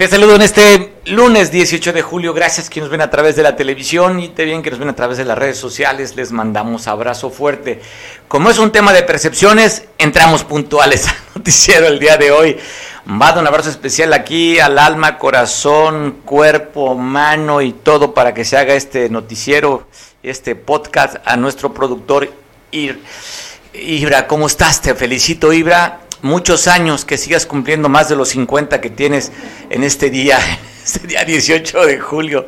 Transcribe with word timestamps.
Te 0.00 0.08
saludo 0.08 0.36
en 0.36 0.40
este 0.40 0.94
lunes 1.04 1.52
18 1.52 1.92
de 1.92 2.00
julio. 2.00 2.32
Gracias 2.32 2.70
que 2.70 2.80
nos 2.80 2.88
ven 2.88 3.02
a 3.02 3.10
través 3.10 3.36
de 3.36 3.42
la 3.42 3.54
televisión 3.54 4.18
y 4.18 4.30
te 4.30 4.46
bien 4.46 4.62
que 4.62 4.70
nos 4.70 4.78
ven 4.78 4.88
a 4.88 4.96
través 4.96 5.18
de 5.18 5.26
las 5.26 5.36
redes 5.36 5.58
sociales. 5.58 6.16
Les 6.16 6.32
mandamos 6.32 6.86
abrazo 6.86 7.28
fuerte. 7.28 7.82
Como 8.26 8.48
es 8.48 8.56
un 8.56 8.72
tema 8.72 8.94
de 8.94 9.02
percepciones, 9.02 9.84
entramos 9.98 10.42
puntuales 10.42 11.06
al 11.08 11.16
noticiero 11.34 11.86
el 11.86 11.98
día 11.98 12.16
de 12.16 12.30
hoy. 12.30 12.56
Mando 13.04 13.42
un 13.42 13.46
abrazo 13.46 13.68
especial 13.68 14.14
aquí 14.14 14.58
al 14.58 14.78
alma, 14.78 15.18
corazón, 15.18 16.20
cuerpo, 16.24 16.94
mano 16.94 17.60
y 17.60 17.72
todo 17.72 18.14
para 18.14 18.32
que 18.32 18.46
se 18.46 18.56
haga 18.56 18.72
este 18.72 19.10
noticiero, 19.10 19.86
este 20.22 20.54
podcast 20.54 21.16
a 21.26 21.36
nuestro 21.36 21.74
productor 21.74 22.30
Ibra. 22.70 24.26
¿Cómo 24.26 24.46
estás? 24.46 24.80
Te 24.80 24.94
felicito, 24.94 25.52
Ibra 25.52 26.00
muchos 26.22 26.66
años, 26.66 27.04
que 27.04 27.18
sigas 27.18 27.46
cumpliendo 27.46 27.88
más 27.88 28.08
de 28.08 28.16
los 28.16 28.30
50 28.30 28.80
que 28.80 28.90
tienes 28.90 29.32
en 29.70 29.84
este 29.84 30.10
día, 30.10 30.38
este 30.84 31.06
día 31.06 31.24
18 31.24 31.86
de 31.86 31.98
julio. 31.98 32.46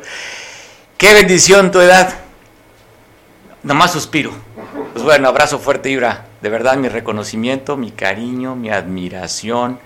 Qué 0.97 1.13
bendición 1.13 1.71
tu 1.71 1.79
edad. 1.79 2.13
Nomás 3.63 3.91
suspiro. 3.91 4.31
Pues 4.91 5.03
bueno, 5.03 5.27
abrazo 5.27 5.59
fuerte, 5.59 5.89
Ibra. 5.89 6.25
De 6.41 6.49
verdad, 6.49 6.75
mi 6.75 6.89
reconocimiento, 6.89 7.77
mi 7.77 7.91
cariño, 7.91 8.55
mi 8.55 8.69
admiración 8.69 9.79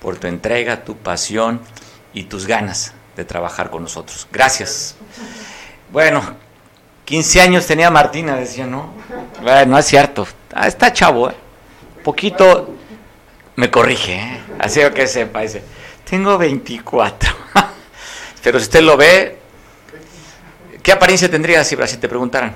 por 0.00 0.16
tu 0.16 0.26
entrega, 0.26 0.84
tu 0.84 0.96
pasión 0.96 1.60
y 2.12 2.24
tus 2.24 2.46
ganas 2.46 2.92
de 3.16 3.24
trabajar 3.24 3.70
con 3.70 3.82
nosotros. 3.82 4.26
Gracias. 4.30 4.96
Bueno, 5.90 6.22
15 7.04 7.40
años 7.40 7.66
tenía 7.66 7.90
Martina, 7.90 8.36
decía, 8.36 8.66
¿no? 8.66 8.92
Bueno, 9.42 9.72
no 9.72 9.78
es 9.78 9.86
cierto. 9.86 10.26
Ah, 10.54 10.68
está 10.68 10.92
chavo, 10.92 11.30
¿eh? 11.30 11.34
Poquito, 12.04 12.74
me 13.56 13.70
corrige, 13.70 14.14
¿eh? 14.14 14.40
así 14.58 14.80
que 14.94 15.06
sepa, 15.06 15.40
dice, 15.40 15.62
tengo 16.08 16.38
24. 16.38 17.34
Pero 18.42 18.58
si 18.58 18.64
usted 18.64 18.80
lo 18.80 18.96
ve, 18.96 19.38
¿qué 20.82 20.92
apariencia 20.92 21.30
tendría 21.30 21.62
si, 21.64 21.76
si 21.86 21.96
te 21.98 22.08
preguntaran? 22.08 22.54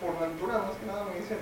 Por 0.00 0.20
la 0.20 0.26
altura, 0.26 0.58
más 0.58 0.76
que 0.78 0.86
nada 0.86 1.04
me 1.04 1.20
dicen 1.20 1.38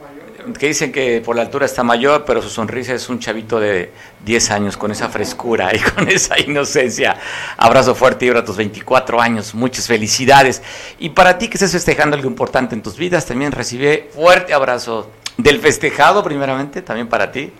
mayor. 0.00 0.58
Que 0.58 0.66
dicen 0.66 0.92
que 0.92 1.22
por 1.24 1.36
la 1.36 1.42
altura 1.42 1.66
está 1.66 1.82
mayor, 1.82 2.24
pero 2.26 2.42
su 2.42 2.50
sonrisa 2.50 2.92
es 2.92 3.08
un 3.08 3.18
chavito 3.18 3.58
de 3.58 3.90
10 4.24 4.50
años, 4.50 4.76
con 4.76 4.90
esa 4.90 5.08
frescura 5.08 5.74
y 5.74 5.78
con 5.94 6.08
esa 6.08 6.38
inocencia. 6.38 7.16
Abrazo 7.56 7.94
fuerte 7.94 8.26
y 8.26 8.28
ahora 8.28 8.44
tus 8.44 8.56
24 8.56 9.20
años, 9.20 9.54
muchas 9.54 9.86
felicidades. 9.86 10.62
Y 10.98 11.10
para 11.10 11.38
ti 11.38 11.48
que 11.48 11.54
estés 11.54 11.72
festejando 11.72 12.16
algo 12.16 12.28
importante 12.28 12.74
en 12.74 12.82
tus 12.82 12.98
vidas, 12.98 13.24
también 13.24 13.52
recibe 13.52 14.10
fuerte 14.12 14.52
abrazo 14.52 15.10
del 15.38 15.58
festejado 15.60 16.22
primeramente, 16.22 16.82
también 16.82 17.08
para 17.08 17.30
ti 17.32 17.52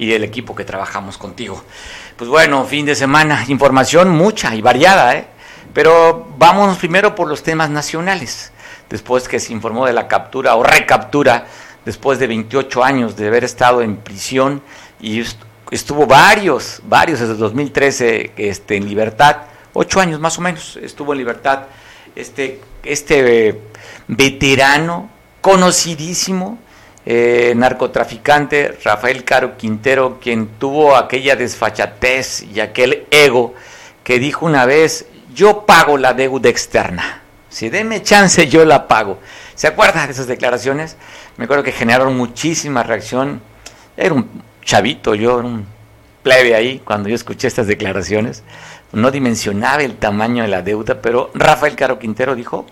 y 0.00 0.14
el 0.14 0.24
equipo 0.24 0.54
que 0.54 0.64
trabajamos 0.64 1.18
contigo. 1.18 1.62
Pues 2.16 2.30
bueno, 2.30 2.64
fin 2.64 2.86
de 2.86 2.94
semana, 2.94 3.44
información 3.48 4.08
mucha 4.08 4.54
y 4.54 4.62
variada, 4.62 5.14
¿eh? 5.14 5.26
pero 5.74 6.26
vámonos 6.38 6.78
primero 6.78 7.14
por 7.14 7.28
los 7.28 7.42
temas 7.42 7.68
nacionales. 7.68 8.50
Después 8.88 9.28
que 9.28 9.38
se 9.38 9.52
informó 9.52 9.84
de 9.84 9.92
la 9.92 10.08
captura 10.08 10.56
o 10.56 10.62
recaptura, 10.62 11.46
después 11.84 12.18
de 12.18 12.28
28 12.28 12.82
años 12.82 13.14
de 13.14 13.26
haber 13.26 13.44
estado 13.44 13.82
en 13.82 13.98
prisión 13.98 14.62
y 15.02 15.22
estuvo 15.70 16.06
varios, 16.06 16.80
varios 16.84 17.20
desde 17.20 17.34
el 17.34 17.38
2013 17.38 18.32
este, 18.38 18.76
en 18.76 18.88
libertad, 18.88 19.36
ocho 19.74 20.00
años 20.00 20.18
más 20.18 20.38
o 20.38 20.40
menos 20.40 20.78
estuvo 20.82 21.12
en 21.12 21.18
libertad 21.18 21.64
este, 22.16 22.62
este 22.82 23.60
veterano 24.08 25.10
conocidísimo, 25.42 26.58
eh, 27.12 27.54
narcotraficante 27.56 28.78
Rafael 28.84 29.24
Caro 29.24 29.56
Quintero, 29.56 30.20
quien 30.20 30.46
tuvo 30.60 30.94
aquella 30.94 31.34
desfachatez 31.34 32.44
y 32.44 32.60
aquel 32.60 33.08
ego 33.10 33.52
que 34.04 34.20
dijo 34.20 34.46
una 34.46 34.64
vez, 34.64 35.06
yo 35.34 35.66
pago 35.66 35.98
la 35.98 36.14
deuda 36.14 36.48
externa, 36.48 37.22
si 37.48 37.68
deme 37.68 38.04
chance 38.04 38.46
yo 38.46 38.64
la 38.64 38.86
pago. 38.86 39.18
¿Se 39.56 39.66
acuerdan 39.66 40.06
de 40.06 40.12
esas 40.12 40.28
declaraciones? 40.28 40.96
Me 41.36 41.46
acuerdo 41.46 41.64
que 41.64 41.72
generaron 41.72 42.16
muchísima 42.16 42.84
reacción. 42.84 43.40
Era 43.96 44.14
un 44.14 44.28
chavito, 44.62 45.16
yo 45.16 45.40
era 45.40 45.48
un 45.48 45.66
plebe 46.22 46.54
ahí 46.54 46.80
cuando 46.84 47.08
yo 47.08 47.16
escuché 47.16 47.48
estas 47.48 47.66
declaraciones. 47.66 48.44
No 48.92 49.10
dimensionaba 49.10 49.82
el 49.82 49.96
tamaño 49.96 50.44
de 50.44 50.48
la 50.48 50.62
deuda, 50.62 51.02
pero 51.02 51.32
Rafael 51.34 51.74
Caro 51.74 51.98
Quintero 51.98 52.36
dijo, 52.36 52.66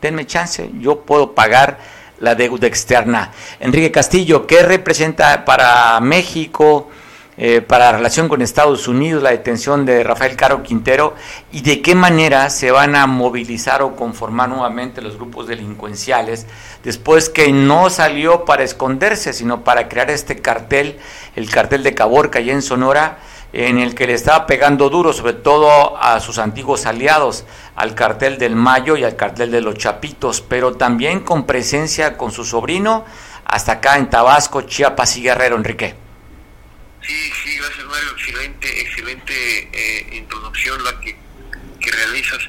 denme 0.00 0.24
chance, 0.24 0.70
yo 0.80 1.02
puedo 1.02 1.34
pagar 1.34 1.78
la 2.20 2.34
deuda 2.34 2.66
externa. 2.66 3.32
Enrique 3.60 3.90
Castillo, 3.90 4.46
¿qué 4.46 4.62
representa 4.62 5.44
para 5.44 5.98
México, 6.00 6.88
eh, 7.36 7.62
para 7.62 7.86
la 7.86 7.98
relación 7.98 8.28
con 8.28 8.42
Estados 8.42 8.86
Unidos, 8.86 9.20
la 9.20 9.30
detención 9.30 9.84
de 9.84 10.04
Rafael 10.04 10.36
Caro 10.36 10.62
Quintero 10.62 11.14
y 11.50 11.62
de 11.62 11.82
qué 11.82 11.96
manera 11.96 12.48
se 12.48 12.70
van 12.70 12.94
a 12.94 13.08
movilizar 13.08 13.82
o 13.82 13.96
conformar 13.96 14.48
nuevamente 14.50 15.02
los 15.02 15.16
grupos 15.16 15.48
delincuenciales 15.48 16.46
después 16.84 17.28
que 17.28 17.50
no 17.50 17.90
salió 17.90 18.44
para 18.44 18.62
esconderse, 18.62 19.32
sino 19.32 19.64
para 19.64 19.88
crear 19.88 20.10
este 20.10 20.40
cartel, 20.40 20.98
el 21.34 21.50
cartel 21.50 21.82
de 21.82 21.94
Caborca 21.94 22.40
y 22.40 22.50
en 22.50 22.62
Sonora? 22.62 23.18
En 23.56 23.78
el 23.78 23.94
que 23.94 24.08
le 24.08 24.14
estaba 24.14 24.46
pegando 24.46 24.90
duro, 24.90 25.12
sobre 25.12 25.34
todo 25.34 25.96
a 25.96 26.18
sus 26.18 26.38
antiguos 26.38 26.86
aliados, 26.86 27.44
al 27.76 27.94
cartel 27.94 28.36
del 28.36 28.56
Mayo 28.56 28.96
y 28.96 29.04
al 29.04 29.14
cartel 29.14 29.52
de 29.52 29.60
los 29.60 29.76
Chapitos, 29.76 30.40
pero 30.40 30.74
también 30.74 31.20
con 31.20 31.46
presencia 31.46 32.16
con 32.16 32.32
su 32.32 32.44
sobrino 32.44 33.04
hasta 33.44 33.72
acá 33.72 33.96
en 33.96 34.10
Tabasco, 34.10 34.62
Chiapas 34.62 35.16
y 35.18 35.22
Guerrero, 35.22 35.54
Enrique. 35.54 35.94
Sí, 37.00 37.32
sí, 37.44 37.56
gracias 37.56 37.86
Mario, 37.86 38.10
excelente, 38.16 38.80
excelente 38.80 39.70
eh, 39.72 40.16
introducción 40.16 40.82
la 40.82 40.98
que, 41.00 41.16
realizas. 41.92 42.40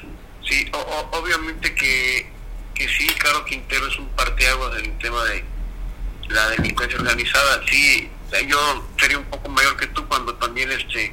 Sí, 0.42 0.68
obviamente 1.12 1.72
que, 1.72 2.28
que 2.74 2.88
sí, 2.88 3.06
Caro 3.18 3.44
Quintero 3.44 3.86
es 3.86 3.96
un 3.98 4.08
parteaguas 4.08 4.76
en 4.78 4.86
el 4.86 4.98
tema 4.98 5.22
de 5.26 5.44
la 6.30 6.48
delincuencia 6.48 6.98
organizada. 6.98 7.60
Sí, 7.70 8.10
yo 8.46 8.88
sería 8.98 9.18
un 9.18 9.24
poco 9.26 9.48
mayor 9.48 9.76
que 9.76 9.86
tú 9.88 10.06
cuando 10.08 10.34
también 10.34 10.70
este 10.72 11.12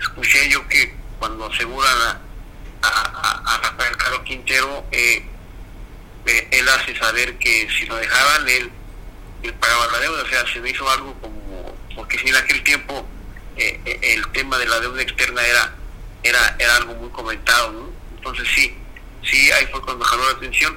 escuché 0.00 0.48
yo 0.48 0.66
que 0.68 0.94
cuando 1.18 1.46
aseguran 1.46 1.96
a, 2.02 2.20
a, 2.82 3.58
Rafael 3.62 3.96
Carlos 3.96 4.22
Quintero, 4.24 4.86
eh, 4.90 5.22
eh, 6.26 6.48
él 6.50 6.68
hace 6.68 6.96
saber 6.96 7.36
que 7.38 7.68
si 7.76 7.84
lo 7.84 7.96
dejaban, 7.96 8.48
él, 8.48 8.70
pagaba 9.58 9.86
la 9.92 9.98
deuda, 10.00 10.22
o 10.22 10.26
sea, 10.26 10.46
se 10.52 10.60
me 10.60 10.70
hizo 10.70 10.88
algo 10.90 11.14
como, 11.20 11.76
porque 11.94 12.18
si 12.18 12.28
en 12.28 12.36
aquel 12.36 12.62
tiempo 12.62 13.06
eh, 13.56 13.98
el 14.02 14.26
tema 14.32 14.58
de 14.58 14.66
la 14.66 14.80
deuda 14.80 15.02
externa 15.02 15.46
era, 15.46 15.74
era, 16.22 16.56
era 16.58 16.76
algo 16.76 16.94
muy 16.94 17.10
comentado, 17.10 17.72
¿no? 17.72 17.90
Entonces 18.16 18.48
sí, 18.54 18.74
sí, 19.22 19.50
ahí 19.52 19.66
fue 19.66 19.82
cuando 19.82 20.04
jaló 20.04 20.24
la 20.24 20.36
atención. 20.36 20.76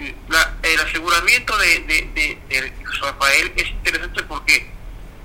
El 0.00 0.80
aseguramiento 0.80 1.56
de, 1.58 1.80
de, 1.80 2.38
de 2.48 2.72
Rafael 3.00 3.52
es 3.56 3.70
interesante 3.70 4.22
porque 4.24 4.70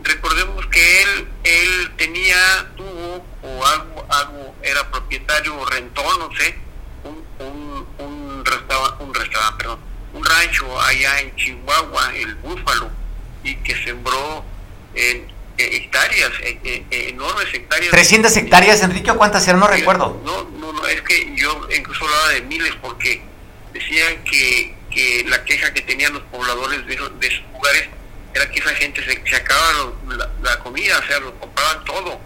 recordemos 0.03 0.65
que 0.67 1.01
él 1.01 1.27
él 1.43 1.91
tenía 1.97 2.71
tuvo 2.75 3.25
o 3.41 3.65
algo 3.65 4.05
algo 4.09 4.55
era 4.61 4.89
propietario 4.91 5.57
o 5.57 5.65
rentó 5.65 6.03
no 6.17 6.29
sé 6.35 6.55
un 7.03 7.23
un, 7.39 7.87
un 7.99 8.45
restaurante 8.45 9.03
un 9.03 9.13
restaurante 9.13 9.57
perdón 9.57 9.79
un 10.13 10.25
rancho 10.25 10.81
allá 10.81 11.19
en 11.19 11.35
Chihuahua 11.35 12.15
el 12.15 12.35
Búfalo 12.35 12.89
y 13.43 13.55
que 13.57 13.75
sembró 13.83 14.43
en 14.93 15.35
hectáreas, 15.57 16.31
enormes 16.91 17.53
hectáreas. 17.53 17.93
¿300 17.93 18.35
hectáreas, 18.37 18.83
Enrique, 18.83 19.11
o 19.11 19.17
cuántas 19.17 19.47
eran? 19.47 19.59
No 19.59 19.67
recuerdo. 19.67 20.21
No, 20.25 20.43
no, 20.59 20.73
no, 20.73 20.87
es 20.87 21.01
que 21.01 21.33
yo 21.35 21.67
incluso 21.75 22.05
hablaba 22.05 22.29
de 22.29 22.41
miles 22.41 22.73
porque 22.81 23.21
decían 23.75 24.23
que, 24.23 24.73
que 24.89 25.25
la 25.27 25.43
queja 25.43 25.73
que 25.73 25.81
tenían 25.81 26.13
los 26.13 26.23
pobladores 26.23 26.85
de 26.87 26.93
esos, 26.93 27.19
de 27.19 27.27
esos 27.27 27.43
lugares 27.51 27.89
era 28.33 28.49
que 28.49 28.59
esa 28.59 28.73
gente 28.75 29.03
se, 29.03 29.21
se 29.29 29.35
acababa 29.35 29.93
la, 30.41 30.59
comida, 30.59 30.97
o 30.97 31.07
sea, 31.07 31.19
lo 31.19 31.37
compraban 31.39 31.83
todo. 31.83 32.19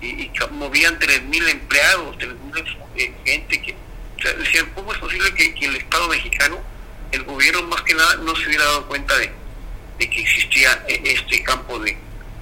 Y, 0.00 0.30
movían 0.52 0.98
3.000 0.98 1.48
empleados, 1.48 2.16
3.000 2.18 2.76
eh, 2.96 3.12
gente 3.24 3.62
que... 3.62 3.74
O 4.16 4.22
sea, 4.22 4.32
decían, 4.34 4.70
¿cómo 4.74 4.92
es 4.92 4.98
posible 4.98 5.34
que, 5.34 5.54
el 5.66 5.76
Estado 5.76 6.08
mexicano, 6.08 6.62
el 7.10 7.24
gobierno 7.24 7.62
más 7.64 7.82
que 7.82 7.94
nada, 7.94 8.16
no 8.16 8.34
se 8.36 8.46
hubiera 8.46 8.64
dado 8.64 8.86
cuenta 8.86 9.16
de, 9.18 9.32
que 9.98 10.20
existía 10.20 10.84
eh, 10.88 11.00
este 11.04 11.42
campo 11.42 11.78
de, 11.80 11.96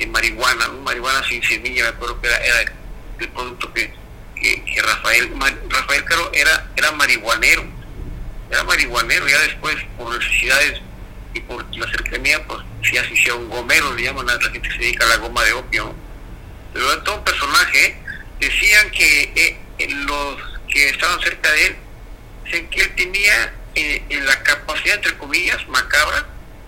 marihuana, 0.07 0.69
marihuana 0.69 1.27
sin 1.27 1.43
semilla, 1.43 1.85
me 1.85 1.89
acuerdo 1.91 2.21
que 2.21 2.29
era, 2.29 2.61
el, 3.19 3.29
producto 3.31 3.73
que, 3.73 3.93
que, 4.37 4.83
Rafael, 4.83 5.33
Rafael 5.71 6.05
Caro 6.05 6.31
era, 6.35 6.71
era 6.77 6.93
marihuanero, 6.93 7.65
era 8.51 8.65
marihuanero, 8.65 9.29
ya 9.29 9.39
después 9.41 9.77
por 9.97 10.17
necesidades 10.17 10.81
y 11.33 11.41
por 11.41 11.65
la 11.77 11.91
cercanía, 11.91 12.45
pues 12.47 12.61
así 13.01 13.17
sea 13.17 13.35
un 13.35 13.49
gomero, 13.49 13.93
le 13.95 14.05
llaman 14.05 14.29
a 14.31 14.35
la 14.35 14.51
gente 14.51 14.69
que 14.69 14.71
se 14.71 14.79
dedica 14.79 15.05
a 15.05 15.09
la 15.09 15.17
goma 15.17 15.43
de 15.45 15.53
opio. 15.53 15.95
Pero 16.73 16.93
era 16.93 17.05
todo 17.05 17.17
un 17.19 17.25
personaje, 17.25 17.97
decían 18.41 18.91
que 18.91 19.33
eh, 19.79 19.89
los 20.07 20.37
que 20.69 20.89
estaban 20.91 21.21
cerca 21.21 21.51
de 21.53 21.67
él, 21.67 21.77
decían 22.45 22.67
que 22.69 22.81
él 22.83 22.95
tenía 22.95 23.55
eh, 23.75 24.21
la 24.25 24.43
capacidad, 24.43 24.97
entre 24.97 25.17
comillas, 25.19 25.67
macabra, 25.69 26.27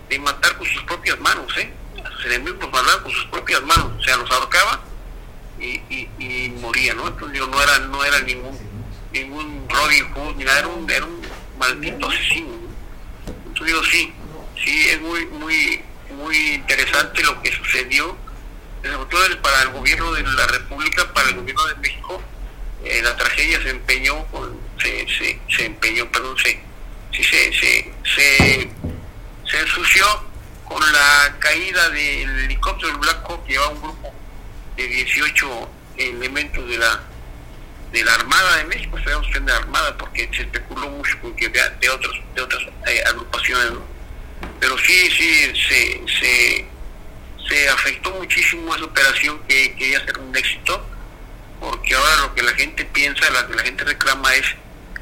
de 0.08 0.18
matar 0.18 0.56
con 0.56 0.66
sus 0.66 0.82
propias 0.84 1.18
manos, 1.20 1.52
¿eh? 1.58 1.70
A 2.04 2.10
sus 2.10 2.26
enemigos 2.26 2.60
los 2.60 2.70
mataba 2.70 3.02
con 3.02 3.12
sus 3.12 3.26
propias 3.26 3.62
manos, 3.62 3.92
o 3.98 4.02
sea, 4.02 4.16
los 4.16 4.30
ahorcaba 4.30 4.82
y, 5.58 5.80
y, 5.90 6.54
moría, 6.60 6.94
¿no? 6.94 7.08
Entonces 7.08 7.40
no 7.40 7.62
era, 7.62 7.78
no 7.80 8.04
era 8.04 8.20
ningún, 8.20 8.58
ningún 9.12 9.68
Robin 9.68 10.12
Hood, 10.12 10.36
ni 10.36 10.44
nada, 10.44 10.60
era 10.60 10.68
un, 10.68 10.90
era 10.90 11.04
un 11.04 11.25
maldito 11.58 12.08
asesino. 12.08 12.54
Entonces 13.46 13.66
digo, 13.66 13.84
sí, 13.84 14.12
sí, 14.62 14.88
es 14.90 15.00
muy, 15.00 15.26
muy, 15.26 15.80
muy 16.10 16.36
interesante 16.54 17.22
lo 17.22 17.40
que 17.42 17.52
sucedió, 17.52 18.16
sobre 18.82 19.10
todo 19.10 19.42
para 19.42 19.62
el 19.62 19.70
gobierno 19.70 20.12
de 20.12 20.22
la 20.22 20.46
República, 20.46 21.12
para 21.12 21.28
el 21.30 21.36
gobierno 21.36 21.66
de 21.66 21.74
México, 21.76 22.22
eh, 22.84 23.00
la 23.02 23.16
tragedia 23.16 23.60
se 23.62 23.70
empeñó, 23.70 24.26
se, 24.78 25.06
se, 25.08 25.40
se 25.48 25.64
empeñó, 25.64 26.10
perdón, 26.12 26.36
se, 26.38 26.60
se, 27.12 27.52
se, 27.52 27.92
se, 28.14 28.70
se 29.50 29.60
ensució 29.60 30.04
con 30.64 30.80
la 30.92 31.36
caída 31.38 31.88
del 31.90 32.44
helicóptero 32.44 33.00
Hawk 33.28 33.46
que 33.46 33.52
llevaba 33.52 33.72
un 33.72 33.82
grupo 33.82 34.12
de 34.76 34.86
18 34.86 35.70
elementos 35.96 36.68
de 36.68 36.78
la 36.78 37.02
de 37.96 38.04
la 38.04 38.12
Armada 38.12 38.56
de 38.58 38.64
México, 38.64 38.98
sabemos 39.02 39.26
que 39.28 39.40
de 39.40 39.50
la 39.50 39.56
Armada 39.56 39.96
porque 39.96 40.28
se 40.34 40.42
especuló 40.42 40.90
mucho 40.90 41.18
con 41.22 41.34
que 41.34 41.48
de, 41.48 41.88
otras 41.88 42.12
de 42.34 42.42
otras 42.42 42.62
eh, 42.88 43.02
agrupaciones, 43.06 43.72
pero 44.60 44.76
sí, 44.76 45.10
sí, 45.16 45.52
se, 45.66 46.02
se, 46.20 46.66
se 47.48 47.68
afectó 47.70 48.10
muchísimo 48.10 48.74
esa 48.74 48.84
operación 48.84 49.40
que 49.48 49.74
quería 49.76 50.04
ser 50.04 50.18
un 50.18 50.36
éxito, 50.36 50.86
porque 51.58 51.94
ahora 51.94 52.16
lo 52.16 52.34
que 52.34 52.42
la 52.42 52.52
gente 52.52 52.84
piensa, 52.84 53.30
lo 53.30 53.48
que 53.48 53.54
la 53.54 53.62
gente 53.62 53.82
reclama 53.84 54.34
es 54.34 54.44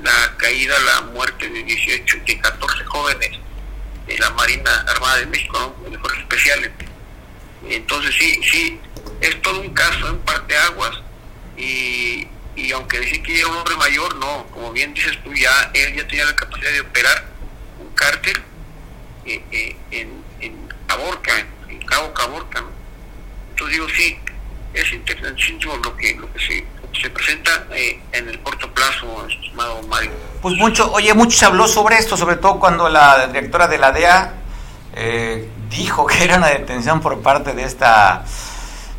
la 0.00 0.36
caída, 0.36 0.78
la 0.78 1.00
muerte 1.00 1.48
de 1.48 1.64
18, 1.64 2.18
de 2.24 2.38
14 2.38 2.84
jóvenes 2.84 3.30
de 4.06 4.18
la 4.18 4.30
Marina 4.30 4.84
Armada 4.86 5.16
de 5.16 5.26
México, 5.26 5.74
¿no? 5.82 5.90
de 5.90 5.98
fuerzas 5.98 6.20
especiales. 6.20 6.70
Entonces 7.68 8.14
sí, 8.16 8.40
sí, 8.44 8.80
es 9.20 9.42
todo 9.42 9.60
un 9.60 9.74
caso 9.74 10.08
en 10.10 10.18
parte 10.18 10.56
aguas 10.56 11.00
y, 11.56 12.28
y 12.56 12.72
aunque 12.72 13.00
dicen 13.00 13.22
que 13.22 13.38
era 13.38 13.48
un 13.48 13.56
hombre 13.56 13.76
mayor, 13.76 14.14
no, 14.16 14.46
como 14.52 14.72
bien 14.72 14.94
dices 14.94 15.18
tú, 15.22 15.32
ya 15.34 15.70
él 15.74 15.94
ya 15.94 16.06
tenía 16.06 16.24
la 16.24 16.36
capacidad 16.36 16.70
de 16.70 16.80
operar 16.80 17.24
un 17.80 17.88
cártel 17.94 18.42
eh, 19.26 19.42
eh, 19.50 19.76
en, 19.90 20.22
en 20.40 20.68
Caborca, 20.86 21.32
en 21.68 21.78
Cabo 21.80 22.12
Caborca. 22.12 22.64
Entonces 23.50 23.76
digo, 23.76 23.88
sí, 23.88 24.18
es 24.74 24.92
interesantísimo 24.92 25.76
lo 25.76 25.96
que, 25.96 26.14
lo 26.16 26.32
que 26.32 26.40
se, 26.40 26.66
se 27.00 27.10
presenta 27.10 27.66
eh, 27.72 28.00
en 28.12 28.28
el 28.28 28.40
corto 28.40 28.72
plazo, 28.72 29.26
estimado 29.28 29.82
Mario. 29.84 30.12
Pues 30.42 30.56
mucho, 30.56 30.92
oye, 30.92 31.14
mucho 31.14 31.38
se 31.38 31.46
habló 31.46 31.66
sobre 31.66 31.96
esto, 31.96 32.16
sobre 32.16 32.36
todo 32.36 32.58
cuando 32.60 32.88
la 32.88 33.28
directora 33.28 33.66
de 33.66 33.78
la 33.78 33.92
DEA 33.92 34.34
eh, 34.94 35.48
dijo 35.70 36.06
que 36.06 36.24
era 36.24 36.36
una 36.36 36.48
detención 36.48 37.00
por 37.00 37.20
parte 37.22 37.54
de 37.54 37.64
esta, 37.64 38.24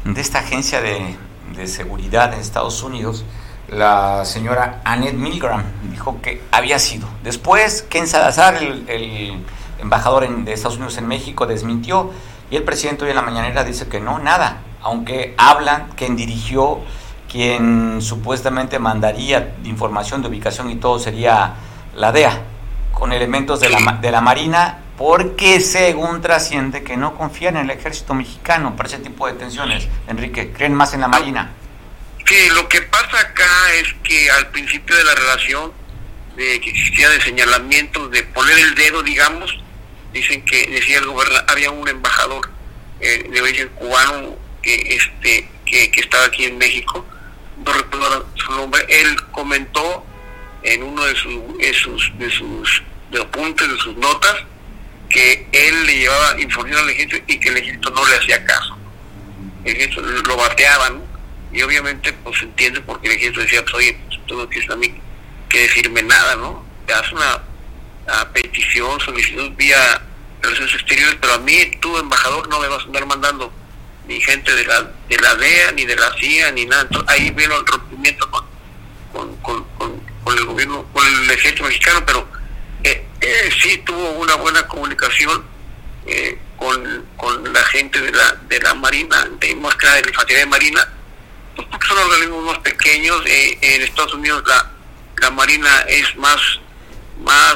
de 0.03 0.19
esta 0.19 0.39
agencia 0.39 0.81
de, 0.81 1.15
de 1.55 1.67
seguridad 1.67 2.33
en 2.33 2.39
Estados 2.39 2.81
Unidos. 2.83 3.25
La 3.69 4.25
señora 4.25 4.81
Annette 4.83 5.15
Milgram 5.15 5.63
dijo 5.89 6.19
que 6.21 6.43
había 6.51 6.77
sido. 6.79 7.07
Después, 7.23 7.83
Ken 7.89 8.07
Salazar, 8.07 8.55
el, 8.55 8.87
el 8.87 9.43
embajador 9.79 10.27
de 10.27 10.53
Estados 10.53 10.77
Unidos 10.77 10.97
en 10.97 11.07
México, 11.07 11.45
desmintió 11.47 12.11
y 12.49 12.57
el 12.57 12.63
presidente 12.63 13.03
hoy 13.03 13.09
en 13.09 13.15
la 13.15 13.21
mañanera 13.21 13.63
dice 13.63 13.87
que 13.87 13.99
no, 13.99 14.19
nada, 14.19 14.57
aunque 14.81 15.33
hablan 15.37 15.89
quien 15.95 16.15
dirigió, 16.15 16.79
quien 17.31 18.01
supuestamente 18.01 18.77
mandaría 18.77 19.55
información 19.63 20.21
de 20.21 20.27
ubicación 20.27 20.69
y 20.69 20.75
todo 20.75 20.99
sería 20.99 21.55
la 21.95 22.11
DEA, 22.11 22.43
con 22.93 23.11
elementos 23.11 23.59
de 23.59 23.69
la, 23.69 23.97
de 23.99 24.11
la 24.11 24.21
Marina, 24.21 24.79
porque 24.97 25.59
según 25.59 26.21
trasciende 26.21 26.83
que 26.83 26.97
no 26.97 27.15
confían 27.15 27.57
en 27.57 27.69
el 27.69 27.77
ejército 27.77 28.13
mexicano 28.13 28.75
para 28.75 28.87
ese 28.87 28.99
tipo 28.99 29.27
de 29.27 29.33
tensiones. 29.33 29.87
Enrique, 30.07 30.53
¿creen 30.53 30.73
más 30.73 30.93
en 30.93 31.01
la 31.01 31.07
Marina? 31.07 31.51
Sí, 32.27 32.49
lo 32.55 32.67
que 32.67 32.81
pasa 32.81 33.19
acá 33.19 33.73
es 33.75 33.93
que 34.03 34.29
al 34.31 34.47
principio 34.49 34.95
de 34.95 35.03
la 35.03 35.13
relación 35.13 35.71
de 36.35 36.59
que 36.59 36.71
existía 36.71 37.09
de 37.09 37.21
señalamientos, 37.21 38.09
de 38.09 38.23
poner 38.23 38.57
el 38.57 38.73
dedo, 38.75 39.03
digamos, 39.03 39.55
dicen 40.11 40.43
que 40.43 40.65
decía 40.67 40.97
el 40.97 41.05
gobernador, 41.05 41.45
había 41.47 41.69
un 41.69 41.87
embajador 41.87 42.49
eh, 42.99 43.27
de 43.29 43.41
origen 43.41 43.69
cubano 43.69 44.37
que 44.61 44.95
este 44.95 45.47
que, 45.65 45.91
estaba 45.95 46.25
aquí 46.25 46.45
en 46.45 46.57
México, 46.57 47.05
no 47.63 47.73
recuerdo 47.73 48.27
su 48.35 48.51
nombre, 48.51 48.85
él 48.89 49.15
comentó 49.31 50.05
en 50.63 50.83
uno 50.83 51.05
de 51.05 51.15
sus 51.15 51.57
de 51.59 51.73
sus 51.73 52.17
de 52.17 52.31
sus 52.31 52.83
de 53.11 53.21
apuntes 53.21 53.69
de 53.69 53.77
sus 53.77 53.95
notas 53.97 54.35
que 55.09 55.47
él 55.51 55.85
le 55.85 55.99
llevaba 55.99 56.41
información 56.41 56.79
al 56.79 56.89
ejército 56.89 57.23
y 57.27 57.39
que 57.39 57.49
el 57.49 57.57
ejército 57.57 57.91
no 57.91 58.07
le 58.07 58.15
hacía 58.15 58.43
caso. 58.45 58.77
El 59.63 59.75
ejército 59.75 60.01
lo 60.01 60.37
bateaban 60.37 61.04
y 61.55 61.61
obviamente 61.61 62.11
pues 62.11 62.41
entiende 62.41 62.81
porque 62.81 63.07
el 63.07 63.13
ejército 63.13 63.39
decía, 63.39 63.61
pues, 63.63 63.73
oye, 63.75 63.97
pues, 64.07 64.19
tú 64.27 64.37
no 64.37 64.45
tienes 64.47 64.69
a 64.69 64.75
mí 64.75 64.93
que 65.47 65.61
decirme 65.61 66.03
nada, 66.03 66.35
¿no? 66.35 66.65
Te 66.85 66.91
das 66.91 67.09
una 67.13 67.41
petición, 68.33 68.99
solicitud 68.99 69.51
vía 69.55 70.01
relaciones 70.41 70.75
exteriores, 70.75 71.17
pero 71.21 71.33
a 71.33 71.37
mí, 71.39 71.71
tú, 71.79 71.97
embajador, 71.97 72.47
no 72.49 72.59
me 72.59 72.67
vas 72.67 72.81
a 72.81 72.85
andar 72.85 73.05
mandando 73.05 73.51
ni 74.05 74.19
gente 74.19 74.53
de 74.53 74.65
la, 74.65 74.91
de 75.07 75.17
la 75.17 75.35
DEA, 75.35 75.71
ni 75.71 75.85
de 75.85 75.95
la 75.95 76.13
CIA, 76.19 76.51
ni 76.51 76.65
nada. 76.65 76.83
Entonces, 76.83 77.09
ahí 77.09 77.31
vino 77.31 77.55
el 77.57 77.65
rompimiento 77.65 78.29
con, 78.29 78.45
con, 79.13 79.35
con, 79.37 79.65
con, 80.23 80.37
el 80.37 80.45
gobierno, 80.45 80.85
con 80.91 81.07
el 81.07 81.31
ejército 81.31 81.63
mexicano, 81.63 82.03
pero 82.05 82.27
eh, 82.83 83.07
eh, 83.21 83.49
sí 83.61 83.77
tuvo 83.85 84.09
una 84.11 84.35
buena 84.35 84.67
comunicación 84.67 85.45
eh, 86.05 86.37
con, 86.57 87.05
con 87.15 87.53
la 87.53 87.63
gente 87.63 88.01
de 88.01 88.11
la, 88.11 88.33
de 88.49 88.59
la 88.59 88.73
Marina, 88.73 89.25
de 89.39 89.55
más 89.55 89.75
que 89.77 89.87
de 89.87 90.01
la 90.01 90.09
infantería 90.09 90.39
de 90.41 90.49
Marina, 90.49 90.94
pues 91.55 91.67
porque 91.69 91.87
son 91.87 91.97
organismos 91.97 92.43
más 92.45 92.59
pequeños. 92.59 93.21
en 93.25 93.81
Estados 93.81 94.13
Unidos 94.13 94.43
la, 94.45 94.71
la 95.21 95.31
Marina 95.31 95.69
es 95.87 96.15
más, 96.17 96.39
más 97.23 97.55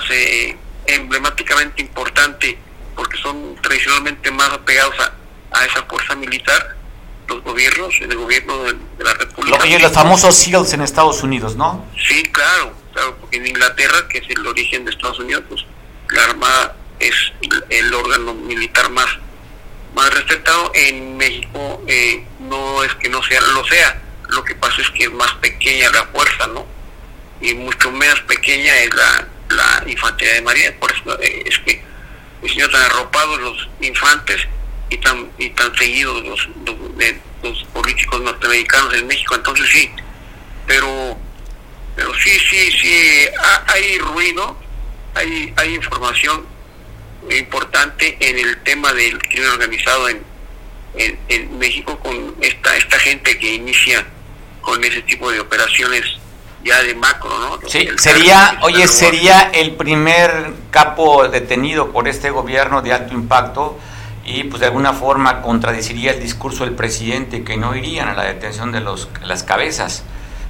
emblemáticamente 0.86 1.82
importante 1.82 2.58
porque 2.96 3.18
son 3.22 3.56
tradicionalmente 3.62 4.30
más 4.32 4.50
apegados 4.50 4.96
a, 5.52 5.66
esa 5.66 5.84
fuerza 5.84 6.16
militar, 6.16 6.76
los 7.28 7.42
gobiernos, 7.44 7.94
el 8.02 8.16
gobierno 8.16 8.64
de, 8.64 8.76
la 9.00 9.14
República. 9.14 9.58
Oye, 9.62 9.80
los 9.80 9.92
famosos 9.92 10.36
SEALs 10.36 10.74
en 10.74 10.82
Estados 10.82 11.24
Unidos, 11.24 11.56
¿no? 11.56 11.86
Sí, 12.08 12.24
claro, 12.24 12.74
claro, 12.94 13.18
porque 13.20 13.38
en 13.38 13.48
Inglaterra, 13.48 14.08
que 14.10 14.20
es 14.20 14.30
el 14.30 14.46
origen 14.46 14.86
de 14.86 14.92
Estados 14.92 15.20
Unidos, 15.20 15.44
pues 15.48 15.66
la 16.10 16.24
Armada 16.26 16.76
es 17.00 17.16
el 17.70 17.94
órgano 17.94 18.34
militar 18.34 18.90
más 18.90 19.08
más 19.96 20.14
respetado. 20.14 20.72
En 20.74 21.18
México 21.18 21.82
eh, 21.88 22.26
no 22.50 22.84
es 22.84 22.94
que 22.96 23.10
no 23.10 23.22
sea 23.24 23.42
lo 23.42 23.64
sea, 23.66 24.02
lo 24.30 24.44
que 24.44 24.56
pasa 24.56 24.82
es 24.82 24.90
que 24.92 25.04
es 25.04 25.12
más 25.12 25.34
pequeña 25.36 25.90
la 25.92 26.06
fuerza, 26.08 26.48
¿no? 26.48 26.66
Y 27.42 27.54
mucho 27.54 27.92
menos 27.92 28.20
pequeña 28.22 28.76
es 28.80 28.94
la, 28.94 29.28
la 29.50 29.84
infantería 29.88 30.36
de 30.36 30.42
María, 30.42 30.80
por 30.80 30.92
eso 30.92 31.20
eh, 31.22 31.44
es 31.46 31.58
que 31.60 31.82
señor 32.48 32.72
tan 32.72 32.82
arropados 32.82 33.40
los 33.40 33.70
infantes 33.82 34.48
y 34.90 34.98
tan 34.98 35.30
y 35.38 35.50
tan 35.52 35.76
seguidos 35.78 36.24
los, 36.24 36.50
los, 37.44 37.64
políticos 37.74 38.22
norteamericanos 38.22 38.94
en 38.94 39.08
México. 39.08 39.36
Entonces 39.36 39.70
sí 39.72 39.92
pero 40.66 41.18
pero 41.96 42.14
sí 42.16 42.32
sí 42.50 42.72
sí 42.72 43.28
hay 43.68 43.98
ruido 44.00 44.58
hay 45.16 45.54
hay 45.58 45.76
información 45.76 46.46
importante 47.30 48.18
en 48.20 48.38
el 48.40 48.62
tema 48.64 48.94
del 48.94 49.20
crimen 49.20 49.50
organizado 49.50 50.10
en, 50.10 50.24
en, 50.96 51.18
en 51.30 51.58
México 51.60 51.98
con 52.00 52.36
esta 52.42 52.76
esta 52.78 53.00
gente 53.00 53.38
que 53.38 53.56
inicia 53.56 54.06
con 54.62 54.84
ese 54.84 55.02
tipo 55.04 55.32
de 55.32 55.40
operaciones 55.40 56.04
ya 56.64 56.82
de 56.84 56.94
macro, 56.96 57.30
¿no? 57.40 57.70
Sí, 57.70 57.88
sería, 57.98 58.60
oye, 58.64 58.88
sería 58.88 59.50
el 59.54 59.76
primer 59.76 60.54
capo 60.72 61.28
detenido 61.28 61.92
por 61.92 62.08
este 62.08 62.32
gobierno 62.32 62.82
de 62.82 62.94
alto 62.94 63.14
impacto 63.14 63.80
y 64.26 64.44
pues 64.44 64.60
de 64.60 64.68
alguna 64.68 64.94
forma 64.94 65.42
contradeciría 65.42 66.12
el 66.12 66.20
discurso 66.20 66.66
del 66.66 66.76
presidente 66.76 67.44
que 67.44 67.58
no 67.58 67.76
irían 67.76 68.10
a 68.10 68.14
la 68.14 68.26
detención 68.26 68.72
de 68.72 68.82
los, 68.82 69.10
las 69.24 69.44
cabezas. 69.44 70.04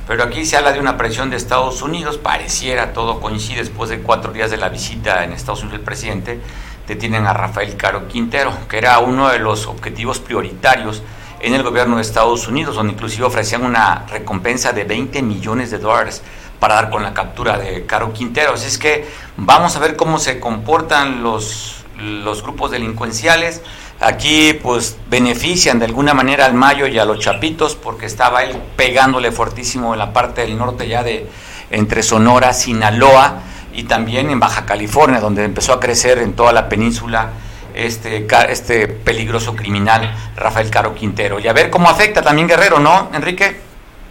Pero 0.08 0.24
aquí 0.24 0.44
se 0.44 0.58
habla 0.58 0.72
de 0.72 0.80
una 0.80 0.98
presión 0.98 1.30
de 1.30 1.38
Estados 1.38 1.84
Unidos, 1.84 2.18
pareciera 2.18 2.94
todo 2.94 3.22
coincide 3.22 3.60
después 3.60 3.92
de 3.92 4.00
cuatro 4.00 4.34
días 4.34 4.50
de 4.50 4.58
la 4.58 4.70
visita 4.70 5.24
en 5.24 5.34
Estados 5.34 5.60
Unidos 5.60 5.78
del 5.78 5.86
presidente, 5.86 6.42
detienen 6.90 7.28
a 7.28 7.34
Rafael 7.34 7.78
Caro 7.78 8.08
Quintero, 8.08 8.52
que 8.68 8.78
era 8.78 9.00
uno 9.00 9.30
de 9.30 9.40
los 9.40 9.68
objetivos 9.68 10.20
prioritarios 10.20 11.04
en 11.40 11.54
el 11.54 11.64
gobierno 11.64 11.96
de 11.96 12.02
Estados 12.02 12.48
Unidos, 12.48 12.76
donde 12.76 12.94
inclusive 12.94 13.26
ofrecían 13.26 13.64
una 13.64 14.06
recompensa 14.10 14.74
de 14.74 14.84
20 14.84 15.22
millones 15.22 15.72
de 15.72 15.78
dólares 15.78 16.22
para 16.60 16.76
dar 16.76 16.90
con 16.90 17.04
la 17.04 17.14
captura 17.14 17.58
de 17.58 17.86
Caro 17.86 18.12
Quintero. 18.12 18.54
Así 18.54 18.68
es 18.68 18.78
que 18.78 19.08
vamos 19.38 19.76
a 19.76 19.80
ver 19.80 19.96
cómo 19.96 20.20
se 20.20 20.40
comportan 20.40 21.24
los, 21.24 21.86
los 21.98 22.42
grupos 22.42 22.72
delincuenciales. 22.72 23.62
Aquí 24.02 24.54
pues 24.54 24.98
benefician 25.10 25.78
de 25.78 25.86
alguna 25.86 26.14
manera 26.14 26.46
al 26.46 26.56
Mayo 26.56 26.88
y 26.88 26.98
a 26.98 27.06
los 27.06 27.20
Chapitos 27.20 27.76
porque 27.76 28.08
estaba 28.08 28.44
él 28.44 28.58
pegándole 28.76 29.32
fuertísimo 29.32 29.94
en 29.94 30.00
la 30.00 30.12
parte 30.12 30.42
del 30.42 30.58
norte 30.58 30.88
ya 30.88 31.04
de 31.04 31.30
entre 31.70 32.02
Sonora, 32.02 32.52
Sinaloa 32.54 33.44
y 33.74 33.84
también 33.84 34.30
en 34.30 34.40
Baja 34.40 34.66
California, 34.66 35.20
donde 35.20 35.44
empezó 35.44 35.74
a 35.74 35.80
crecer 35.80 36.20
en 36.20 36.34
toda 36.36 36.52
la 36.54 36.70
península 36.70 37.32
este, 37.74 38.28
este 38.50 38.88
peligroso 38.88 39.56
criminal 39.56 40.14
Rafael 40.36 40.70
Caro 40.70 40.96
Quintero. 40.96 41.40
Y 41.40 41.48
a 41.48 41.54
ver 41.54 41.70
cómo 41.70 41.90
afecta 41.90 42.22
también 42.22 42.48
Guerrero, 42.48 42.80
¿no, 42.80 43.12
Enrique? 43.14 43.60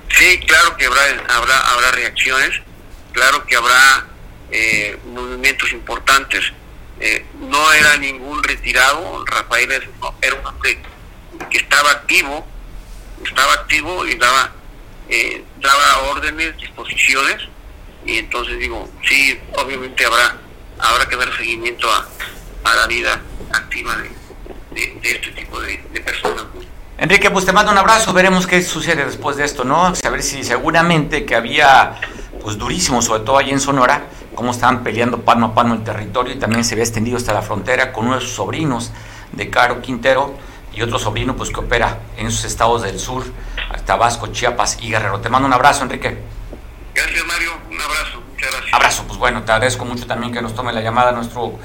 Sí, 0.09 0.41
claro 0.41 0.77
que 0.77 0.87
habrá, 0.87 1.03
habrá, 1.29 1.59
habrá 1.73 1.91
reacciones, 1.93 2.61
claro 3.13 3.45
que 3.45 3.57
habrá 3.57 4.07
eh, 4.51 4.99
movimientos 5.07 5.71
importantes. 5.73 6.53
Eh, 7.01 7.25
no 7.41 7.73
era 7.73 7.97
ningún 7.99 8.43
retirado, 8.43 9.25
Rafael 9.25 9.71
era 9.71 9.87
un 10.41 10.47
hombre 10.47 10.81
que 11.51 11.59
estaba 11.59 11.91
activo, 11.93 12.47
estaba 13.25 13.53
activo 13.53 14.05
y 14.07 14.15
daba, 14.17 14.51
eh, 15.09 15.45
daba 15.61 16.11
órdenes, 16.11 16.57
disposiciones, 16.57 17.49
y 18.05 18.19
entonces 18.19 18.59
digo, 18.59 18.89
sí, 19.07 19.39
obviamente 19.57 20.05
habrá, 20.05 20.37
habrá 20.79 21.09
que 21.09 21.17
dar 21.17 21.37
seguimiento 21.37 21.89
a, 21.91 22.09
a 22.65 22.77
la 22.77 22.87
vida 22.87 23.21
activa 23.53 23.97
de, 24.75 24.99
este 25.03 25.31
tipo 25.33 25.61
de, 25.61 25.79
personas. 26.01 26.45
Enrique, 26.99 27.31
pues 27.31 27.45
te 27.45 27.53
mando 27.53 27.71
un 27.73 27.79
abrazo, 27.79 28.13
veremos 28.13 28.47
qué 28.47 28.63
sucede 28.63 29.05
después 29.05 29.37
de 29.37 29.45
esto, 29.45 29.65
¿no? 29.65 29.95
Saber 29.95 30.23
si 30.23 30.43
seguramente 30.43 31.25
que 31.25 31.37
había, 31.37 31.95
pues 32.43 32.59
durísimo, 32.59 33.03
sobre 33.03 33.21
todo 33.21 33.39
allí 33.39 33.51
en 33.51 33.61
Sonora, 33.61 34.07
cómo 34.35 34.51
estaban 34.51 34.83
peleando 34.83 35.21
palmo 35.21 35.47
a 35.47 35.55
palmo 35.55 35.75
el 35.75 35.85
territorio 35.85 36.35
y 36.35 36.39
también 36.39 36.65
se 36.65 36.75
había 36.75 36.85
extendido 36.85 37.17
hasta 37.17 37.33
la 37.33 37.43
frontera 37.43 37.93
con 37.93 38.07
uno 38.07 38.17
de 38.17 38.21
sus 38.21 38.33
sobrinos 38.33 38.91
de 39.33 39.51
Caro 39.51 39.81
Quintero 39.81 40.35
y 40.73 40.83
otro 40.83 40.99
sobrino 40.99 41.37
pues 41.37 41.51
que 41.51 41.61
opera 41.61 41.99
en 42.17 42.29
esos 42.29 42.45
estados 42.45 42.83
del 42.83 42.99
sur, 42.99 43.25
Tabasco, 43.85 44.29
Chiapas 44.29 44.79
y 44.81 44.91
Guerrero. 44.91 45.21
Te 45.21 45.29
mando 45.29 45.47
un 45.47 45.53
abrazo, 45.53 45.83
Enrique. 45.85 46.19
Gracias, 46.99 47.25
Mario. 47.27 47.51
Un 47.71 47.81
abrazo. 47.81 48.23
Muchas 48.29 48.51
gracias. 48.51 48.75
Abrazo, 48.75 49.05
pues 49.07 49.19
bueno, 49.19 49.45
te 49.45 49.53
agradezco 49.53 49.85
mucho 49.85 50.07
también 50.07 50.33
que 50.33 50.43
nos 50.43 50.55
tome 50.55 50.73
la 50.73 50.81
llamada 50.81 51.13
nuestro 51.13 51.59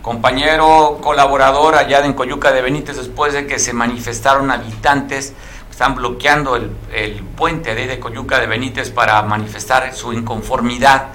compañero 0.00 0.98
colaborador 1.02 1.74
allá 1.74 2.04
en 2.06 2.14
Coyuca 2.14 2.52
de 2.52 2.62
Benítez 2.62 2.96
después 2.96 3.34
de 3.34 3.46
que 3.46 3.58
se 3.58 3.74
manifestaron 3.74 4.50
habitantes, 4.50 5.34
están 5.70 5.94
bloqueando 5.94 6.56
el, 6.56 6.70
puente 7.36 7.74
de, 7.74 7.86
de 7.86 8.00
Coyuca 8.00 8.40
de 8.40 8.46
Benítez 8.46 8.90
para 8.90 9.20
manifestar 9.22 9.94
su 9.94 10.14
inconformidad 10.14 11.08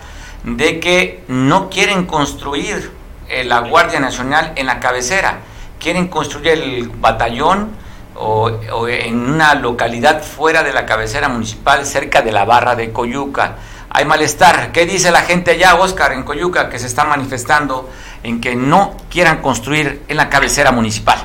de 0.44 0.80
que 0.80 1.24
no 1.28 1.70
quieren 1.70 2.06
construir 2.06 2.92
eh, 3.30 3.44
la 3.44 3.60
Guardia 3.62 4.00
Nacional 4.00 4.54
en 4.56 4.68
la 4.68 4.80
cabecera, 4.80 5.40
quieren 5.80 6.08
construir 6.08 6.50
el 6.50 6.90
batallón 6.90 7.72
o, 8.16 8.88
en 8.88 9.20
una 9.20 9.56
localidad 9.56 10.24
fuera 10.24 10.64
de 10.64 10.74
la 10.74 10.86
cabecera 10.86 11.30
municipal, 11.30 11.86
cerca 11.86 12.22
de 12.22 12.32
la 12.32 12.46
barra 12.46 12.76
de 12.76 12.92
Coyuca. 12.92 13.58
Hay 13.90 14.06
malestar. 14.06 14.72
¿Qué 14.72 14.86
dice 14.86 15.12
la 15.12 15.22
gente 15.22 15.52
allá, 15.52 15.76
Oscar, 15.76 16.14
en 16.14 16.24
Coyuca, 16.24 16.70
que 16.70 16.80
se 16.80 16.88
está 16.88 17.04
manifestando 17.04 17.90
en 18.24 18.40
que 18.40 18.56
no 18.56 18.98
quieran 19.12 19.42
construir 19.42 20.02
en 20.08 20.18
la 20.18 20.30
cabecera 20.30 20.72
municipal. 20.72 21.20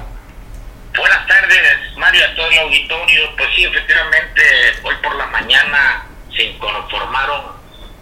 Buenas 0.97 1.27
tardes, 1.29 1.97
Mario, 1.97 2.25
a 2.25 2.35
todo 2.35 2.51
el 2.51 2.59
auditorio. 2.59 3.37
Pues 3.37 3.49
sí, 3.55 3.65
efectivamente, 3.65 4.43
hoy 4.83 4.95
por 5.03 5.15
la 5.15 5.27
mañana 5.27 6.05
se 6.37 6.43
inconformaron 6.43 7.43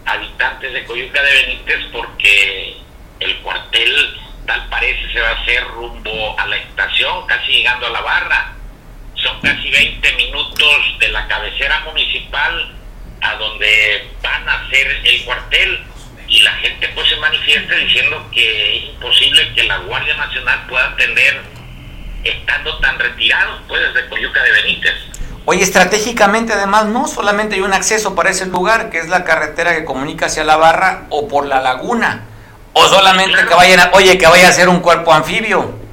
habitantes 0.06 0.72
de 0.72 0.84
Coyuca 0.84 1.22
de 1.22 1.32
Benítez 1.32 1.80
porque 1.92 2.78
el 3.20 3.36
cuartel, 3.42 4.20
tal 4.46 4.66
parece, 4.68 5.12
se 5.12 5.20
va 5.20 5.28
a 5.28 5.42
hacer 5.42 5.64
rumbo 5.68 6.38
a 6.38 6.46
la 6.46 6.56
estación, 6.56 7.26
casi 7.26 7.52
llegando 7.52 7.86
a 7.86 7.90
la 7.90 8.00
barra. 8.00 8.55
Son 9.16 9.40
casi 9.40 9.70
20 9.70 10.12
minutos 10.14 10.98
de 10.98 11.08
la 11.08 11.26
cabecera 11.26 11.80
municipal 11.80 12.72
a 13.20 13.34
donde 13.36 14.08
van 14.22 14.48
a 14.48 14.54
hacer 14.54 15.00
el 15.04 15.24
cuartel 15.24 15.80
y 16.28 16.42
la 16.42 16.52
gente 16.52 16.88
pues 16.94 17.08
se 17.08 17.16
manifiesta 17.16 17.74
diciendo 17.74 18.28
que 18.32 18.76
es 18.76 18.84
imposible 18.84 19.52
que 19.54 19.64
la 19.64 19.78
Guardia 19.78 20.16
Nacional 20.16 20.66
pueda 20.68 20.88
atender 20.88 21.42
estando 22.24 22.78
tan 22.78 22.98
retirado 22.98 23.60
pues 23.68 23.80
desde 23.82 24.08
Coyuca 24.08 24.42
de 24.42 24.50
Benítez. 24.50 24.94
Oye, 25.44 25.62
estratégicamente 25.62 26.52
además 26.52 26.86
no 26.86 27.06
solamente 27.06 27.54
hay 27.54 27.60
un 27.60 27.72
acceso 27.72 28.16
para 28.16 28.30
ese 28.30 28.46
lugar, 28.46 28.90
que 28.90 28.98
es 28.98 29.08
la 29.08 29.22
carretera 29.22 29.76
que 29.76 29.84
comunica 29.84 30.26
hacia 30.26 30.42
la 30.42 30.56
barra 30.56 31.06
o 31.08 31.28
por 31.28 31.46
la 31.46 31.60
laguna, 31.60 32.24
o 32.72 32.84
solamente 32.88 33.46
que 33.46 33.54
vayan 33.54 33.78
a, 33.78 33.90
oye, 33.94 34.18
que 34.18 34.26
vaya 34.26 34.48
a 34.48 34.52
ser 34.52 34.68
un 34.68 34.80
cuerpo 34.80 35.12
anfibio. 35.12 35.85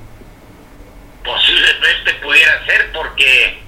Posiblemente 1.23 2.13
pudiera 2.21 2.65
ser 2.65 2.91
porque, 2.91 3.61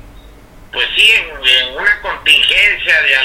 pues 0.72 0.86
sí, 0.96 1.12
en, 1.12 1.76
una 1.76 2.02
contingencia 2.02 3.02
de 3.02 3.16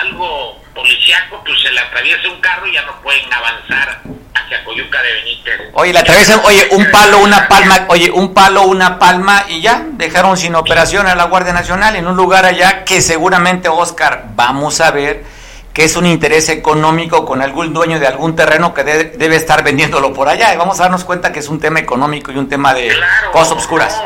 algo 0.00 0.62
policiaco, 0.74 1.42
pues 1.44 1.60
se 1.60 1.70
le 1.70 1.80
atraviesa 1.80 2.28
un 2.28 2.40
carro 2.40 2.66
y 2.66 2.74
ya 2.74 2.82
no 2.82 3.00
pueden 3.02 3.32
avanzar 3.32 4.00
hacia 4.34 4.64
Coyuca 4.64 5.02
de 5.02 5.12
Benítez. 5.14 5.60
Oye, 5.74 5.92
le 5.92 5.98
atraviesan, 5.98 6.40
oye, 6.44 6.68
un 6.72 6.90
palo, 6.90 7.18
una 7.18 7.48
palma, 7.48 7.86
oye, 7.88 8.10
un 8.10 8.34
palo, 8.34 8.62
una 8.62 8.98
palma 8.98 9.44
y 9.48 9.60
ya, 9.60 9.82
dejaron 9.92 10.36
sin 10.36 10.54
operación 10.54 11.06
a 11.06 11.14
la 11.14 11.24
Guardia 11.24 11.52
Nacional 11.52 11.96
en 11.96 12.06
un 12.06 12.16
lugar 12.16 12.44
allá 12.44 12.84
que 12.84 13.00
seguramente, 13.00 13.68
Oscar, 13.68 14.24
vamos 14.34 14.80
a 14.80 14.90
ver 14.90 15.24
que 15.72 15.84
es 15.84 15.96
un 15.96 16.06
interés 16.06 16.48
económico 16.48 17.24
con 17.24 17.40
algún 17.40 17.72
dueño 17.72 17.98
de 17.98 18.06
algún 18.06 18.36
terreno 18.36 18.74
que 18.74 18.84
debe 18.84 19.36
estar 19.36 19.64
vendiéndolo 19.64 20.12
por 20.12 20.28
allá. 20.28 20.52
Y 20.52 20.56
vamos 20.56 20.78
a 20.80 20.84
darnos 20.84 21.04
cuenta 21.04 21.32
que 21.32 21.38
es 21.38 21.48
un 21.48 21.60
tema 21.60 21.80
económico 21.80 22.30
y 22.30 22.36
un 22.36 22.48
tema 22.48 22.74
de 22.74 22.94
cosas 23.32 23.52
obscuras. 23.52 24.00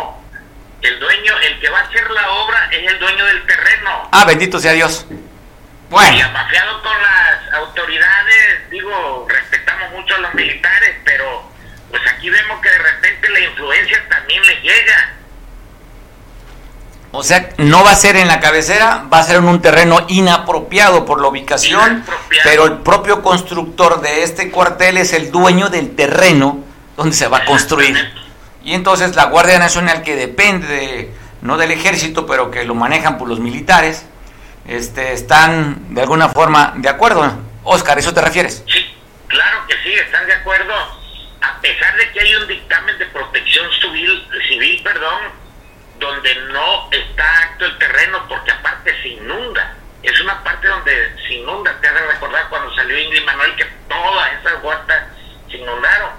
El 0.82 1.00
dueño, 1.00 1.32
el 1.42 1.60
que 1.60 1.68
va 1.68 1.80
a 1.80 1.82
hacer 1.82 2.08
la 2.10 2.30
obra 2.30 2.68
es 2.70 2.92
el 2.92 2.98
dueño 2.98 3.24
del 3.24 3.46
terreno. 3.46 4.08
Ah, 4.12 4.24
bendito 4.24 4.60
sea 4.60 4.72
Dios. 4.72 5.06
Bueno. 5.90 6.16
Y 6.16 6.20
apafiado 6.20 6.82
con 6.82 6.92
las 7.02 7.54
autoridades, 7.54 8.70
digo, 8.70 9.26
respetamos 9.28 9.90
mucho 9.92 10.14
a 10.14 10.18
los 10.18 10.34
militares, 10.34 10.96
pero 11.04 11.50
pues 11.90 12.02
aquí 12.12 12.30
vemos 12.30 12.60
que 12.60 12.70
de 12.70 12.78
repente 12.78 13.28
la 13.28 13.40
influencia 13.40 14.08
también 14.08 14.42
le 14.46 14.54
llega. 14.60 15.12
O 17.16 17.22
sea, 17.22 17.50
no 17.56 17.82
va 17.82 17.92
a 17.92 17.96
ser 17.96 18.16
en 18.16 18.28
la 18.28 18.40
cabecera, 18.40 19.06
va 19.12 19.20
a 19.20 19.22
ser 19.22 19.36
en 19.36 19.48
un 19.48 19.62
terreno 19.62 20.04
inapropiado 20.08 21.06
por 21.06 21.20
la 21.20 21.28
ubicación, 21.28 22.04
pero 22.44 22.66
el 22.66 22.78
propio 22.78 23.22
constructor 23.22 24.02
de 24.02 24.22
este 24.22 24.50
cuartel 24.50 24.98
es 24.98 25.14
el 25.14 25.30
dueño 25.30 25.70
del 25.70 25.96
terreno 25.96 26.62
donde 26.96 27.16
se 27.16 27.26
va 27.26 27.38
a 27.38 27.44
construir. 27.44 27.96
Y 28.62 28.74
entonces 28.74 29.16
la 29.16 29.24
Guardia 29.24 29.58
Nacional, 29.58 30.02
que 30.02 30.14
depende 30.14 31.10
no 31.40 31.56
del 31.56 31.70
ejército, 31.70 32.26
pero 32.26 32.50
que 32.50 32.64
lo 32.64 32.74
manejan 32.74 33.16
por 33.16 33.28
los 33.28 33.40
militares, 33.40 34.04
este, 34.66 35.12
están 35.12 35.94
de 35.94 36.02
alguna 36.02 36.28
forma 36.28 36.74
de 36.76 36.88
acuerdo. 36.88 37.32
Oscar, 37.64 37.98
¿eso 37.98 38.12
te 38.12 38.20
refieres? 38.20 38.62
Sí, 38.68 38.84
claro 39.28 39.60
que 39.66 39.74
sí, 39.82 39.94
están 39.94 40.26
de 40.26 40.34
acuerdo. 40.34 40.74
A 41.40 41.60
pesar 41.60 41.96
de 41.96 42.10
que 42.12 42.20
hay 42.20 42.34
un 42.34 42.46
dictamen 42.46 42.98
de 42.98 43.06
protección 43.06 43.66
civil, 43.80 44.28
civil 44.48 44.82
perdón, 44.82 45.45
donde 45.98 46.34
no 46.52 46.90
está 46.90 47.42
acto 47.42 47.64
el 47.64 47.78
terreno 47.78 48.24
porque 48.28 48.50
aparte 48.50 48.94
se 49.02 49.08
inunda. 49.08 49.74
Es 50.02 50.20
una 50.20 50.42
parte 50.44 50.68
donde 50.68 50.92
se 51.26 51.34
inunda. 51.34 51.76
Te 51.80 51.88
has 51.88 51.94
de 51.94 52.06
recordar 52.06 52.48
cuando 52.48 52.74
salió 52.74 52.98
Ingrid 52.98 53.24
Manuel 53.24 53.56
que 53.56 53.64
todas 53.88 54.30
esas 54.40 54.62
huertas 54.62 55.04
se 55.50 55.56
inundaron. 55.56 56.10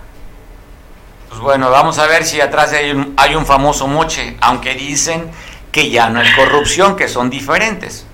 Pues 1.30 1.40
bueno, 1.40 1.70
vamos 1.70 2.00
a 2.00 2.08
ver 2.08 2.24
si 2.24 2.42
atrás 2.42 2.74
hay 2.74 2.92
un, 2.92 3.14
hay 3.18 3.36
un 3.36 3.46
famoso 3.46 3.88
moche, 3.88 4.38
aunque 4.42 4.74
dicen 4.74 5.32
que 5.72 5.90
ya 5.90 6.10
no 6.10 6.20
hay 6.20 6.34
corrupción, 6.34 6.96
que 6.96 7.08
son 7.08 7.30
diferentes. 7.30 8.08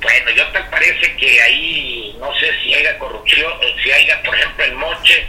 Bueno, 0.00 0.30
yo 0.30 0.46
te 0.52 0.60
parece 0.60 1.16
que 1.16 1.42
ahí 1.42 2.16
no 2.20 2.32
sé 2.34 2.52
si 2.62 2.72
haya 2.72 2.98
corrupción, 2.98 3.52
si 3.82 3.90
haya, 3.90 4.22
por 4.22 4.34
ejemplo, 4.34 4.64
el 4.64 4.74
moche, 4.74 5.26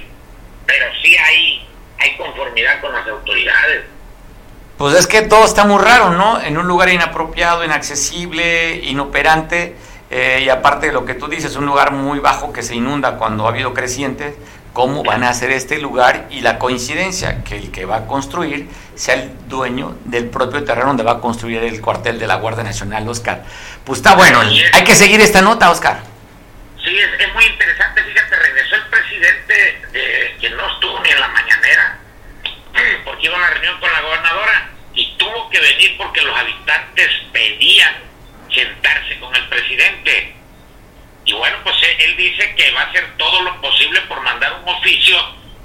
pero 0.66 0.86
sí 1.02 1.18
hay, 1.18 1.68
hay 1.98 2.16
conformidad 2.18 2.80
con 2.80 2.94
las 2.94 3.08
autoridades. 3.08 3.86
Pues 4.80 4.96
es 4.96 5.08
que 5.08 5.24
todo 5.24 5.44
está 5.44 5.66
muy 5.66 5.84
raro, 5.84 6.12
¿no? 6.12 6.40
En 6.40 6.58
un 6.58 6.66
lugar 6.66 6.88
inapropiado, 6.88 7.66
inaccesible, 7.66 8.78
inoperante, 8.78 9.76
eh, 10.10 10.44
y 10.46 10.48
aparte 10.48 10.88
de 10.88 10.94
lo 10.94 11.04
que 11.04 11.16
tú 11.16 11.28
dices, 11.28 11.58
un 11.58 11.66
lugar 11.66 11.92
muy 11.92 12.20
bajo 12.20 12.54
que 12.54 12.64
se 12.64 12.76
inunda 12.76 13.18
cuando 13.18 13.46
ha 13.46 13.50
habido 13.50 13.74
crecientes, 13.74 14.36
¿cómo 14.72 15.04
van 15.04 15.26
a 15.26 15.32
hacer 15.32 15.52
este 15.52 15.80
lugar? 15.80 16.28
Y 16.30 16.40
la 16.40 16.58
coincidencia 16.58 17.44
que 17.44 17.58
el 17.58 17.72
que 17.72 17.84
va 17.84 17.98
a 17.98 18.06
construir 18.08 18.70
sea 18.96 19.16
el 19.16 19.32
dueño 19.50 19.98
del 20.06 20.30
propio 20.30 20.64
terreno 20.64 20.88
donde 20.88 21.04
va 21.04 21.12
a 21.12 21.20
construir 21.20 21.62
el 21.62 21.82
cuartel 21.82 22.18
de 22.18 22.28
la 22.28 22.36
Guardia 22.36 22.64
Nacional, 22.64 23.06
Oscar. 23.10 23.44
Pues 23.84 24.00
está 24.00 24.16
bueno, 24.16 24.40
hay 24.40 24.84
que 24.86 24.96
seguir 24.96 25.20
esta 25.20 25.42
nota, 25.42 25.72
Oscar. 25.72 26.00
Sí, 26.82 26.98
es, 26.98 27.34
muy 27.34 27.44
interesante, 27.44 28.02
fíjate, 28.02 28.34
regresó 28.34 28.76
el 28.78 28.86
presidente 28.86 29.82
que 30.40 30.50
no 30.52 30.72
estuvo 30.72 31.02
ni 31.02 31.10
en 31.10 31.20
la 31.20 31.28
mañanera, 31.28 31.99
porque 33.04 33.26
iba 33.26 33.36
a 33.36 33.40
una 33.40 33.50
reunión 33.50 33.80
con 33.80 33.92
la 33.92 34.02
gobernadora 34.02 34.70
y 34.94 35.14
tuvo 35.18 35.50
que 35.50 35.60
venir 35.60 35.98
porque 35.98 36.22
los 36.22 36.38
habitantes 36.38 37.10
pedían 37.32 37.96
sentarse 38.54 39.20
con 39.20 39.36
el 39.36 39.48
presidente. 39.48 40.36
Y 41.26 41.34
bueno, 41.34 41.58
pues 41.64 41.76
él 42.00 42.16
dice 42.18 42.56
que 42.56 42.72
va 42.72 42.82
a 42.82 42.86
hacer 42.86 43.18
todo 43.18 43.42
lo 43.42 43.62
posible 43.62 44.02
por 44.02 44.22
mandar 44.22 44.54
un 44.64 44.70
oficio 44.70 45.18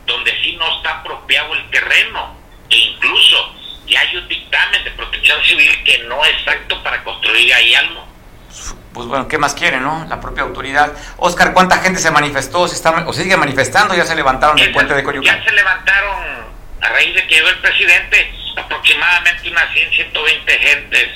donde 0.06 0.30
sí 0.42 0.56
no 0.56 0.76
está 0.76 1.00
apropiado 1.00 1.54
el 1.54 1.70
terreno. 1.70 2.36
E 2.68 2.76
incluso 2.76 3.54
ya 3.86 4.00
hay 4.00 4.16
un 4.16 4.28
dictamen 4.28 4.84
de 4.84 4.90
protección 4.92 5.42
civil 5.42 5.82
que 5.84 5.98
no 6.04 6.24
es 6.24 6.32
exacto 6.32 6.82
para 6.82 7.02
construir 7.02 7.52
ahí 7.54 7.74
algo. 7.74 8.06
Pues 8.92 9.08
bueno, 9.08 9.26
¿qué 9.26 9.38
más 9.38 9.54
quiere, 9.54 9.80
no? 9.80 10.06
La 10.08 10.20
propia 10.20 10.44
autoridad. 10.44 10.92
Oscar, 11.16 11.52
¿cuánta 11.52 11.78
gente 11.78 11.98
se 11.98 12.12
manifestó? 12.12 12.68
¿Se 12.68 12.76
está, 12.76 13.04
¿O 13.08 13.12
sigue 13.12 13.36
manifestando? 13.36 13.94
¿Ya 13.94 14.04
se 14.04 14.14
levantaron 14.14 14.56
del 14.56 14.70
puente 14.70 14.94
de 14.94 15.02
Coyuca? 15.02 15.36
Ya 15.36 15.44
se 15.44 15.50
levantaron, 15.50 16.44
a 16.84 16.88
raíz 16.90 17.14
de 17.14 17.26
que 17.26 17.34
llegó 17.34 17.48
el 17.48 17.58
presidente, 17.58 18.32
aproximadamente 18.56 19.50
unas 19.50 19.72
100, 19.72 19.90
120 19.90 20.58
gentes 20.58 21.08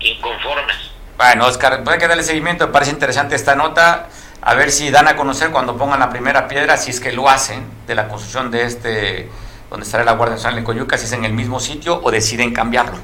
inconformes. 0.00 0.76
Bueno, 1.16 1.46
Oscar, 1.46 1.82
puede 1.84 1.98
que 1.98 2.08
darle 2.08 2.22
seguimiento, 2.22 2.66
me 2.66 2.72
parece 2.72 2.92
interesante 2.92 3.34
esta 3.34 3.54
nota, 3.54 4.08
a 4.40 4.54
ver 4.54 4.70
si 4.70 4.90
dan 4.90 5.08
a 5.08 5.16
conocer 5.16 5.50
cuando 5.50 5.76
pongan 5.76 6.00
la 6.00 6.10
primera 6.10 6.48
piedra, 6.48 6.76
si 6.76 6.90
es 6.90 7.00
que 7.00 7.12
lo 7.12 7.28
hacen, 7.28 7.68
de 7.86 7.94
la 7.94 8.08
construcción 8.08 8.50
de 8.50 8.62
este, 8.62 9.28
donde 9.68 9.84
estará 9.84 10.04
la 10.04 10.12
Guardia 10.12 10.36
Nacional 10.36 10.58
en 10.58 10.64
Coyuca, 10.64 10.96
si 10.96 11.04
es 11.04 11.12
en 11.12 11.24
el 11.24 11.32
mismo 11.32 11.60
sitio 11.60 12.00
o 12.02 12.10
deciden 12.10 12.54
cambiarlo. 12.54 12.98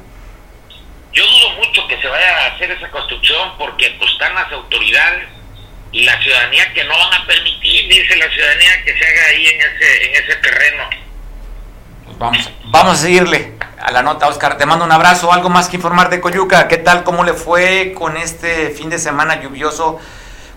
Yo 1.12 1.25
dudo 1.25 1.50
mucho 1.64 1.87
que 1.87 2.00
se 2.00 2.09
vaya 2.09 2.38
a 2.38 2.55
hacer 2.55 2.71
esa 2.71 2.91
construcción 2.91 3.59
porque 3.59 3.95
pues, 3.99 4.11
están 4.12 4.35
las 4.35 4.50
autoridades 4.53 5.29
y 5.93 6.05
la 6.05 6.21
ciudadanía 6.21 6.73
que 6.73 6.85
no 6.85 6.97
van 6.97 7.23
a 7.23 7.26
permitir, 7.26 7.88
dice 7.88 8.17
la 8.17 8.29
ciudadanía, 8.31 8.85
que 8.85 8.99
se 8.99 9.05
haga 9.07 9.26
ahí 9.26 9.47
en 9.47 9.61
ese, 9.61 10.05
en 10.07 10.25
ese 10.25 10.35
terreno. 10.37 11.05
Pues 12.04 12.18
vamos, 12.18 12.50
vamos 12.64 12.99
a 12.99 13.02
seguirle 13.02 13.54
a 13.84 13.90
la 13.90 14.02
nota, 14.02 14.28
Oscar. 14.28 14.56
Te 14.56 14.66
mando 14.66 14.84
un 14.84 14.92
abrazo. 14.92 15.32
Algo 15.32 15.50
más 15.50 15.68
que 15.68 15.76
informar 15.76 16.11
de 16.11 16.20
Coyuca. 16.20 16.68
¿Qué 16.68 16.78
tal? 16.78 17.04
¿Cómo 17.04 17.25
le 17.25 17.34
fue 17.34 17.92
con 17.96 18.16
este 18.16 18.70
fin 18.70 18.90
de 18.90 18.99
semana 18.99 19.40
lluvioso? 19.40 20.00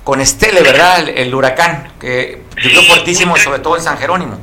Con 0.04 0.22
Estele, 0.22 0.62
¿verdad? 0.62 1.10
El, 1.10 1.34
huracán, 1.36 1.92
que 2.00 2.44
llovió 2.56 2.82
fuertísimo, 2.84 3.36
sobre 3.36 3.60
todo 3.60 3.76
en 3.76 3.84
San 3.84 3.98
Jerónimo. 3.98 4.40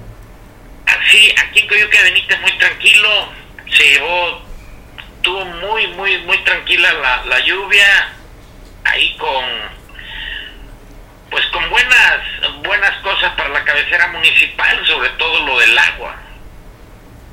Sí, 1.11 1.34
aquí 1.42 1.61
en 1.61 1.68
Coyuca 1.68 2.02
Benítez 2.02 2.40
muy 2.42 2.58
tranquilo. 2.58 3.08
Se 3.75 3.82
llevó, 3.84 4.42
estuvo 5.16 5.44
muy, 5.44 5.87
muy, 5.88 6.18
muy 6.18 6.38
tranquila 6.44 6.92
la, 6.92 7.25
la 7.25 7.40
lluvia. 7.40 8.12
Ahí 8.84 9.16
con, 9.16 9.44
pues 11.30 11.46
con 11.46 11.70
buenas, 11.70 12.62
buenas 12.62 13.02
cosas 13.02 13.32
para 13.34 13.49
la 13.49 13.64
cabecera 13.64 14.08
municipal, 14.08 14.87
sobre 14.87 15.08
todo 15.11 15.46
lo 15.46 15.58
del 15.58 15.78
agua 15.78 16.24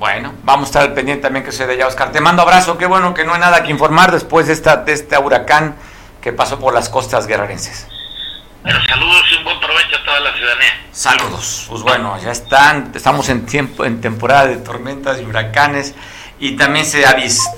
bueno, 0.02 0.34
vamos 0.42 0.64
a 0.64 0.66
estar 0.66 0.82
al 0.82 0.94
pendiente 0.94 1.22
también 1.22 1.44
que 1.44 1.52
se 1.52 1.64
de 1.64 1.74
allá, 1.74 1.86
Oscar. 1.86 2.10
Te 2.10 2.20
mando 2.20 2.42
abrazo, 2.42 2.76
qué 2.76 2.86
bueno 2.86 3.14
que 3.14 3.24
no 3.24 3.34
hay 3.34 3.38
nada 3.38 3.62
que 3.62 3.70
informar 3.70 4.10
después 4.10 4.48
de, 4.48 4.52
esta, 4.52 4.78
de 4.78 4.94
este 4.94 5.16
huracán 5.16 5.76
que 6.20 6.32
pasó 6.32 6.58
por 6.58 6.74
las 6.74 6.88
costas 6.88 7.28
guerrerenses. 7.28 7.86
Bueno, 8.64 8.80
saludos 8.84 9.22
y 9.30 9.36
un 9.36 9.44
buen 9.44 9.60
provecho 9.60 9.96
a 9.96 10.04
toda 10.04 10.18
la 10.18 10.32
ciudadanía. 10.34 10.70
Saludos. 10.90 11.66
Pues 11.68 11.82
bueno, 11.82 12.18
ya 12.20 12.32
están, 12.32 12.90
estamos 12.92 13.28
en 13.28 13.46
tiempo, 13.46 13.84
en 13.84 14.00
temporada 14.00 14.48
de 14.48 14.56
tormentas 14.56 15.20
y 15.20 15.24
huracanes 15.24 15.94
y 16.40 16.56
también 16.56 16.84
se 16.84 17.04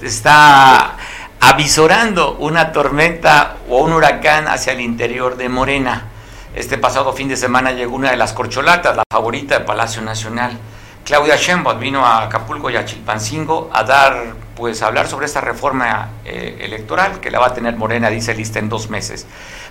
está 0.03 0.97
avisorando 1.41 2.35
una 2.35 2.73
tormenta 2.73 3.57
o 3.71 3.79
un 3.79 3.95
huracán 3.95 4.49
hacia 4.49 4.75
el 4.75 4.83
interior 4.83 5.39
de 5.39 5.49
Morena. 5.49 6.09
Este 6.55 6.77
pasado 6.77 7.15
fin 7.15 7.27
de 7.27 7.39
semana 7.39 7.73
llegó 7.73 7.97
una 7.97 8.11
de 8.11 8.19
las 8.19 8.35
corcholatas, 8.35 8.95
la 8.95 9.05
favorita 9.11 9.61
de 9.61 9.65
Palacio 9.65 10.03
Nacional. 10.03 10.59
Claudia 11.05 11.37
Sheinbaum 11.37 11.79
vino 11.79 12.05
a 12.05 12.23
Acapulco 12.23 12.71
y 12.71 12.77
a 12.77 12.85
Chilpancingo 12.87 13.69
a 13.71 13.85
dar, 13.85 14.35
pues, 14.57 14.81
a 14.81 14.87
hablar 14.87 15.07
sobre 15.07 15.27
esta 15.27 15.43
reforma 15.43 16.09
eh, 16.25 16.57
electoral 16.61 17.21
que 17.21 17.31
la 17.31 17.39
va 17.41 17.49
a 17.49 17.55
tener 17.55 17.77
Morena, 17.77 18.09
dice 18.09 18.35
lista 18.35 18.59
en 18.59 18.71
dos 18.71 18.89
meses. 18.89 19.27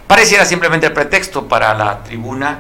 Pareciera 0.06 0.46
simplemente 0.46 0.86
el 0.86 0.93
pretexto 0.93 1.48
para 1.48 1.74
la 1.74 2.04
tribuna 2.04 2.60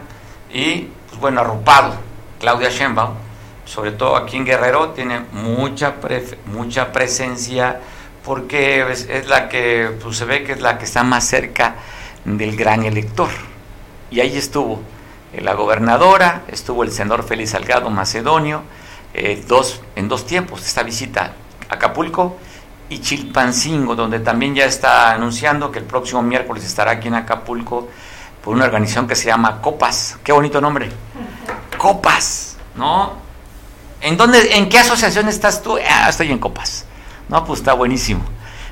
y, 0.51 0.87
pues 1.07 1.21
bueno, 1.21 1.41
arropado. 1.41 1.93
Claudia 2.39 2.69
Sheinbaum, 2.69 3.13
sobre 3.63 3.91
todo 3.91 4.15
aquí 4.15 4.37
en 4.37 4.45
Guerrero, 4.45 4.89
tiene 4.89 5.21
mucha, 5.31 5.93
mucha 6.47 6.91
presencia 6.91 7.79
porque 8.25 8.91
es, 8.91 9.27
la 9.27 9.49
que, 9.49 9.91
pues, 10.01 10.17
se 10.17 10.25
ve 10.25 10.43
que 10.43 10.53
es 10.53 10.61
la 10.61 10.79
que 10.79 10.85
está 10.85 11.03
más 11.03 11.27
cerca 11.27 11.75
del 12.25 12.55
gran 12.55 12.83
elector. 12.83 13.29
Y 14.09 14.19
ahí 14.19 14.35
estuvo 14.35 14.81
la 15.41 15.53
gobernadora, 15.53 16.43
estuvo 16.47 16.83
el 16.83 16.91
senador 16.91 17.23
Félix 17.23 17.51
Salgado 17.51 17.89
Macedonio, 17.89 18.63
eh, 19.13 19.43
dos, 19.47 19.81
en 19.95 20.07
dos 20.07 20.25
tiempos 20.25 20.65
esta 20.65 20.83
visita 20.83 21.33
a 21.69 21.75
Acapulco 21.75 22.37
y 22.89 22.99
Chilpancingo, 22.99 23.95
donde 23.95 24.19
también 24.19 24.55
ya 24.55 24.65
está 24.65 25.11
anunciando 25.11 25.71
que 25.71 25.79
el 25.79 25.85
próximo 25.85 26.21
miércoles 26.21 26.63
estará 26.63 26.91
aquí 26.91 27.07
en 27.07 27.15
Acapulco 27.15 27.89
por 28.43 28.53
una 28.53 28.65
organización 28.65 29.07
que 29.07 29.15
se 29.15 29.25
llama 29.25 29.61
Copas. 29.61 30.17
Qué 30.23 30.31
bonito 30.31 30.59
nombre. 30.61 30.91
Copas, 31.77 32.57
¿no? 32.75 33.13
¿En 34.01 34.17
dónde, 34.17 34.55
en 34.55 34.69
qué 34.69 34.79
asociación 34.79 35.29
estás 35.29 35.63
tú? 35.63 35.77
Ah, 35.89 36.09
estoy 36.09 36.31
en 36.31 36.39
Copas. 36.39 36.85
No, 37.29 37.43
pues 37.45 37.59
está 37.59 37.73
buenísimo. 37.73 38.23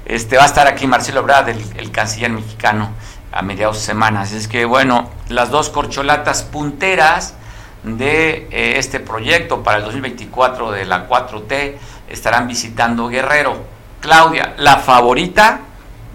Este 0.05 0.35
va 0.37 0.43
a 0.43 0.47
estar 0.47 0.67
aquí 0.67 0.87
Marcelo 0.87 1.23
Brad, 1.23 1.49
el 1.49 1.91
canciller 1.91 2.31
mexicano 2.31 2.91
a 3.31 3.41
mediados 3.41 3.77
de 3.77 3.83
semanas. 3.83 4.31
Es 4.31 4.47
que, 4.47 4.65
bueno, 4.65 5.09
las 5.29 5.49
dos 5.49 5.69
corcholatas 5.69 6.43
punteras 6.43 7.35
de 7.83 8.47
eh, 8.51 8.73
este 8.77 8.99
proyecto 8.99 9.63
para 9.63 9.77
el 9.77 9.85
2024 9.85 10.71
de 10.71 10.85
la 10.85 11.07
4T 11.07 11.75
estarán 12.09 12.47
visitando 12.47 13.07
Guerrero. 13.07 13.55
Claudia, 13.99 14.55
la 14.57 14.77
favorita 14.77 15.61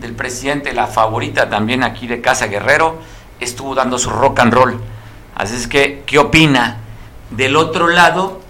del 0.01 0.13
presidente, 0.15 0.73
la 0.73 0.87
favorita 0.87 1.49
también 1.49 1.83
aquí 1.83 2.07
de 2.07 2.21
Casa 2.21 2.47
Guerrero, 2.47 3.01
estuvo 3.41 3.75
dando 3.75 3.99
su 3.99 4.11
rock 4.11 4.41
and 4.41 4.53
roll. 4.53 4.81
Así 5.35 5.57
es 5.57 5.67
que, 5.67 6.03
¿qué 6.07 6.19
opina? 6.19 6.79
Del 7.31 7.57
otro 7.57 7.89
lado, 7.89 8.41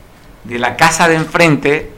de 0.45 0.59
la 0.59 0.77
casa 0.77 1.09
de 1.09 1.17
enfrente, 1.17 1.93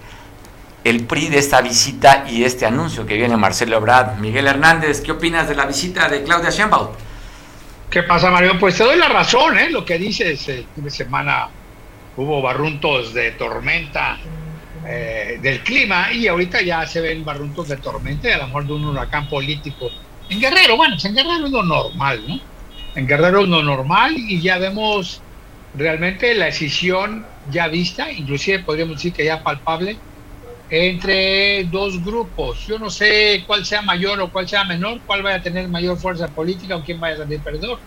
el 0.85 1.05
PRI 1.05 1.29
de 1.29 1.39
esta 1.39 1.61
visita 1.61 2.25
y 2.29 2.45
este 2.45 2.67
anuncio 2.67 3.05
que 3.05 3.15
viene 3.17 3.37
Marcelo 3.37 3.77
Ebrard. 3.77 4.19
Miguel 4.19 4.47
Hernández, 4.47 5.01
¿qué 5.01 5.13
opinas 5.13 5.49
de 5.49 5.55
la 5.55 5.67
visita 5.67 6.09
de 6.09 6.23
Claudia 6.23 6.51
Sheinbaum? 6.51 6.89
¿Qué 7.91 8.03
pasa, 8.03 8.31
Mario? 8.31 8.59
Pues 8.59 8.77
te 8.77 8.85
doy 8.85 8.99
la 8.99 9.09
razón, 9.09 9.59
¿eh? 9.59 9.71
Lo 9.71 9.85
que 9.85 9.99
dices, 9.99 10.49
el 10.49 10.67
fin 10.75 10.85
de 10.85 10.91
semana 10.91 11.49
hubo 12.17 12.43
barruntos 12.43 13.15
de 13.15 13.33
tormenta 13.33 14.19
eh, 14.87 15.39
del 15.41 15.61
clima 15.61 16.13
y 16.13 16.29
ahorita 16.29 16.63
ya 16.63 16.87
se 16.87 17.01
ven 17.01 17.25
barruntos 17.25 17.69
de 17.69 17.77
tormenta 17.79 18.29
y 18.29 18.33
a 18.33 18.39
lo 18.39 18.47
mejor 18.47 18.67
de 18.67 18.73
un 18.75 18.85
huracán 18.87 19.29
político. 19.29 19.91
En 20.29 20.41
Guerrero, 20.41 20.77
bueno, 20.77 20.97
en 21.03 21.15
Guerrero 21.15 21.47
es 21.47 21.53
lo 21.53 21.63
normal, 21.63 22.23
¿no? 22.27 22.41
En 22.95 23.07
Guerrero 23.07 23.41
es 23.41 23.49
lo 23.49 23.63
normal 23.63 24.15
y 24.17 24.41
ya 24.41 24.59
vemos 24.59 25.23
realmente 25.75 26.35
la 26.35 26.47
decisión 26.47 27.25
ya 27.51 27.69
vista, 27.69 28.11
inclusive 28.11 28.61
podríamos 28.61 28.97
decir 28.97 29.13
que 29.13 29.25
ya 29.25 29.43
palpable, 29.43 29.97
entre 30.71 31.65
dos 31.65 32.03
grupos. 32.05 32.67
Yo 32.67 32.79
no 32.79 32.91
sé 32.91 33.45
cuál 33.47 33.65
sea 33.65 33.83
mayor 33.83 34.21
o 34.21 34.31
cuál 34.31 34.49
sea 34.49 34.65
menor, 34.65 35.01
cuál 35.07 35.23
vaya 35.23 35.37
a 35.37 35.43
tener 35.43 35.69
mayor 35.69 35.99
fuerza 35.99 36.29
política 36.29 36.77
o 36.77 36.85
quién 36.85 37.01
vaya 37.01 37.15
a 37.15 37.19
salir 37.19 37.41
perdedor. 37.41 37.79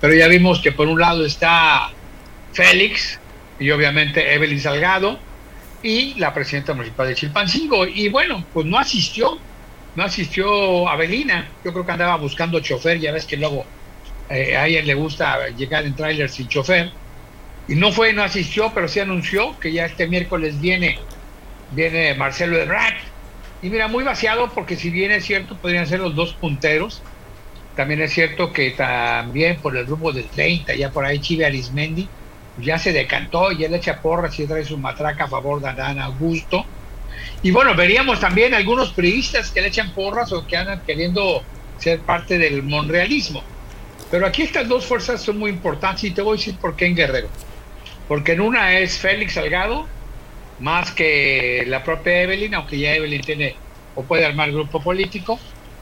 Pero 0.00 0.14
ya 0.14 0.28
vimos 0.28 0.60
que 0.60 0.72
por 0.72 0.88
un 0.88 1.00
lado 1.00 1.24
está 1.24 1.90
Félix 2.52 3.18
y 3.58 3.70
obviamente 3.70 4.32
Evelyn 4.34 4.60
Salgado 4.60 5.18
y 5.82 6.14
la 6.14 6.32
presidenta 6.32 6.72
municipal 6.74 7.08
de 7.08 7.14
Chilpancingo. 7.14 7.86
Y 7.86 8.08
bueno, 8.08 8.44
pues 8.52 8.66
no 8.66 8.78
asistió, 8.78 9.38
no 9.96 10.04
asistió 10.04 10.88
Avelina. 10.88 11.48
Yo 11.64 11.72
creo 11.72 11.84
que 11.84 11.92
andaba 11.92 12.16
buscando 12.16 12.60
chofer, 12.60 12.98
ya 12.98 13.12
ves 13.12 13.26
que 13.26 13.36
luego 13.36 13.64
eh, 14.28 14.56
a 14.56 14.66
ella 14.66 14.82
le 14.82 14.94
gusta 14.94 15.48
llegar 15.48 15.84
en 15.84 15.94
tráiler 15.94 16.30
sin 16.30 16.48
chofer. 16.48 16.92
Y 17.68 17.74
no 17.74 17.92
fue, 17.92 18.12
no 18.12 18.22
asistió, 18.22 18.72
pero 18.74 18.88
sí 18.88 19.00
anunció 19.00 19.58
que 19.58 19.72
ya 19.72 19.86
este 19.86 20.08
miércoles 20.08 20.60
viene 20.60 20.98
viene 21.72 22.14
Marcelo 22.14 22.58
Ebrard. 22.58 22.94
Y 23.62 23.68
mira, 23.68 23.88
muy 23.88 24.04
vaciado 24.04 24.50
porque 24.54 24.76
si 24.76 24.90
bien 24.90 25.10
es 25.10 25.24
cierto, 25.24 25.56
podrían 25.56 25.86
ser 25.86 26.00
los 26.00 26.14
dos 26.14 26.32
punteros. 26.34 27.02
También 27.76 28.00
es 28.00 28.12
cierto 28.12 28.52
que 28.52 28.70
también 28.72 29.56
por 29.58 29.76
el 29.76 29.86
grupo 29.86 30.12
del 30.12 30.24
30, 30.24 30.74
ya 30.74 30.90
por 30.90 31.04
ahí 31.04 31.18
Chive 31.18 31.46
Arismendi, 31.46 32.08
ya 32.58 32.78
se 32.78 32.92
decantó, 32.92 33.52
ya 33.52 33.68
le 33.68 33.76
echa 33.76 34.00
porras 34.00 34.38
y 34.38 34.46
trae 34.46 34.64
su 34.64 34.76
matraca 34.76 35.24
a 35.24 35.28
favor 35.28 35.60
de 35.60 35.68
Adán 35.68 35.98
Augusto. 35.98 36.64
Y 37.42 37.50
bueno, 37.50 37.74
veríamos 37.74 38.20
también 38.20 38.54
algunos 38.54 38.90
periodistas 38.90 39.50
que 39.50 39.60
le 39.60 39.68
echan 39.68 39.92
porras 39.92 40.32
o 40.32 40.46
que 40.46 40.56
andan 40.56 40.82
queriendo 40.84 41.42
ser 41.78 42.00
parte 42.00 42.38
del 42.38 42.62
monrealismo. 42.62 43.42
Pero 44.10 44.26
aquí 44.26 44.42
estas 44.42 44.68
dos 44.68 44.84
fuerzas 44.84 45.22
son 45.22 45.38
muy 45.38 45.50
importantes 45.50 46.04
y 46.04 46.10
te 46.10 46.22
voy 46.22 46.36
a 46.36 46.38
decir 46.38 46.56
por 46.56 46.76
qué 46.76 46.86
en 46.86 46.96
Guerrero. 46.96 47.28
Porque 48.08 48.32
en 48.32 48.40
una 48.40 48.78
es 48.78 48.98
Félix 48.98 49.34
Salgado, 49.34 49.86
más 50.60 50.92
que 50.92 51.64
la 51.66 51.82
propia 51.82 52.22
Evelyn, 52.22 52.54
aunque 52.54 52.78
ya 52.78 52.94
Evelyn 52.94 53.22
tiene 53.22 53.56
o 53.94 54.02
puede 54.02 54.24
armar 54.24 54.52
grupo 54.52 54.80
político. 54.80 55.38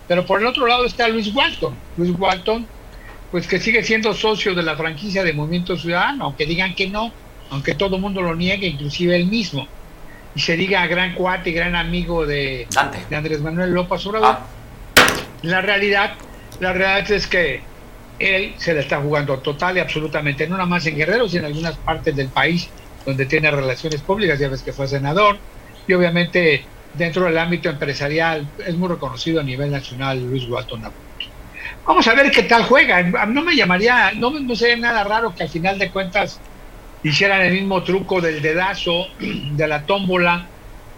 Pero 0.06 0.24
por 0.24 0.40
el 0.40 0.46
otro 0.46 0.66
lado 0.66 0.86
está 0.86 1.08
Luis 1.08 1.34
Walton. 1.34 1.74
Luis 1.96 2.12
Walton, 2.18 2.66
pues 3.30 3.46
que 3.46 3.60
sigue 3.60 3.82
siendo 3.82 4.14
socio 4.14 4.54
de 4.54 4.62
la 4.62 4.76
franquicia 4.76 5.22
de 5.22 5.32
Movimiento 5.34 5.76
Ciudadano, 5.76 6.24
aunque 6.24 6.46
digan 6.46 6.74
que 6.74 6.88
no, 6.88 7.12
aunque 7.50 7.74
todo 7.74 7.96
el 7.96 8.02
mundo 8.02 8.22
lo 8.22 8.34
niegue, 8.34 8.66
inclusive 8.66 9.14
él 9.16 9.26
mismo. 9.26 9.66
y 10.34 10.40
se 10.40 10.56
diga 10.56 10.86
gran 10.86 11.14
cuate 11.14 11.50
y 11.50 11.52
gran 11.52 11.74
amigo 11.74 12.24
de, 12.24 12.66
Dante. 12.72 12.98
de 13.10 13.16
Andrés 13.16 13.40
Manuel 13.40 13.72
López 13.72 14.06
Obrador. 14.06 14.36
Ah, 14.38 14.46
La 15.42 15.60
realidad, 15.60 16.14
la 16.60 16.72
realidad 16.72 17.10
es 17.10 17.26
que 17.26 17.60
él 18.18 18.54
se 18.58 18.74
la 18.74 18.80
está 18.80 19.00
jugando 19.00 19.38
total 19.38 19.76
y 19.76 19.80
absolutamente, 19.80 20.46
no 20.46 20.56
nada 20.56 20.68
más 20.68 20.86
en 20.86 20.96
Guerrero, 20.96 21.28
sino 21.28 21.40
en 21.40 21.46
algunas 21.46 21.76
partes 21.76 22.14
del 22.16 22.28
país 22.28 22.68
donde 23.08 23.24
tiene 23.24 23.50
relaciones 23.50 24.02
públicas, 24.02 24.38
ya 24.38 24.50
ves 24.50 24.62
que 24.62 24.74
fue 24.74 24.86
senador, 24.86 25.38
y 25.86 25.94
obviamente 25.94 26.62
dentro 26.92 27.24
del 27.24 27.38
ámbito 27.38 27.70
empresarial 27.70 28.46
es 28.66 28.76
muy 28.76 28.86
reconocido 28.86 29.40
a 29.40 29.44
nivel 29.44 29.70
nacional 29.70 30.22
Luis 30.22 30.46
Walton. 30.46 30.82
Vamos 31.86 32.06
a 32.06 32.12
ver 32.12 32.30
qué 32.30 32.42
tal 32.42 32.64
juega. 32.64 33.02
No 33.02 33.42
me 33.42 33.56
llamaría, 33.56 34.12
no, 34.12 34.28
no 34.30 34.54
sería 34.54 34.76
nada 34.76 35.04
raro 35.04 35.34
que 35.34 35.44
al 35.44 35.48
final 35.48 35.78
de 35.78 35.90
cuentas 35.90 36.38
hicieran 37.02 37.40
el 37.40 37.54
mismo 37.54 37.82
truco 37.82 38.20
del 38.20 38.42
dedazo, 38.42 39.06
de 39.18 39.66
la 39.66 39.86
tómbola, 39.86 40.46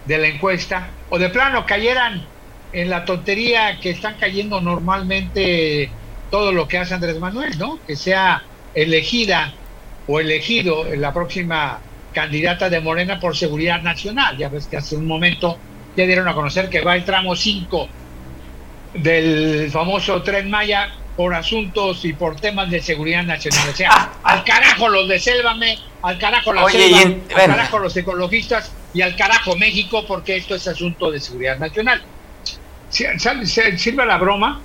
de 0.03 0.17
la 0.17 0.27
encuesta, 0.27 0.89
o 1.07 1.17
de 1.17 1.29
plano 1.29 1.65
cayeran 1.65 2.27
en 2.73 2.89
la 2.89 3.05
tontería 3.05 3.79
que 3.79 3.91
están 3.91 4.15
cayendo 4.19 4.59
normalmente 4.59 5.89
todo 6.29 6.51
lo 6.51 6.67
que 6.67 6.77
hace 6.77 6.93
Andrés 6.93 7.19
Manuel, 7.19 7.57
¿no? 7.57 7.79
Que 7.87 7.95
sea 7.95 8.43
elegida 8.73 9.53
o 10.07 10.19
elegido 10.19 10.87
en 10.87 10.99
la 10.99 11.13
próxima 11.13 11.79
candidata 12.13 12.69
de 12.69 12.79
Morena 12.79 13.19
por 13.19 13.35
seguridad 13.35 13.81
nacional. 13.81 14.37
Ya 14.37 14.49
ves 14.49 14.67
que 14.67 14.77
hace 14.77 14.95
un 14.95 15.05
momento 15.07 15.57
ya 15.95 16.05
dieron 16.05 16.27
a 16.27 16.33
conocer 16.33 16.69
que 16.69 16.81
va 16.81 16.95
el 16.95 17.03
tramo 17.05 17.35
5 17.35 17.87
del 18.93 19.69
famoso 19.71 20.21
Tren 20.21 20.49
Maya 20.49 20.89
por 21.15 21.33
asuntos 21.33 22.03
y 22.05 22.13
por 22.13 22.39
temas 22.39 22.69
de 22.69 22.81
seguridad 22.81 23.23
nacional. 23.23 23.69
O 23.69 23.75
sea, 23.75 24.11
al 24.23 24.43
carajo 24.43 24.89
los 24.89 25.07
de 25.07 25.19
Sélvame, 25.19 25.77
al 26.01 26.17
carajo 26.17 26.53
la 26.53 26.63
Oye, 26.65 26.79
selva, 26.79 26.97
y 26.97 27.01
en- 27.03 27.23
al 27.29 27.35
bueno. 27.35 27.55
carajo 27.55 27.79
los 27.79 27.95
ecologistas 27.97 28.71
y 28.93 29.01
al 29.01 29.15
carajo 29.15 29.55
México 29.55 30.05
porque 30.07 30.37
esto 30.37 30.55
es 30.55 30.67
asunto 30.67 31.11
de 31.11 31.19
seguridad 31.19 31.57
nacional. 31.59 32.01
Sirve 32.89 34.05
la 34.05 34.17
broma 34.17 34.61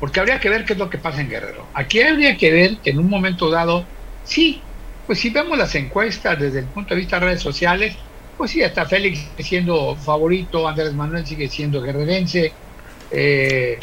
porque 0.00 0.20
habría 0.20 0.38
que 0.40 0.48
ver 0.48 0.64
qué 0.64 0.74
es 0.74 0.78
lo 0.78 0.88
que 0.90 0.98
pasa 0.98 1.20
en 1.20 1.28
Guerrero. 1.30 1.66
Aquí 1.74 2.00
habría 2.00 2.36
que 2.36 2.50
ver 2.50 2.76
que 2.78 2.90
en 2.90 2.98
un 2.98 3.08
momento 3.08 3.50
dado, 3.50 3.84
sí, 4.24 4.62
pues 5.06 5.18
si 5.20 5.30
vemos 5.30 5.56
las 5.56 5.74
encuestas 5.74 6.38
desde 6.38 6.60
el 6.60 6.66
punto 6.66 6.94
de 6.94 7.00
vista 7.00 7.18
de 7.20 7.26
redes 7.26 7.42
sociales, 7.42 7.96
pues 8.36 8.50
sí, 8.50 8.62
hasta 8.62 8.84
Félix 8.86 9.20
siendo 9.38 9.96
favorito, 9.96 10.68
Andrés 10.68 10.92
Manuel 10.94 11.26
sigue 11.26 11.48
siendo 11.48 11.80
guerrerense. 11.80 12.52
eh, 13.10 13.78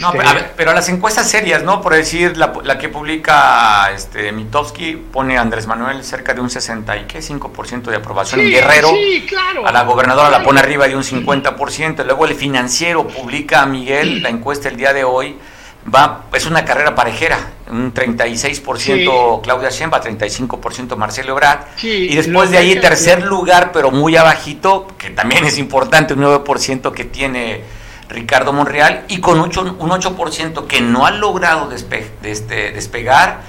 No, 0.00 0.12
este, 0.12 0.18
pero, 0.18 0.28
a 0.28 0.32
ver, 0.34 0.52
pero 0.56 0.72
las 0.72 0.88
encuestas 0.88 1.30
serias, 1.30 1.62
¿no? 1.62 1.80
Por 1.80 1.94
decir, 1.94 2.36
la, 2.36 2.52
la 2.64 2.78
que 2.78 2.88
publica 2.88 3.90
este 3.94 4.32
Mitofsky 4.32 4.96
pone 5.12 5.36
a 5.38 5.42
Andrés 5.42 5.66
Manuel 5.66 6.02
cerca 6.02 6.34
de 6.34 6.40
un 6.40 6.50
60 6.50 6.96
y 6.96 7.04
qué, 7.06 7.20
5% 7.20 7.82
de 7.90 7.96
aprobación 7.96 8.40
en 8.40 8.46
sí, 8.46 8.52
Guerrero. 8.52 8.88
sí, 8.88 9.26
claro. 9.28 9.66
A 9.66 9.70
la 9.72 9.82
gobernadora 9.84 10.30
la 10.30 10.42
pone 10.42 10.60
arriba 10.60 10.88
de 10.88 10.96
un 10.96 11.04
50%. 11.04 12.04
Luego 12.04 12.24
el 12.24 12.34
financiero 12.34 13.06
publica 13.06 13.62
a 13.62 13.66
Miguel 13.66 14.22
la 14.22 14.30
encuesta 14.30 14.68
el 14.68 14.76
día 14.76 14.92
de 14.92 15.04
hoy. 15.04 15.36
Va, 15.94 16.24
es 16.32 16.46
una 16.46 16.64
carrera 16.64 16.94
parejera, 16.94 17.38
un 17.70 17.92
36% 17.94 19.40
Claudia 19.42 19.70
Sheinbaum, 19.70 20.02
35% 20.02 20.96
Marcelo 20.96 21.32
Ebrard. 21.32 21.60
Sí, 21.76 22.08
y 22.10 22.16
después 22.16 22.50
de 22.50 22.58
ahí 22.58 22.74
que 22.74 22.80
tercer 22.80 23.22
lugar, 23.24 23.70
pero 23.72 23.90
muy 23.90 24.16
abajito, 24.16 24.86
que 24.98 25.10
también 25.10 25.44
es 25.44 25.58
importante, 25.58 26.14
un 26.14 26.20
9% 26.20 26.92
que 26.92 27.04
tiene 27.04 27.62
Ricardo 28.08 28.52
Monreal 28.52 29.04
y 29.08 29.18
con 29.20 29.38
ocho- 29.40 29.76
un 29.78 29.90
8% 29.90 30.66
que 30.66 30.80
no 30.80 31.06
ha 31.06 31.10
logrado 31.10 31.70
despe- 31.70 32.08
de 32.22 32.30
este- 32.32 32.72
despegar 32.72 33.40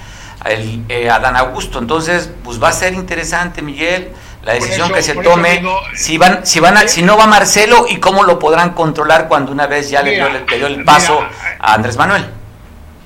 el, 0.45 0.83
eh, 0.89 1.09
Adán 1.09 1.35
Augusto. 1.35 1.79
Entonces, 1.79 2.29
pues 2.43 2.61
va 2.61 2.69
a 2.69 2.73
ser 2.73 2.93
interesante, 2.93 3.61
Miguel, 3.61 4.09
la 4.43 4.53
decisión 4.53 4.85
eso- 4.87 4.93
que 4.95 5.01
se 5.01 5.13
tome, 5.15 5.57
digo, 5.59 5.77
si 5.95 6.17
van, 6.17 6.45
si 6.45 6.59
van 6.59 6.77
a- 6.77 6.87
si 6.87 7.01
no 7.03 7.17
va 7.17 7.27
Marcelo 7.27 7.85
y 7.89 7.97
cómo 7.97 8.23
lo 8.23 8.39
podrán 8.39 8.71
controlar 8.73 9.27
cuando 9.27 9.51
una 9.51 9.67
vez 9.67 9.89
ya 9.89 10.01
le, 10.01 10.11
dio, 10.15 10.27
el- 10.27 10.45
le 10.45 10.57
dio 10.57 10.67
el 10.67 10.83
paso 10.85 11.15
mira, 11.15 11.57
a 11.59 11.73
Andrés 11.73 11.97
Manuel. 11.97 12.25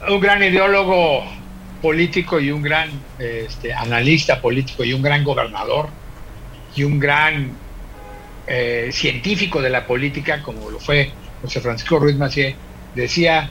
Un 0.10 0.20
gran 0.20 0.44
ideólogo 0.44 1.24
político 1.82 2.40
y 2.40 2.52
un 2.52 2.62
gran 2.62 2.90
este, 3.20 3.74
analista 3.74 4.42
político 4.42 4.84
y 4.84 4.94
un 4.94 5.02
gran 5.02 5.24
gobernador 5.24 5.90
y 6.76 6.84
un 6.84 7.00
gran 7.00 7.52
eh, 8.48 8.90
científico 8.92 9.62
de 9.62 9.70
la 9.70 9.86
política 9.86 10.42
como 10.42 10.70
lo 10.70 10.80
fue 10.80 11.12
José 11.42 11.62
Francisco 11.62 12.00
Ruiz 12.00 12.16
Macié, 12.16 12.56
decía 12.96 13.50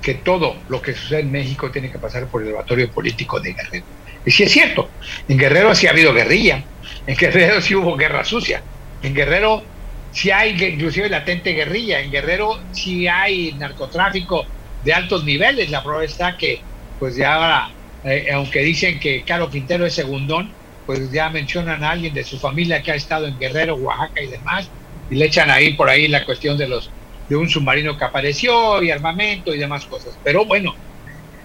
que 0.00 0.14
todo 0.14 0.56
lo 0.68 0.80
que 0.80 0.94
sucede 0.94 1.20
en 1.20 1.32
México 1.32 1.70
tiene 1.70 1.90
que 1.90 1.98
pasar 1.98 2.26
por 2.26 2.42
el 2.42 2.48
laboratorio 2.48 2.90
político 2.90 3.40
de 3.40 3.52
Guerrero. 3.52 3.84
Y 4.24 4.30
sí 4.30 4.44
es 4.44 4.52
cierto, 4.52 4.88
en 5.28 5.36
Guerrero 5.36 5.74
sí 5.74 5.86
ha 5.86 5.90
habido 5.90 6.12
guerrilla, 6.14 6.62
en 7.06 7.16
Guerrero 7.16 7.60
sí 7.60 7.74
hubo 7.74 7.96
guerra 7.96 8.24
sucia, 8.24 8.62
en 9.02 9.14
Guerrero 9.14 9.64
sí 10.12 10.30
hay 10.30 10.50
inclusive 10.62 11.08
latente 11.08 11.52
guerrilla, 11.52 12.00
en 12.00 12.12
Guerrero 12.12 12.60
sí 12.72 13.08
hay 13.08 13.52
narcotráfico 13.54 14.44
de 14.84 14.92
altos 14.92 15.24
niveles, 15.24 15.70
la 15.70 15.82
prueba 15.82 16.04
está 16.04 16.36
que 16.36 16.60
pues 16.98 17.16
ya 17.16 17.34
ahora, 17.34 17.70
eh, 18.04 18.28
aunque 18.32 18.60
dicen 18.60 19.00
que 19.00 19.22
Caro 19.22 19.50
Quintero 19.50 19.86
es 19.86 19.94
segundón, 19.94 20.50
pues 20.86 21.10
ya 21.10 21.30
mencionan 21.30 21.82
a 21.84 21.90
alguien 21.90 22.14
de 22.14 22.24
su 22.24 22.38
familia 22.38 22.82
que 22.82 22.92
ha 22.92 22.94
estado 22.94 23.26
en 23.26 23.38
Guerrero, 23.38 23.76
Oaxaca 23.76 24.20
y 24.20 24.28
demás, 24.28 24.68
y 25.10 25.16
le 25.16 25.26
echan 25.26 25.50
ahí 25.50 25.74
por 25.74 25.88
ahí 25.88 26.08
la 26.08 26.24
cuestión 26.24 26.56
de 26.58 26.68
los 26.68 26.90
de 27.28 27.36
un 27.36 27.48
submarino 27.48 27.96
que 27.96 28.04
apareció 28.04 28.82
y 28.82 28.90
armamento 28.90 29.54
y 29.54 29.58
demás 29.58 29.86
cosas. 29.86 30.18
Pero 30.22 30.44
bueno, 30.44 30.74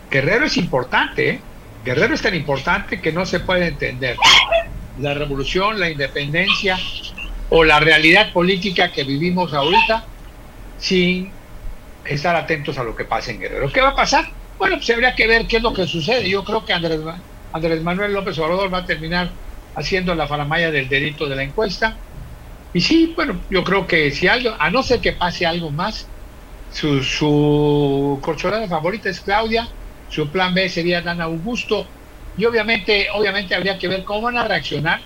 Guerrero 0.09 0.45
es 0.45 0.57
importante, 0.57 1.29
¿eh? 1.29 1.39
Guerrero 1.85 2.13
es 2.13 2.21
tan 2.21 2.35
importante 2.35 2.99
que 2.99 3.11
no 3.11 3.25
se 3.25 3.39
puede 3.39 3.67
entender 3.67 4.17
la 4.99 5.13
revolución, 5.13 5.79
la 5.79 5.89
independencia 5.89 6.77
o 7.49 7.63
la 7.63 7.79
realidad 7.79 8.33
política 8.33 8.91
que 8.91 9.03
vivimos 9.03 9.53
ahorita 9.53 10.03
sin 10.77 11.31
estar 12.09 12.35
atentos 12.35 12.77
a 12.77 12.83
lo 12.83 12.95
que 12.95 13.05
pasa 13.05 13.31
en 13.31 13.39
Guerrero. 13.39 13.71
¿Qué 13.71 13.81
va 13.81 13.89
a 13.89 13.95
pasar? 13.95 14.25
Bueno, 14.57 14.77
pues 14.77 14.89
habría 14.89 15.15
que 15.15 15.27
ver 15.27 15.47
qué 15.47 15.57
es 15.57 15.63
lo 15.63 15.73
que 15.73 15.85
sucede. 15.85 16.29
Yo 16.29 16.43
creo 16.43 16.65
que 16.65 16.73
Andrés, 16.73 16.99
Andrés 17.53 17.81
Manuel 17.83 18.13
López 18.13 18.37
Obrador 18.39 18.73
va 18.73 18.79
a 18.79 18.85
terminar 18.85 19.29
haciendo 19.75 20.15
la 20.15 20.27
faramaya 20.27 20.71
del 20.71 20.89
delito 20.89 21.27
de 21.27 21.35
la 21.35 21.43
encuesta. 21.43 21.95
Y 22.73 22.81
sí, 22.81 23.13
bueno, 23.15 23.39
yo 23.49 23.63
creo 23.63 23.87
que 23.87 24.11
si 24.11 24.27
algo, 24.27 24.55
a 24.59 24.69
no 24.69 24.83
ser 24.83 24.99
que 24.99 25.13
pase 25.13 25.45
algo 25.45 25.71
más, 25.71 26.07
su, 26.71 27.03
su 27.03 28.19
corcholata 28.21 28.67
favorita 28.67 29.09
es 29.09 29.21
Claudia, 29.21 29.67
su 30.09 30.29
plan 30.29 30.53
B 30.53 30.67
sería 30.69 31.01
Dan 31.01 31.21
Augusto, 31.21 31.87
y 32.37 32.45
obviamente, 32.45 33.07
obviamente 33.13 33.55
habría 33.55 33.77
que 33.77 33.87
ver 33.87 34.03
cómo 34.03 34.21
van 34.21 34.37
a 34.37 34.47
reaccionar, 34.47 35.01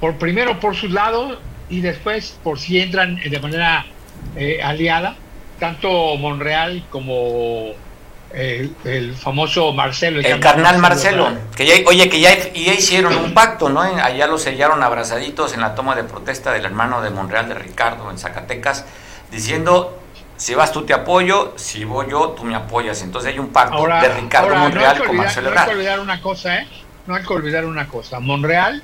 por 0.00 0.18
primero 0.18 0.60
por 0.60 0.76
sus 0.76 0.90
lados 0.90 1.38
y 1.68 1.80
después 1.80 2.38
por 2.42 2.58
si 2.58 2.80
entran 2.80 3.16
de 3.16 3.40
manera 3.40 3.86
eh, 4.36 4.60
aliada, 4.62 5.16
tanto 5.58 6.16
Monreal 6.16 6.84
como 6.90 7.72
eh, 8.32 8.68
el 8.84 9.14
famoso 9.14 9.72
Marcelo. 9.72 10.20
El 10.20 10.40
carnal 10.40 10.78
Marcelo, 10.78 11.28
que 11.56 11.66
ya, 11.66 11.74
oye, 11.86 12.08
que 12.08 12.20
ya, 12.20 12.52
ya 12.52 12.74
hicieron 12.74 13.16
un 13.16 13.32
pacto, 13.32 13.68
¿no? 13.68 13.80
Allá 13.80 14.26
lo 14.26 14.38
sellaron 14.38 14.82
abrazaditos 14.82 15.54
en 15.54 15.60
la 15.60 15.74
toma 15.74 15.94
de 15.94 16.04
protesta 16.04 16.52
del 16.52 16.64
hermano 16.64 17.00
de 17.00 17.10
Monreal 17.10 17.48
de 17.48 17.54
Ricardo 17.54 18.10
en 18.10 18.18
Zacatecas, 18.18 18.86
diciendo, 19.30 20.00
si 20.36 20.54
vas 20.54 20.72
tú 20.72 20.84
te 20.84 20.92
apoyo, 20.92 21.52
si 21.56 21.84
voy 21.84 22.06
yo, 22.10 22.30
tú 22.30 22.44
me 22.44 22.56
apoyas. 22.56 23.02
Entonces 23.02 23.32
hay 23.32 23.38
un 23.38 23.48
pacto 23.48 23.76
Ahora, 23.76 24.02
de 24.02 24.08
Ricardo 24.08 24.48
ahora, 24.48 24.58
no 24.58 24.64
hay 24.64 24.72
Monreal 24.72 25.04
con 25.04 25.16
Marcelo 25.16 25.50
no 25.50 25.60
hay 25.60 25.66
que 25.66 25.74
olvidar 25.74 26.00
una 26.00 26.20
cosa, 26.20 26.56
¿eh? 26.58 26.68
No 27.06 27.14
hay 27.14 27.22
que 27.22 27.32
olvidar 27.32 27.64
una 27.66 27.86
cosa. 27.86 28.18
Monreal 28.18 28.82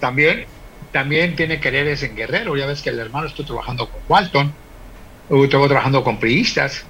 también, 0.00 0.46
también 0.92 1.36
tiene 1.36 1.60
quereres 1.60 2.02
en 2.02 2.16
Guerrero. 2.16 2.56
Ya 2.56 2.66
ves 2.66 2.80
que 2.80 2.90
el 2.90 2.98
hermano 2.98 3.26
estuvo 3.26 3.48
trabajando 3.48 3.88
con 3.88 4.00
Walton, 4.08 4.54
estuvo 5.30 5.66
trabajando 5.66 6.02
con 6.02 6.18
priistas. 6.18 6.84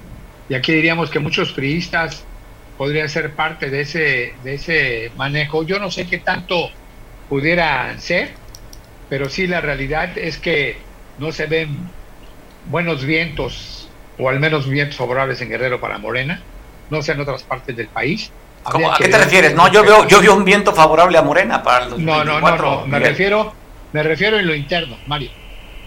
Y 0.49 0.55
aquí 0.55 0.73
diríamos 0.73 1.11
que 1.11 1.19
muchos 1.19 1.53
priistas 1.53 2.25
podrían 2.77 3.09
ser 3.09 3.35
parte 3.35 3.71
de 3.71 3.81
ese, 3.83 4.35
de 4.45 4.55
ese 4.55 5.13
manejo. 5.17 5.65
Yo 5.65 5.79
no 5.79 5.91
sé 5.91 6.07
qué 6.07 6.19
tanto 6.19 6.71
pudieran 7.29 8.01
ser, 8.01 8.33
pero 9.09 9.29
sí 9.29 9.47
la 9.47 9.61
realidad 9.61 10.17
es 10.17 10.39
que 10.39 10.79
no 11.19 11.33
se 11.33 11.47
ven 11.47 11.77
buenos 12.71 13.05
vientos, 13.05 13.89
o 14.19 14.29
al 14.29 14.41
menos 14.41 14.69
vientos 14.69 14.97
favorables 14.97 15.41
en 15.41 15.51
Guerrero 15.51 15.81
para 15.81 15.99
Morena, 15.99 16.41
no 16.91 17.03
sé 17.03 17.13
en 17.13 17.21
otras 17.21 17.43
partes 17.43 17.77
del 17.77 17.89
país. 17.89 18.31
¿A 18.65 18.97
qué 18.99 19.09
te 19.09 19.19
refieres? 19.19 19.55
No, 19.55 19.71
yo 19.73 19.83
veo, 19.83 20.07
yo 20.07 20.21
veo 20.21 20.35
un 20.35 20.45
viento 20.45 20.75
favorable 20.75 21.17
a 21.19 21.23
Morena 21.23 21.63
para 21.63 21.85
el 21.87 21.91
No, 22.05 22.25
no, 22.25 22.41
no, 22.41 22.41
2024. 22.41 22.71
no, 22.71 22.87
me 22.87 22.99
refiero, 22.99 23.55
me 23.93 24.03
refiero 24.03 24.39
en 24.39 24.47
lo 24.47 24.55
interno, 24.55 24.97
Mario. 25.07 25.31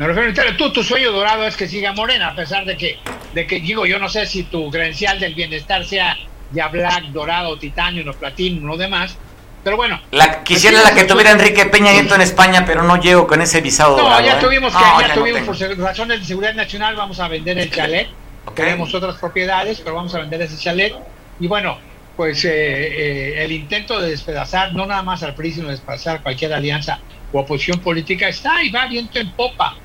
Me 0.02 0.08
refiero 0.08 0.24
lo 0.24 0.30
interno. 0.32 0.58
Tú, 0.58 0.74
tu 0.74 0.84
sueño 0.84 1.12
dorado 1.12 1.46
es 1.46 1.56
que 1.56 1.68
siga 1.68 1.94
Morena, 1.94 2.30
a 2.30 2.36
pesar 2.36 2.66
de 2.66 2.76
que, 2.76 2.98
de 3.36 3.46
que 3.46 3.60
digo, 3.60 3.86
yo 3.86 4.00
no 4.00 4.10
sé 4.10 4.26
si 4.26 4.42
tu 4.42 4.72
credencial 4.72 5.20
del 5.20 5.36
bienestar 5.36 5.86
sea 5.86 6.18
ya 6.52 6.70
black, 6.70 7.04
dorado, 7.10 7.56
titanio, 7.60 8.04
no 8.04 8.14
platino, 8.14 8.66
no 8.66 8.78
demás. 8.78 9.16
Pero 9.64 9.78
bueno. 9.78 10.02
La, 10.10 10.44
quisiera 10.44 10.82
la 10.82 10.96
que 10.96 11.04
tuviera 11.04 11.30
Enrique 11.30 11.68
Peña 11.68 11.92
Nieto 11.92 12.16
en 12.16 12.22
España, 12.22 12.64
pero 12.66 12.82
no 12.82 13.00
llego 13.00 13.28
con 13.28 13.44
ese 13.44 13.62
visado 13.62 13.96
No, 13.96 14.02
dorado, 14.06 14.26
ya 14.26 14.40
¿eh? 14.40 14.42
tuvimos 14.42 14.74
que, 14.74 14.80
No, 14.80 15.02
ya 15.02 15.08
no 15.10 15.14
tuvimos 15.14 15.60
tengo. 15.60 15.76
por 15.76 15.86
razones 15.86 16.20
de 16.22 16.26
seguridad 16.26 16.56
nacional, 16.56 16.96
vamos 16.96 17.20
a 17.20 17.28
vender 17.28 17.60
el 17.60 17.70
chalet. 17.70 18.08
Ok. 18.46 18.56
Tenemos 18.56 18.92
otras 18.96 19.18
propiedades, 19.18 19.82
pero 19.82 19.98
vamos 19.98 20.16
a 20.16 20.18
vender 20.18 20.42
ese 20.42 20.58
chalet. 20.58 20.96
Y 21.40 21.46
bueno, 21.46 21.78
pues 22.18 22.44
el 22.44 23.52
intento 23.52 24.02
de 24.02 24.10
despedazar, 24.10 24.74
no 24.74 24.88
nada 24.88 25.04
más 25.04 25.22
al 25.22 25.36
PRI, 25.36 25.52
sino 25.52 25.70
despedazar 25.70 26.24
cualquier 26.24 26.54
alianza 26.54 26.98
o 27.32 27.42
oposición 27.42 27.78
política, 27.82 28.28
está 28.30 28.64
y 28.64 28.72
va 28.72 28.88
viento 28.88 29.20
en 29.20 29.30
popa. 29.34 29.76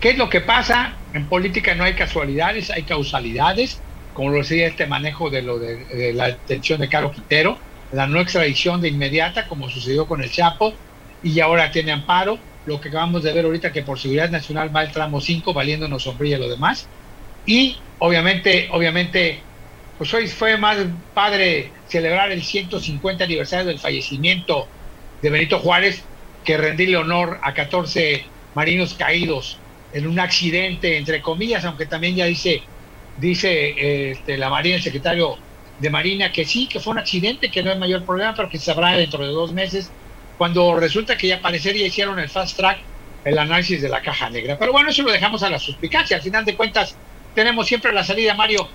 ¿Qué 0.00 0.10
es 0.10 0.18
lo 0.18 0.28
que 0.28 0.40
pasa? 0.40 0.94
En 1.12 1.28
política 1.28 1.74
no 1.74 1.84
hay 1.84 1.94
casualidades, 1.94 2.70
hay 2.70 2.82
causalidades, 2.82 3.80
como 4.12 4.30
lo 4.30 4.38
decía 4.38 4.66
este 4.66 4.86
manejo 4.86 5.30
de 5.30 5.42
lo 5.42 5.58
de, 5.58 6.12
la 6.14 6.26
detención 6.26 6.80
de 6.80 6.88
Carlos 6.88 7.12
Quintero, 7.12 7.58
la 7.92 8.06
no 8.06 8.20
extradición 8.20 8.80
de 8.80 8.88
inmediata, 8.88 9.46
como 9.48 9.70
sucedió 9.70 10.06
con 10.06 10.22
el 10.22 10.30
Chapo, 10.30 10.74
y 11.22 11.40
ahora 11.40 11.70
tiene 11.70 11.92
amparo, 11.92 12.38
lo 12.66 12.80
que 12.80 12.88
acabamos 12.88 13.22
de 13.22 13.32
ver 13.32 13.44
ahorita 13.44 13.72
que 13.72 13.82
por 13.82 13.98
seguridad 13.98 14.30
nacional 14.30 14.74
va 14.74 14.82
el 14.82 14.92
tramo 14.92 15.20
5, 15.20 15.52
valiéndonos 15.52 16.02
sombrilla 16.02 16.38
lo 16.38 16.48
demás, 16.48 16.86
y 17.46 17.76
obviamente, 17.98 18.68
obviamente, 18.72 19.40
pues 19.98 20.12
hoy 20.14 20.28
fue 20.28 20.56
más 20.56 20.78
padre 21.12 21.70
celebrar 21.88 22.32
el 22.32 22.42
150 22.42 23.24
aniversario 23.24 23.66
del 23.66 23.78
fallecimiento 23.78 24.66
de 25.22 25.30
Benito 25.30 25.58
Juárez 25.58 26.02
que 26.44 26.56
rendirle 26.56 26.96
honor 26.96 27.38
a 27.42 27.54
14 27.54 28.24
marinos 28.54 28.94
caídos 28.94 29.58
en 29.94 30.06
un 30.08 30.18
accidente, 30.18 30.98
entre 30.98 31.22
comillas, 31.22 31.64
aunque 31.64 31.86
también 31.86 32.16
ya 32.16 32.26
dice, 32.26 32.62
dice 33.16 34.10
este, 34.10 34.36
la 34.36 34.50
Marina, 34.50 34.76
el 34.76 34.82
secretario 34.82 35.38
de 35.78 35.88
Marina, 35.88 36.32
que 36.32 36.44
sí, 36.44 36.66
que 36.66 36.80
fue 36.80 36.92
un 36.92 36.98
accidente, 36.98 37.50
que 37.50 37.62
no 37.62 37.70
hay 37.70 37.78
mayor 37.78 38.04
problema, 38.04 38.34
pero 38.34 38.48
que 38.48 38.58
sabrá 38.58 38.96
dentro 38.96 39.24
de 39.24 39.32
dos 39.32 39.52
meses, 39.52 39.90
cuando 40.36 40.78
resulta 40.78 41.16
que 41.16 41.28
ya 41.28 41.40
parecer 41.40 41.76
ya 41.76 41.86
hicieron 41.86 42.18
el 42.18 42.28
fast 42.28 42.56
track, 42.56 42.78
el 43.24 43.38
análisis 43.38 43.80
de 43.80 43.88
la 43.88 44.02
caja 44.02 44.28
negra. 44.30 44.58
Pero 44.58 44.72
bueno, 44.72 44.90
eso 44.90 45.02
lo 45.02 45.12
dejamos 45.12 45.44
a 45.44 45.50
la 45.50 45.60
suspicacia. 45.60 46.16
Al 46.16 46.22
final 46.22 46.44
de 46.44 46.56
cuentas, 46.56 46.96
tenemos 47.34 47.66
siempre 47.68 47.92
la 47.92 48.02
salida, 48.02 48.34
Mario. 48.34 48.68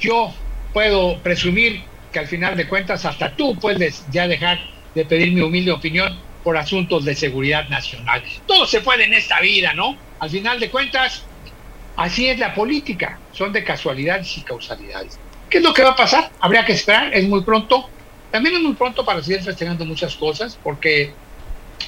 Yo 0.00 0.32
puedo 0.72 1.18
presumir 1.18 1.82
que 2.10 2.20
al 2.20 2.26
final 2.26 2.56
de 2.56 2.66
cuentas 2.66 3.04
hasta 3.04 3.36
tú 3.36 3.58
puedes 3.58 4.04
ya 4.10 4.26
dejar 4.26 4.58
de 4.94 5.04
pedir 5.04 5.32
mi 5.32 5.42
humilde 5.42 5.72
opinión 5.72 6.18
por 6.42 6.56
asuntos 6.56 7.04
de 7.04 7.14
seguridad 7.14 7.68
nacional. 7.68 8.22
Todo 8.46 8.66
se 8.66 8.80
puede 8.80 9.04
en 9.04 9.14
esta 9.14 9.40
vida, 9.40 9.74
¿no? 9.74 9.96
Al 10.24 10.30
final 10.30 10.58
de 10.58 10.70
cuentas, 10.70 11.22
así 11.96 12.30
es 12.30 12.38
la 12.38 12.54
política, 12.54 13.18
son 13.32 13.52
de 13.52 13.62
casualidades 13.62 14.38
y 14.38 14.40
causalidades. 14.40 15.18
¿Qué 15.50 15.58
es 15.58 15.62
lo 15.62 15.74
que 15.74 15.82
va 15.82 15.90
a 15.90 15.96
pasar? 15.96 16.30
Habría 16.40 16.64
que 16.64 16.72
esperar, 16.72 17.12
es 17.12 17.28
muy 17.28 17.42
pronto. 17.42 17.90
También 18.30 18.56
es 18.56 18.62
muy 18.62 18.72
pronto 18.72 19.04
para 19.04 19.22
seguir 19.22 19.42
festejando 19.42 19.84
muchas 19.84 20.16
cosas, 20.16 20.58
porque 20.62 21.12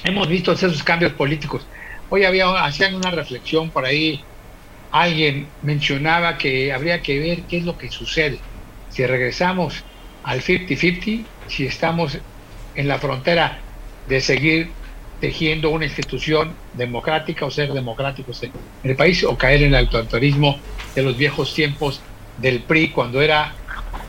hemos 0.03 0.27
visto 0.27 0.51
esos 0.51 0.83
cambios 0.83 1.13
políticos. 1.13 1.65
Hoy 2.11 2.25
había, 2.25 2.63
hacían 2.63 2.93
una 2.93 3.09
reflexión 3.09 3.71
por 3.71 3.85
ahí, 3.85 4.23
alguien 4.91 5.47
mencionaba 5.63 6.37
que 6.37 6.71
habría 6.71 7.01
que 7.01 7.17
ver 7.17 7.41
qué 7.49 7.57
es 7.57 7.63
lo 7.63 7.75
que 7.75 7.89
sucede. 7.89 8.37
Si 8.91 9.03
regresamos 9.03 9.83
al 10.23 10.43
50-50, 10.43 11.25
si 11.47 11.65
estamos 11.65 12.19
en 12.75 12.87
la 12.87 12.99
frontera 12.99 13.57
de 14.07 14.21
seguir 14.21 14.69
tejiendo 15.19 15.69
una 15.69 15.85
institución 15.85 16.53
democrática 16.73 17.45
o 17.45 17.51
ser 17.51 17.73
democráticos 17.73 18.43
en 18.43 18.51
el 18.83 18.95
país 18.95 19.23
o 19.23 19.37
caer 19.37 19.63
en 19.63 19.73
el 19.73 19.85
autoritarismo 19.85 20.59
de 20.95 21.01
los 21.01 21.17
viejos 21.17 21.53
tiempos 21.53 22.01
del 22.37 22.61
PRI 22.61 22.89
cuando 22.89 23.21
era 23.21 23.53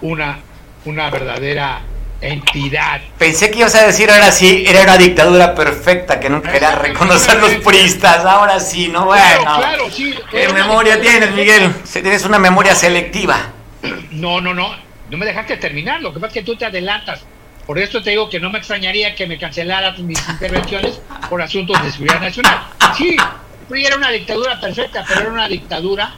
una, 0.03 0.39
una 0.85 1.11
verdadera 1.11 1.81
entidad. 2.21 3.01
Pensé 3.19 3.51
que 3.51 3.61
ibas 3.61 3.75
a 3.75 3.87
decir 3.87 4.11
ahora 4.11 4.31
sí, 4.33 4.65
era 4.67 4.83
una 4.83 4.99
dictadura 4.99 5.55
perfecta 5.55 6.19
que 6.19 6.29
no 6.29 6.43
quería 6.43 6.75
reconocer 6.75 7.39
los 7.41 7.55
priistas, 7.65 8.25
ahora 8.25 8.59
sí, 8.61 8.89
¿no? 8.89 9.07
Bueno, 9.07 9.41
claro, 9.43 9.91
sí. 9.91 10.15
¿Qué 10.31 10.49
memoria 10.53 11.01
tienes, 11.01 11.33
Miguel? 11.33 11.73
Tienes 11.93 12.25
una 12.25 12.39
memoria 12.39 12.75
selectiva. 12.75 13.53
No, 14.11 14.41
no, 14.41 14.53
no, 14.53 14.75
no 15.11 15.17
me 15.17 15.27
dejaste 15.27 15.57
terminar, 15.57 16.01
lo 16.01 16.13
que 16.13 16.21
pasa 16.21 16.29
es 16.29 16.35
que 16.35 16.43
tú 16.43 16.57
te 16.57 16.67
adelantas. 16.67 17.25
Por 17.69 17.79
eso 17.79 18.01
te 18.03 18.09
digo 18.09 18.31
que 18.31 18.41
no 18.41 18.49
me 18.49 18.57
extrañaría 18.57 19.15
que 19.15 19.27
me 19.27 19.37
cancelaran 19.37 19.95
mis 20.07 20.27
intervenciones 20.27 21.03
por 21.29 21.43
asuntos 21.43 21.77
de 21.85 21.93
seguridad 21.93 22.19
nacional. 22.19 22.61
Sí, 22.97 23.15
era 23.85 23.95
una 23.95 24.11
dictadura 24.11 24.59
perfecta, 24.59 25.05
pero 25.07 25.21
era 25.21 25.31
una 25.31 25.49
dictadura 25.49 26.15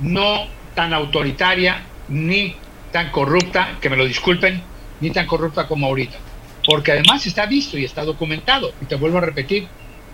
no 0.00 0.46
tan 0.76 0.94
autoritaria 0.94 1.82
ni 2.08 2.54
tan 2.92 3.10
corrupta, 3.10 3.76
que 3.80 3.90
me 3.90 3.96
lo 3.96 4.04
disculpen, 4.04 4.62
ni 5.00 5.10
tan 5.10 5.26
corrupta 5.26 5.66
como 5.66 5.88
ahorita. 5.88 6.16
Porque 6.64 6.92
además 6.92 7.26
está 7.26 7.46
visto 7.46 7.76
y 7.76 7.84
está 7.84 8.04
documentado. 8.04 8.72
Y 8.80 8.84
te 8.84 8.94
vuelvo 8.94 9.18
a 9.18 9.22
repetir, 9.22 9.66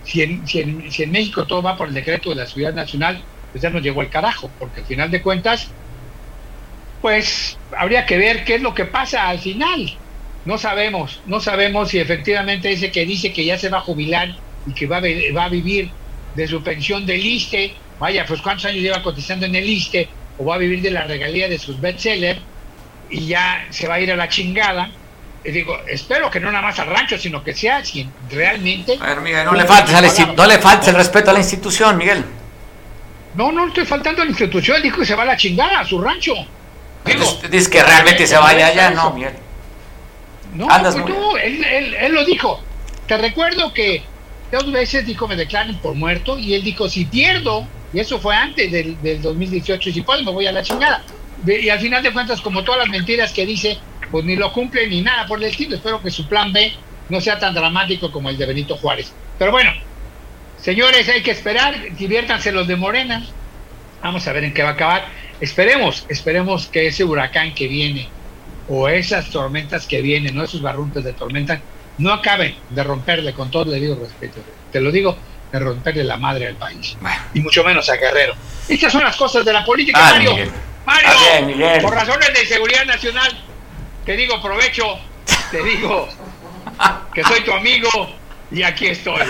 si 0.03 0.22
en, 0.22 0.48
si 0.48 0.61
en, 0.61 0.90
si 0.90 1.03
en 1.03 1.11
México 1.11 1.44
todo 1.44 1.61
va 1.61 1.77
por 1.77 1.88
el 1.88 1.94
decreto 1.94 2.31
de 2.31 2.37
la 2.37 2.46
seguridad 2.46 2.72
nacional, 2.72 3.22
pues 3.53 3.61
ya 3.61 3.68
nos 3.68 3.83
llegó 3.83 4.00
el 4.00 4.09
carajo, 4.09 4.50
porque 4.59 4.81
al 4.81 4.87
final 4.87 5.11
de 5.11 5.20
cuentas, 5.20 5.68
pues 7.03 7.59
habría 7.77 8.07
que 8.07 8.16
ver 8.16 8.46
qué 8.46 8.55
es 8.55 8.62
lo 8.62 8.74
que 8.74 8.87
pasa 8.87 9.29
al 9.29 9.40
final. 9.40 9.98
No 10.45 10.59
sabemos, 10.59 11.21
no 11.27 11.41
sabemos 11.41 11.91
si 11.91 11.99
efectivamente 11.99 12.71
ese 12.71 12.93
que 12.93 13.07
dice 13.07 13.33
que 13.33 13.45
ya 13.45 13.59
se 13.59 13.71
va 13.71 13.79
a 13.79 13.83
jubilar 13.83 14.37
y 14.67 14.75
que 14.75 14.87
va 14.87 14.99
a, 14.99 15.03
va 15.35 15.45
a 15.45 15.49
vivir 15.49 15.91
de 16.35 16.47
su 16.47 16.63
pensión 16.63 17.07
del 17.07 17.25
ISTE, 17.25 17.75
vaya, 17.99 18.27
pues 18.27 18.43
cuántos 18.43 18.67
años 18.67 18.83
lleva 18.83 19.03
cotizando 19.03 19.47
en 19.47 19.55
el 19.55 19.69
ISTE, 19.69 20.09
o 20.39 20.45
va 20.45 20.57
a 20.57 20.59
vivir 20.59 20.83
de 20.83 20.91
la 20.91 21.05
regalía 21.05 21.49
de 21.49 21.59
sus 21.59 21.81
bestsellers 21.81 22.41
y 23.09 23.27
ya 23.27 23.67
se 23.71 23.87
va 23.87 23.95
a 23.95 24.01
ir 24.01 24.11
a 24.13 24.17
la 24.17 24.29
chingada. 24.29 24.91
Y 25.45 25.51
digo, 25.51 25.79
espero 25.87 26.31
que 26.31 26.41
no 26.41 26.51
nada 26.51 26.67
más 26.67 26.79
al 26.79 26.89
rancho, 26.89 27.19
sino 27.19 27.45
que 27.45 27.55
sea 27.55 27.85
si 27.85 28.09
realmente... 28.31 28.99
A 29.01 29.07
ver, 29.07 29.21
Miguel, 29.21 29.45
no 29.45 29.53
le, 29.53 29.65
faltes 29.65 29.95
no 30.35 30.47
le 30.47 30.59
faltes 30.59 30.89
el 30.89 30.95
respeto 30.95 31.31
a 31.31 31.35
la 31.35 31.41
institución, 31.41 31.97
Miguel. 31.97 32.25
No, 33.35 33.53
no 33.53 33.69
estoy 33.69 33.85
faltando 33.85 34.23
a 34.23 34.25
la 34.25 34.31
institución, 34.31 34.81
dijo 34.83 35.01
que 35.01 35.07
se 35.07 35.15
va 35.15 35.23
a 35.23 35.27
la 35.27 35.37
chingada, 35.37 35.81
a 35.81 35.85
su 35.85 36.01
rancho. 36.01 36.35
Dice 37.51 37.71
que 37.71 37.83
realmente 37.83 38.27
se 38.27 38.37
vaya 38.37 38.69
allá, 38.69 38.91
no, 38.91 39.11
Miguel. 39.13 39.35
No, 40.55 40.69
pues 40.69 40.95
tú, 41.05 41.37
él, 41.37 41.64
él, 41.64 42.12
lo 42.12 42.25
dijo. 42.25 42.61
Te 43.07 43.19
recuerdo 43.19 43.73
que 43.73 44.03
dos 44.53 44.71
veces 44.71 45.05
dijo 45.05 45.27
me 45.27 45.37
declaren 45.37 45.77
por 45.79 45.95
muerto 45.95 46.38
y 46.38 46.55
él 46.55 46.62
dijo 46.62 46.88
si 46.88 47.05
pierdo, 47.05 47.67
y 47.93 48.01
eso 48.01 48.19
fue 48.19 48.35
antes 48.35 48.71
del, 48.71 49.01
del 49.03 49.21
2018, 49.21 49.90
y 49.90 49.93
si 49.93 50.03
puedo 50.03 50.23
me 50.23 50.33
voy 50.33 50.47
a 50.47 50.53
la 50.53 50.62
chingada. 50.62 51.03
Y 51.47 51.69
al 51.69 51.81
final 51.81 52.03
de 52.03 52.12
cuentas, 52.12 52.40
como 52.40 52.64
todas 52.64 52.81
las 52.81 52.88
mentiras 52.88 53.33
que 53.33 53.45
dice, 53.45 53.79
pues 54.11 54.25
ni 54.25 54.37
lo 54.37 54.53
cumple 54.53 54.87
ni 54.87 55.03
nada 55.03 55.27
por 55.27 55.38
el 55.38 55.51
estilo. 55.51 55.77
Espero 55.77 56.01
que 56.01 56.11
su 56.11 56.27
plan 56.29 56.53
B 56.53 56.73
no 57.09 57.21
sea 57.21 57.38
tan 57.38 57.55
dramático 57.55 58.11
como 58.11 58.31
el 58.31 58.38
de 58.38 58.47
Benito 58.47 58.77
Juárez. 58.77 59.12
Pero 59.38 59.51
bueno, 59.51 59.73
señores, 60.61 61.09
hay 61.09 61.23
que 61.23 61.33
esperar, 61.33 61.77
diviértanse 61.97 62.53
los 62.53 62.67
de 62.67 62.77
Morena. 62.77 63.27
Vamos 64.03 64.27
a 64.27 64.33
ver 64.33 64.45
en 64.45 64.55
qué 64.55 64.62
va 64.62 64.71
a 64.71 64.73
acabar. 64.73 65.05
Esperemos, 65.40 66.07
esperemos 66.09 66.67
que 66.67 66.87
ese 66.87 67.05
huracán 67.05 67.55
que 67.55 67.67
viene 67.69 68.09
o 68.68 68.88
esas 68.88 69.31
tormentas 69.31 69.87
que 69.87 70.00
vienen, 70.00 70.38
o 70.38 70.44
esos 70.44 70.62
barruntes 70.62 71.05
de 71.05 71.12
tormenta, 71.12 71.61
no 71.98 72.12
acaben 72.12 72.57
de 72.70 72.83
romperle, 72.83 73.33
con 73.35 73.50
todo 73.50 73.64
el 73.64 73.70
debido 73.70 73.96
respeto, 73.96 74.40
te 74.72 74.81
lo 74.81 74.90
digo, 74.90 75.16
de 75.53 75.59
romperle 75.59 76.05
la 76.05 76.16
madre 76.16 76.48
al 76.48 76.57
país. 76.57 76.96
Y 77.33 77.40
mucho 77.40 77.62
menos 77.62 77.88
a 77.88 77.96
Guerrero. 77.96 78.35
Estas 78.68 78.92
son 78.92 79.05
las 79.05 79.16
cosas 79.16 79.44
de 79.44 79.53
la 79.53 79.64
política, 79.64 79.98
ah, 80.03 80.12
Mario. 80.12 80.53
Mario, 80.85 81.83
por 81.83 81.94
razones 81.94 82.33
de 82.35 82.46
seguridad 82.46 82.85
nacional, 82.85 83.31
te 84.05 84.16
digo, 84.16 84.40
provecho, 84.42 84.98
te 85.50 85.62
digo 85.62 86.09
que 87.14 87.22
soy 87.22 87.42
tu 87.42 87.53
amigo 87.53 87.88
y 88.50 88.62
aquí 88.62 88.88
estoy. 88.88 89.20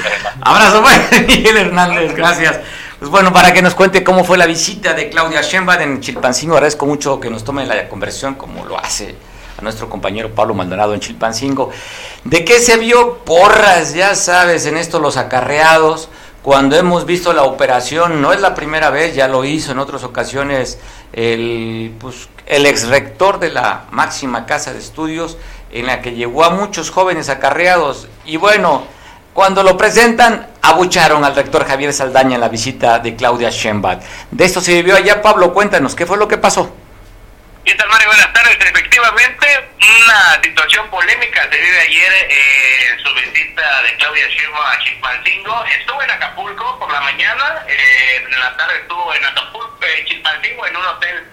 Abrazo, 0.40 0.82
Miguel 1.26 1.56
Hernández, 1.56 2.14
gracias. 2.14 2.60
Pues 3.04 3.10
bueno, 3.10 3.34
para 3.34 3.52
que 3.52 3.60
nos 3.60 3.74
cuente 3.74 4.02
cómo 4.02 4.24
fue 4.24 4.38
la 4.38 4.46
visita 4.46 4.94
de 4.94 5.10
Claudia 5.10 5.42
Sheinbaum 5.42 5.78
en 5.82 6.00
Chilpancingo, 6.00 6.54
agradezco 6.54 6.86
mucho 6.86 7.20
que 7.20 7.28
nos 7.28 7.44
tome 7.44 7.66
la 7.66 7.86
conversión 7.86 8.34
como 8.34 8.64
lo 8.64 8.78
hace 8.78 9.14
a 9.58 9.60
nuestro 9.60 9.90
compañero 9.90 10.34
Pablo 10.34 10.54
Maldonado 10.54 10.94
en 10.94 11.00
Chilpancingo. 11.00 11.68
¿De 12.24 12.46
qué 12.46 12.60
se 12.60 12.78
vio 12.78 13.18
porras? 13.18 13.92
Ya 13.92 14.14
sabes, 14.14 14.64
en 14.64 14.78
esto 14.78 15.00
los 15.00 15.18
acarreados, 15.18 16.08
cuando 16.42 16.76
hemos 16.76 17.04
visto 17.04 17.34
la 17.34 17.42
operación, 17.42 18.22
no 18.22 18.32
es 18.32 18.40
la 18.40 18.54
primera 18.54 18.88
vez, 18.88 19.14
ya 19.14 19.28
lo 19.28 19.44
hizo 19.44 19.72
en 19.72 19.80
otras 19.80 20.02
ocasiones 20.02 20.78
el, 21.12 21.94
pues, 22.00 22.30
el 22.46 22.64
ex 22.64 22.88
rector 22.88 23.38
de 23.38 23.50
la 23.50 23.84
máxima 23.90 24.46
casa 24.46 24.72
de 24.72 24.78
estudios, 24.78 25.36
en 25.70 25.88
la 25.88 26.00
que 26.00 26.14
llegó 26.14 26.42
a 26.42 26.48
muchos 26.48 26.88
jóvenes 26.88 27.28
acarreados. 27.28 28.08
Y 28.24 28.38
bueno, 28.38 28.84
cuando 29.34 29.64
lo 29.64 29.76
presentan, 29.76 30.46
abucharon 30.62 31.24
al 31.24 31.34
rector 31.34 31.66
Javier 31.66 31.92
Saldaña 31.92 32.36
en 32.36 32.40
la 32.40 32.48
visita 32.48 33.00
de 33.00 33.16
Claudia 33.16 33.50
Sheinbaum. 33.50 34.00
De 34.30 34.44
esto 34.44 34.60
se 34.60 34.74
vivió 34.74 34.94
allá, 34.94 35.20
Pablo, 35.20 35.52
cuéntanos, 35.52 35.96
¿qué 35.96 36.06
fue 36.06 36.16
lo 36.16 36.28
que 36.28 36.38
pasó? 36.38 36.74
¿Qué 37.64 37.74
Mario? 37.74 38.08
Buenas 38.08 38.32
tardes. 38.32 38.56
Efectivamente, 38.60 39.46
una 39.80 40.40
situación 40.40 40.88
polémica 40.88 41.42
se 41.50 41.58
vive 41.60 41.80
ayer 41.80 42.12
eh, 42.30 42.92
en 42.92 43.00
su 43.00 43.12
visita 43.14 43.82
de 43.82 43.96
Claudia 43.96 44.28
Sheinbaum 44.28 44.66
a 44.66 44.78
Chilpancingo. 44.78 45.64
Estuvo 45.80 46.00
en 46.00 46.10
Acapulco 46.12 46.78
por 46.78 46.92
la 46.92 47.00
mañana, 47.00 47.64
eh, 47.66 48.24
en 48.24 48.38
la 48.38 48.56
tarde 48.56 48.74
estuvo 48.82 49.12
en 49.14 49.24
Acapulco, 49.24 49.78
en 49.82 50.04
Chilpancingo, 50.04 50.66
en 50.66 50.76
un 50.76 50.86
hotel 50.86 51.24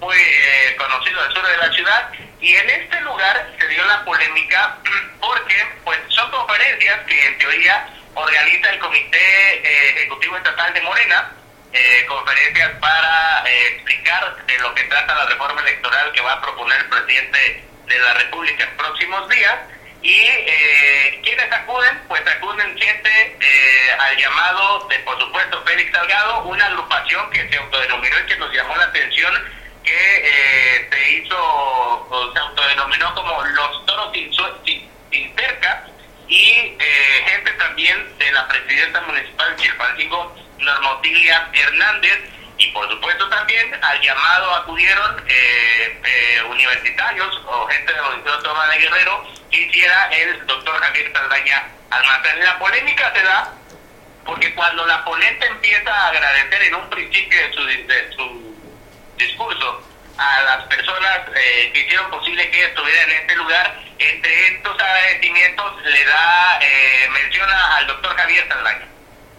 muy 0.00 0.16
eh, 0.16 0.76
conocido 0.76 1.20
al 1.20 1.32
sur 1.32 1.46
de 1.46 1.56
la 1.56 1.72
ciudad 1.72 2.10
y 2.44 2.54
en 2.56 2.68
este 2.68 3.00
lugar 3.00 3.50
se 3.58 3.68
dio 3.68 3.82
la 3.86 4.04
polémica 4.04 4.76
porque 5.20 5.56
pues 5.82 5.98
son 6.08 6.30
conferencias 6.30 7.00
que 7.06 7.26
en 7.26 7.38
teoría 7.38 7.88
organiza 8.12 8.70
el 8.70 8.78
Comité 8.78 9.54
eh, 9.56 9.90
Ejecutivo 9.96 10.36
Estatal 10.36 10.74
de 10.74 10.82
Morena, 10.82 11.32
eh, 11.72 12.04
conferencias 12.06 12.70
para 12.80 13.44
explicar 13.48 14.36
de 14.46 14.58
lo 14.58 14.74
que 14.74 14.84
trata 14.84 15.14
la 15.14 15.26
reforma 15.26 15.62
electoral 15.62 16.12
que 16.12 16.20
va 16.20 16.34
a 16.34 16.42
proponer 16.42 16.78
el 16.80 16.88
presidente 16.90 17.64
de 17.86 17.98
la 17.98 18.12
República 18.12 18.64
en 18.64 18.76
próximos 18.76 19.26
días. 19.30 19.56
Y 20.02 20.20
eh, 20.20 21.20
quienes 21.24 21.50
acuden, 21.50 21.98
pues 22.08 22.20
acuden 22.26 22.76
gente 22.76 23.38
eh, 23.40 23.96
al 23.98 24.16
llamado 24.18 24.86
de, 24.88 24.98
por 24.98 25.18
supuesto, 25.18 25.64
Félix 25.64 25.90
Salgado, 25.92 26.42
una 26.42 26.66
agrupación 26.66 27.30
que 27.30 27.48
se 27.48 27.56
autodenominó 27.56 28.20
y 28.20 28.26
que 28.26 28.36
nos 28.36 28.52
llamó 28.52 28.76
la 28.76 28.84
atención, 28.84 29.34
que 29.84 30.16
eh, 30.24 30.88
se 30.90 31.12
hizo, 31.12 31.36
o 31.36 32.32
se 32.32 32.38
autodenominó 32.38 33.14
como 33.14 33.44
los 33.44 33.86
toros 33.86 34.12
sin, 34.12 34.32
sin, 34.64 34.90
sin 35.10 35.36
cerca, 35.36 35.86
y 36.28 36.76
eh, 36.78 37.24
gente 37.26 37.52
también 37.52 38.18
de 38.18 38.32
la 38.32 38.48
presidenta 38.48 39.00
municipal 39.02 39.56
Chilpancingo, 39.56 40.34
Normotilia 40.58 41.48
Hernández, 41.52 42.18
y 42.56 42.66
por 42.68 42.88
supuesto 42.88 43.28
también 43.28 43.74
al 43.82 44.00
llamado 44.00 44.54
acudieron 44.54 45.22
eh, 45.28 46.00
eh, 46.04 46.42
universitarios 46.48 47.42
o 47.46 47.66
gente 47.66 47.92
de 47.92 48.00
la 48.00 48.08
Universidad 48.08 48.36
Autónoma 48.36 48.66
de 48.68 48.78
Guerrero 48.78 49.26
que 49.50 49.60
hiciera 49.60 50.08
el 50.12 50.46
doctor 50.46 50.80
Javier 50.80 51.12
Saldaña 51.12 51.64
Almazán. 51.90 52.40
La 52.40 52.58
polémica 52.58 53.12
se 53.12 53.22
da 53.22 53.52
porque 54.24 54.54
cuando 54.54 54.86
la 54.86 55.04
ponente 55.04 55.46
empieza 55.46 55.92
a 55.92 56.08
agradecer 56.08 56.62
en 56.62 56.74
un 56.76 56.90
principio 56.90 57.38
de 57.40 57.52
su, 57.52 57.64
de 57.66 58.12
su 58.14 58.53
discurso 59.16 59.82
a 60.16 60.42
las 60.42 60.64
personas 60.66 61.20
eh, 61.34 61.70
que 61.72 61.80
hicieron 61.80 62.10
posible 62.10 62.50
que 62.50 62.64
estuviera 62.64 63.02
en 63.02 63.10
este 63.10 63.36
lugar, 63.36 63.80
entre 63.98 64.48
estos 64.48 64.80
agradecimientos 64.80 65.82
le 65.84 66.04
da, 66.04 66.58
eh, 66.60 67.08
menciona 67.10 67.76
al 67.76 67.86
doctor 67.86 68.16
Javier 68.16 68.46
Saldaña. 68.48 68.86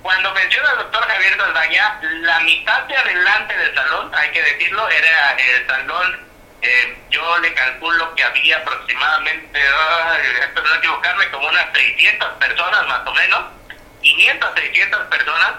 Cuando 0.01 0.33
menciona 0.33 0.69
al 0.71 0.77
doctor 0.77 1.07
Javier 1.07 1.37
Saldaña, 1.37 1.99
la 2.01 2.39
mitad 2.41 2.83
de 2.83 2.97
adelante 2.97 3.57
del 3.57 3.75
salón, 3.75 4.11
hay 4.13 4.29
que 4.31 4.43
decirlo, 4.43 4.89
era 4.89 5.31
el 5.31 5.67
salón, 5.67 6.19
eh, 6.61 6.97
yo 7.09 7.37
le 7.39 7.53
calculo 7.53 8.13
que 8.15 8.23
había 8.23 8.57
aproximadamente, 8.57 9.59
espero 10.41 10.67
no 10.67 10.75
equivocarme, 10.75 11.29
como 11.31 11.47
unas 11.47 11.73
600 11.73 12.29
personas 12.33 12.87
más 12.87 13.07
o 13.07 13.13
menos, 13.13 13.45
500, 14.01 14.53
600 14.55 15.01
personas, 15.07 15.51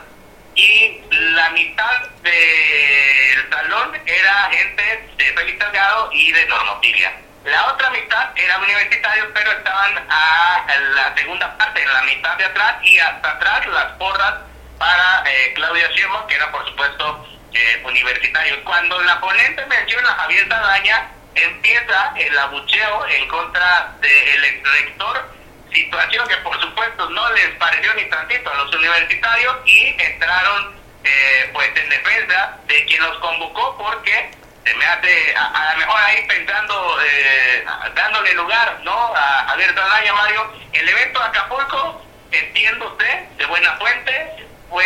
y 0.57 1.03
la 1.11 1.51
mitad 1.51 2.09
del 2.23 3.51
salón 3.51 3.93
era 4.07 4.51
gente 4.51 5.09
de 5.19 5.25
Félix 5.25 5.59
Salgado 5.59 6.11
y 6.13 6.33
de 6.33 6.47
Normotilia. 6.47 7.13
La 7.45 7.67
otra 7.67 7.91
mitad 7.91 8.31
eran 8.35 8.63
universitarios, 8.63 9.29
pero 9.35 9.53
estaban 9.53 10.05
a 10.09 10.67
la 10.95 11.15
segunda 11.15 11.57
parte, 11.59 11.83
en 11.83 11.93
la 11.93 12.03
mitad 12.03 12.37
de 12.39 12.45
atrás 12.47 12.77
y 12.83 12.99
hasta 12.99 13.31
atrás 13.31 13.67
las 13.67 13.93
porras 13.93 14.35
para 14.79 15.23
eh, 15.31 15.53
Claudia 15.55 15.89
Sheinbaum, 15.91 16.27
que 16.27 16.35
era 16.35 16.51
por 16.51 16.67
supuesto 16.67 17.27
eh, 17.53 17.83
universitario. 17.85 18.65
Cuando 18.65 18.99
la 19.03 19.21
ponente 19.21 19.65
menciona 19.67 20.11
a 20.11 20.17
Javier 20.23 20.49
Saldaña, 20.49 21.11
empieza 21.35 22.13
el 22.17 22.39
abucheo 22.39 23.07
en 23.09 23.29
contra 23.29 23.95
del 24.01 24.63
rector, 24.65 25.36
situación 25.77 26.27
que 26.27 26.37
por 26.37 26.59
supuesto 26.61 27.11
no 27.11 27.31
les 27.33 27.51
pareció 27.57 27.93
ni 27.95 28.05
tantito 28.07 28.51
a 28.51 28.55
los 28.55 28.75
universitarios 28.75 29.57
y 29.67 29.95
entraron 29.99 30.75
eh, 31.05 31.51
pues 31.53 31.69
en 31.77 31.89
defensa 31.91 32.59
de 32.67 32.85
quien 32.87 33.03
los 33.03 33.19
convocó 33.19 33.77
porque 33.77 34.31
se 34.65 34.75
me 34.75 34.87
hace 34.87 35.35
a, 35.37 35.73
lo 35.75 35.79
mejor 35.79 36.01
ahí 36.01 36.27
pensando 36.27 36.99
eh, 37.05 37.65
dándole 37.95 38.33
lugar 38.35 38.81
no 38.85 39.15
a 39.15 39.47
Javier 39.49 39.75
Saldaña 39.75 40.15
Mario 40.15 40.51
el 40.73 40.89
evento 40.89 41.19
de 41.21 41.25
Acapulco 41.27 42.03
entiendo 42.33 42.89
usted 42.89 43.29
de 43.37 43.47
buena 43.47 43.77
fuente 43.77 44.47
fue 44.71 44.85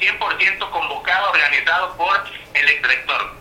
100% 0.00 0.70
convocado 0.70 1.30
organizado 1.30 1.96
por 1.98 2.24
el 2.54 2.68
exrector. 2.68 3.34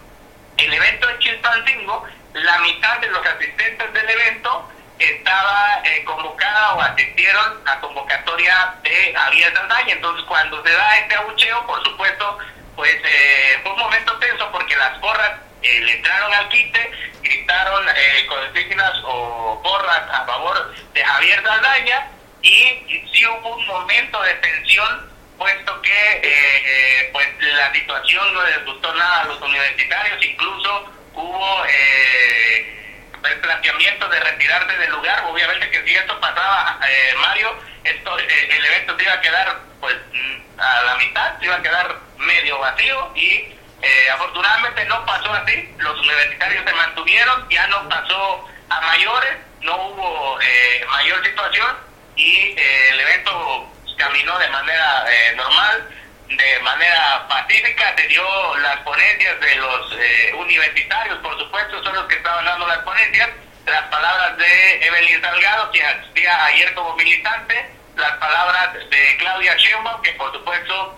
El 0.58 0.74
evento 0.74 1.10
en 1.10 1.20
Chilpancingo 1.20 2.06
la 2.34 2.60
mitad 2.60 2.98
de 3.00 3.08
los 3.08 3.26
asistentes 3.26 3.94
del 3.94 4.10
evento 4.10 4.70
estaba 5.04 5.82
eh, 5.84 6.04
convocada 6.04 6.74
o 6.74 6.82
asistieron 6.82 7.62
a 7.68 7.80
convocatoria 7.80 8.76
de 8.84 9.14
Javier 9.14 9.54
Saldaña. 9.54 9.94
Entonces, 9.94 10.26
cuando 10.26 10.64
se 10.64 10.72
da 10.72 10.98
este 11.00 11.16
abucheo, 11.16 11.66
por 11.68 11.84
supuesto, 11.84 12.38
pues 12.76 12.96
eh, 13.04 13.60
fue 13.64 13.74
un 13.74 13.80
momento 13.80 14.18
tenso 14.20 14.52
porque 14.52 14.76
las 14.76 14.98
porras 15.00 15.40
eh, 15.62 15.80
le 15.82 15.94
entraron 15.94 16.34
al 16.34 16.50
quite, 16.50 16.92
gritaron 17.22 17.88
eh, 17.90 18.26
consignas 18.28 18.94
o 19.04 19.62
porras 19.64 20.04
a 20.12 20.26
favor 20.26 20.74
de 20.94 21.04
Javier 21.04 21.44
Saldaña 21.44 22.08
y, 22.42 22.50
y 22.50 23.10
sí 23.14 23.26
hubo 23.26 23.56
un 23.56 23.66
momento 23.68 24.22
de 24.24 24.34
tensión 24.36 25.12
puesto 25.42 25.82
que 25.82 26.20
eh, 26.24 27.10
pues 27.12 27.28
la 27.40 27.74
situación 27.74 28.32
no 28.32 28.44
les 28.44 28.64
gustó 28.64 28.94
nada 28.94 29.22
a 29.22 29.26
los 29.26 29.42
universitarios, 29.42 30.24
incluso 30.24 30.86
hubo 31.16 31.66
eh, 31.66 32.81
el 33.24 33.40
planteamiento 33.40 34.08
de 34.10 34.20
retirarse 34.20 34.78
del 34.78 34.92
lugar. 34.92 35.24
Obviamente 35.26 35.70
que 35.70 35.84
si 35.84 35.96
esto 35.96 36.20
pasaba, 36.20 36.80
eh, 36.88 37.14
Mario, 37.20 37.56
esto, 37.84 38.20
eh, 38.20 38.48
el 38.50 38.66
evento 38.66 38.96
se 38.98 39.04
iba 39.04 39.14
a 39.14 39.22
quedar 39.22 39.60
pues 39.80 39.96
mm, 40.14 40.60
a 40.60 40.82
la 40.84 40.96
mitad, 40.96 41.40
se 41.40 41.46
iba 41.46 41.56
a 41.56 41.62
quedar 41.62 41.96
medio 42.18 42.60
vacío 42.60 43.12
y 43.16 43.54
eh, 43.82 44.10
afortunadamente 44.14 44.86
no 44.86 45.06
pasó 45.06 45.34
así. 45.34 45.74
Los 45.80 46.00
universitarios 46.00 46.64
se 46.66 46.74
mantuvieron, 46.74 47.50
ya 47.50 47.68
no 47.68 47.90
pasó 47.90 48.48
a 48.70 48.82
mayores, 48.82 49.38
no 49.62 49.76
hubo 49.76 50.40
eh, 50.42 50.86
mayor 50.90 51.24
situación 51.26 51.78
y 52.16 52.36
eh, 52.36 52.90
el 52.92 53.00
evento 53.00 53.72
caminó 53.98 54.38
de 54.40 54.50
manera 54.50 55.06
eh, 55.12 55.36
normal 55.36 55.90
de 56.38 56.60
manera 56.60 57.28
pacífica, 57.28 57.94
se 57.98 58.08
dio 58.08 58.58
las 58.60 58.78
ponencias 58.80 59.40
de 59.40 59.56
los 59.56 59.98
eh, 60.00 60.34
universitarios, 60.36 61.18
por 61.20 61.38
supuesto, 61.38 61.84
son 61.84 61.96
los 61.96 62.06
que 62.06 62.16
estaban 62.16 62.46
dando 62.46 62.68
las 62.68 62.80
ponencias, 62.80 63.30
las 63.66 63.84
palabras 63.84 64.38
de 64.38 64.86
Evelyn 64.86 65.22
Salgado, 65.22 65.72
quien 65.72 65.86
asistía 65.86 66.46
ayer 66.46 66.74
como 66.74 66.96
militante, 66.96 67.70
las 67.96 68.12
palabras 68.14 68.74
de 68.74 69.18
Claudia 69.18 69.56
Sheinbaum, 69.58 70.02
que 70.02 70.12
por 70.14 70.32
supuesto 70.32 70.98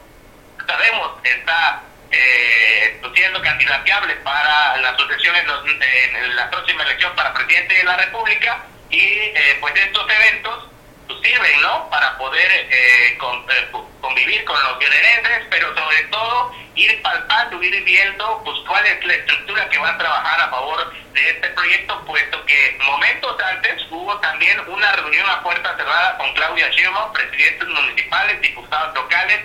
sabemos 0.68 1.12
está 1.24 1.82
eh, 2.12 3.02
siendo 3.16 3.42
candidateable 3.42 4.16
para 4.18 4.78
la 4.78 4.96
sucesión 4.96 5.36
en, 5.36 5.48
los, 5.48 5.66
en, 5.68 6.36
la 6.36 6.50
próxima 6.50 6.84
elección 6.84 7.16
para 7.16 7.34
presidente 7.34 7.74
de 7.76 7.84
la 7.84 7.98
República, 7.98 8.64
y 8.90 9.00
eh, 9.00 9.58
pues 9.60 9.74
estos 9.76 10.08
eventos 10.10 10.73
sirven, 11.22 11.62
¿no? 11.62 11.90
Para 11.90 12.18
poder 12.18 12.50
eh, 12.52 13.18
con, 13.18 13.46
eh, 13.50 13.72
convivir 14.02 14.44
con 14.46 14.62
los 14.64 14.80
guerrerenses, 14.80 15.48
pero 15.50 15.74
sobre 15.76 16.04
todo 16.04 16.52
ir 16.76 17.02
palpando, 17.02 17.62
ir 17.62 17.84
viendo, 17.84 18.42
pues 18.44 18.58
cuál 18.68 18.86
es 18.86 19.06
la 19.06 19.14
estructura 19.14 19.70
que 19.70 19.78
va 19.78 19.90
a 19.90 19.98
trabajar 19.98 20.42
a 20.42 20.50
favor 20.50 20.94
de 21.14 21.30
este 21.30 21.48
proyecto, 21.50 22.06
puesto 22.06 22.46
que 22.46 22.78
momentos 22.84 23.40
antes 23.42 23.84
hubo 23.92 24.18
también 24.20 24.60
una 24.68 24.92
reunión 24.94 25.30
a 25.30 25.44
puerta 25.44 25.76
cerrada 25.78 26.18
con 26.18 26.34
Claudia 26.34 26.70
Sheinbaum, 26.70 27.14
presidentes 27.14 27.68
municipales, 27.68 28.42
diputados 28.42 28.96
locales, 28.96 29.40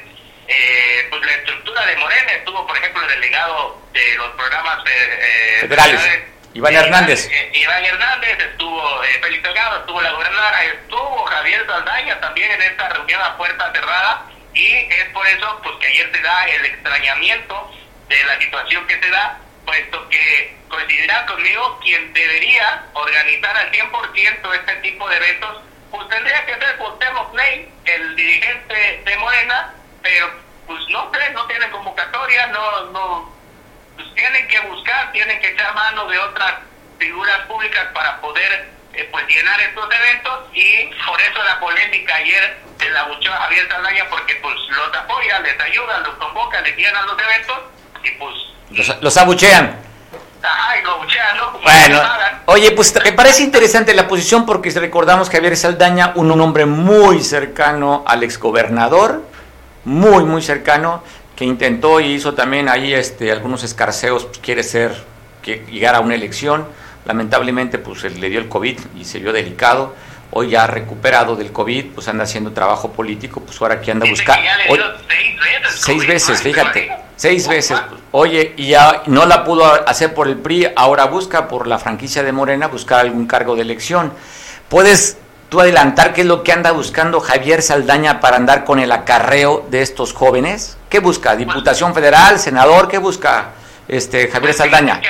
eh, 0.47 1.07
pues 1.11 1.23
la 1.25 1.33
estructura 1.33 1.85
de 1.87 1.97
Morena 1.97 2.33
estuvo, 2.33 2.67
por 2.67 2.77
ejemplo, 2.79 3.03
el 3.03 3.09
delegado 3.09 3.83
de 3.93 4.15
los 4.17 4.29
programas 4.31 4.79
eh, 4.87 5.59
federales. 5.61 6.38
Iván 6.59 6.75
Hernández. 6.75 7.31
Iván 7.53 7.85
Hernández, 7.85 8.37
estuvo 8.37 9.05
eh, 9.05 9.21
Félix 9.23 9.45
Delgado, 9.45 9.79
estuvo 9.79 10.01
la 10.01 10.11
gobernadora, 10.11 10.65
estuvo 10.65 11.25
Javier 11.27 11.65
Saldaña 11.65 12.19
también 12.19 12.51
en 12.51 12.63
esta 12.63 12.89
reunión 12.89 13.23
a 13.23 13.37
puerta 13.37 13.71
cerrada 13.73 14.27
y 14.55 14.67
es 14.67 15.09
por 15.15 15.25
eso 15.29 15.61
pues 15.63 15.77
que 15.77 15.87
ayer 15.87 16.11
se 16.13 16.21
da 16.21 16.47
el 16.47 16.67
extrañamiento 16.67 17.71
de 18.09 18.25
la 18.25 18.39
situación 18.41 18.85
que 18.89 18.99
se 19.01 19.09
da, 19.09 19.39
puesto 19.65 20.09
que 20.09 20.57
coincidirá 20.69 21.27
conmigo 21.27 21.79
quien 21.81 22.13
debería 22.13 22.87
organizar 22.93 23.57
al 23.57 23.71
100% 23.71 24.55
este 24.55 24.75
tipo 24.83 25.09
de 25.09 25.17
eventos, 25.17 25.63
pues 25.93 26.09
tendría 26.09 26.45
que 26.45 26.55
ser 26.55 26.77
Cuauhtémoc 26.77 27.31
Play, 27.35 27.73
el 27.85 28.17
dirigente 28.17 29.03
de 29.05 29.17
Morena, 29.19 29.75
pero 30.03 30.29
pues 30.67 30.81
no 30.89 31.09
sé, 31.13 31.31
no 31.31 31.47
tiene 31.47 31.71
convocatoria, 31.71 32.49
no, 32.49 32.87
no 32.87 33.38
pues 33.99 34.15
tienen 34.15 34.47
que 34.47 34.61
buscar, 34.61 35.11
tienen 35.11 35.41
que 35.41 35.49
echar 35.49 35.75
mano 35.75 36.07
de 36.07 36.19
otras 36.19 36.55
figuras 36.99 37.41
públicas 37.49 37.89
para 37.93 38.21
poder 38.21 38.69
eh, 38.95 39.09
pues 39.11 39.27
llenar 39.27 39.61
estos 39.61 39.89
eventos 39.93 40.45
y 40.55 40.87
por 41.05 41.21
eso 41.21 41.43
la 41.43 41.59
polémica 41.59 42.15
ayer 42.15 42.59
de 42.79 42.91
la 42.91 43.05
buchó 43.05 43.33
a 43.33 43.39
Javier 43.39 43.69
Saldaña 43.69 44.05
porque 44.09 44.37
pues 44.37 44.55
los 44.69 44.97
apoya, 44.97 45.41
les 45.41 45.61
ayuda, 45.61 45.99
los 45.99 46.15
convoca, 46.15 46.61
les 46.61 46.77
llenan 46.77 47.07
los 47.07 47.19
eventos 47.21 47.59
y 48.05 48.11
pues... 48.11 48.35
Los, 48.71 49.03
los 49.03 49.17
abuchean. 49.17 49.81
Ajá, 50.41 50.79
y 50.79 50.83
lo 50.85 50.93
abuchean, 50.93 51.37
¿no? 51.37 51.53
Como 51.53 51.65
bueno, 51.65 52.03
oye, 52.47 52.71
pues 52.71 52.95
me 53.03 53.13
parece 53.13 53.43
interesante 53.43 53.93
la 53.95 54.07
posición 54.07 54.47
porque 54.47 54.71
recordamos 54.71 55.29
que 55.29 55.39
Javier 55.39 55.57
Saldaña, 55.57 56.13
un, 56.15 56.31
un 56.31 56.41
hombre 56.41 56.67
muy 56.67 57.21
cercano 57.25 58.05
al 58.07 58.23
exgobernador, 58.23 59.25
muy, 59.85 60.23
muy 60.23 60.43
cercano, 60.43 61.03
que 61.39 61.45
intentó 61.45 62.01
y 62.01 62.15
hizo 62.15 62.35
también 62.35 62.69
ahí 62.69 62.93
este, 62.93 63.31
algunos 63.31 63.63
escarceos, 63.63 64.25
pues, 64.25 64.39
quiere 64.39 64.65
ser 64.65 64.93
que 65.41 65.65
llegara 65.71 65.99
a 65.99 66.01
una 66.01 66.17
elección, 66.17 66.67
lamentablemente 67.05 67.79
pues 67.79 68.03
le 68.03 68.29
dio 68.29 68.41
el 68.41 68.49
COVID 68.49 68.77
y 68.99 69.05
se 69.05 69.21
vio 69.21 69.33
delicado, 69.33 69.95
hoy 70.33 70.51
ya 70.51 70.67
recuperado 70.67 71.37
del 71.37 71.53
COVID, 71.53 71.93
pues 71.95 72.09
anda 72.09 72.25
haciendo 72.25 72.51
trabajo 72.51 72.91
político, 72.91 73.41
pues 73.41 73.63
ahora 73.63 73.81
que 73.81 73.93
anda 73.93 74.05
buscando... 74.11 74.43
Seis 75.77 76.05
veces 76.09 76.43
fíjate. 76.43 76.91
Seis 77.15 77.47
veces. 77.47 77.79
Oye, 78.11 78.55
y 78.57 78.71
ya 78.71 79.05
no 79.07 79.25
la 79.25 79.45
pudo 79.45 79.65
hacer 79.89 80.15
por 80.15 80.27
el 80.27 80.39
PRI, 80.39 80.73
ahora 80.75 81.05
busca 81.05 81.47
por 81.47 81.69
la 81.69 81.79
franquicia 81.79 82.25
de 82.25 82.33
Morena 82.33 82.67
buscar 82.67 82.99
algún 82.99 83.29
cargo 83.29 83.55
de 83.55 83.63
elección. 83.63 84.13
¿Puedes 84.69 85.19
tú 85.49 85.61
adelantar 85.61 86.13
qué 86.13 86.23
es 86.23 86.27
lo 86.27 86.43
que 86.43 86.53
anda 86.53 86.73
buscando 86.73 87.21
Javier 87.21 87.63
Saldaña 87.63 88.21
para 88.21 88.37
andar 88.37 88.65
con 88.65 88.79
el 88.79 88.93
acarreo 88.93 89.67
de 89.71 89.83
estos 89.83 90.13
jóvenes? 90.13 90.77
¿Qué 90.91 91.01
busca? 91.01 91.37
¿Diputación 91.37 91.95
federal, 91.95 92.39
senador? 92.39 92.89
¿Qué 92.89 92.99
busca 92.99 93.51
este 93.89 94.29
Javier 94.29 94.55
Saldaña? 94.55 95.01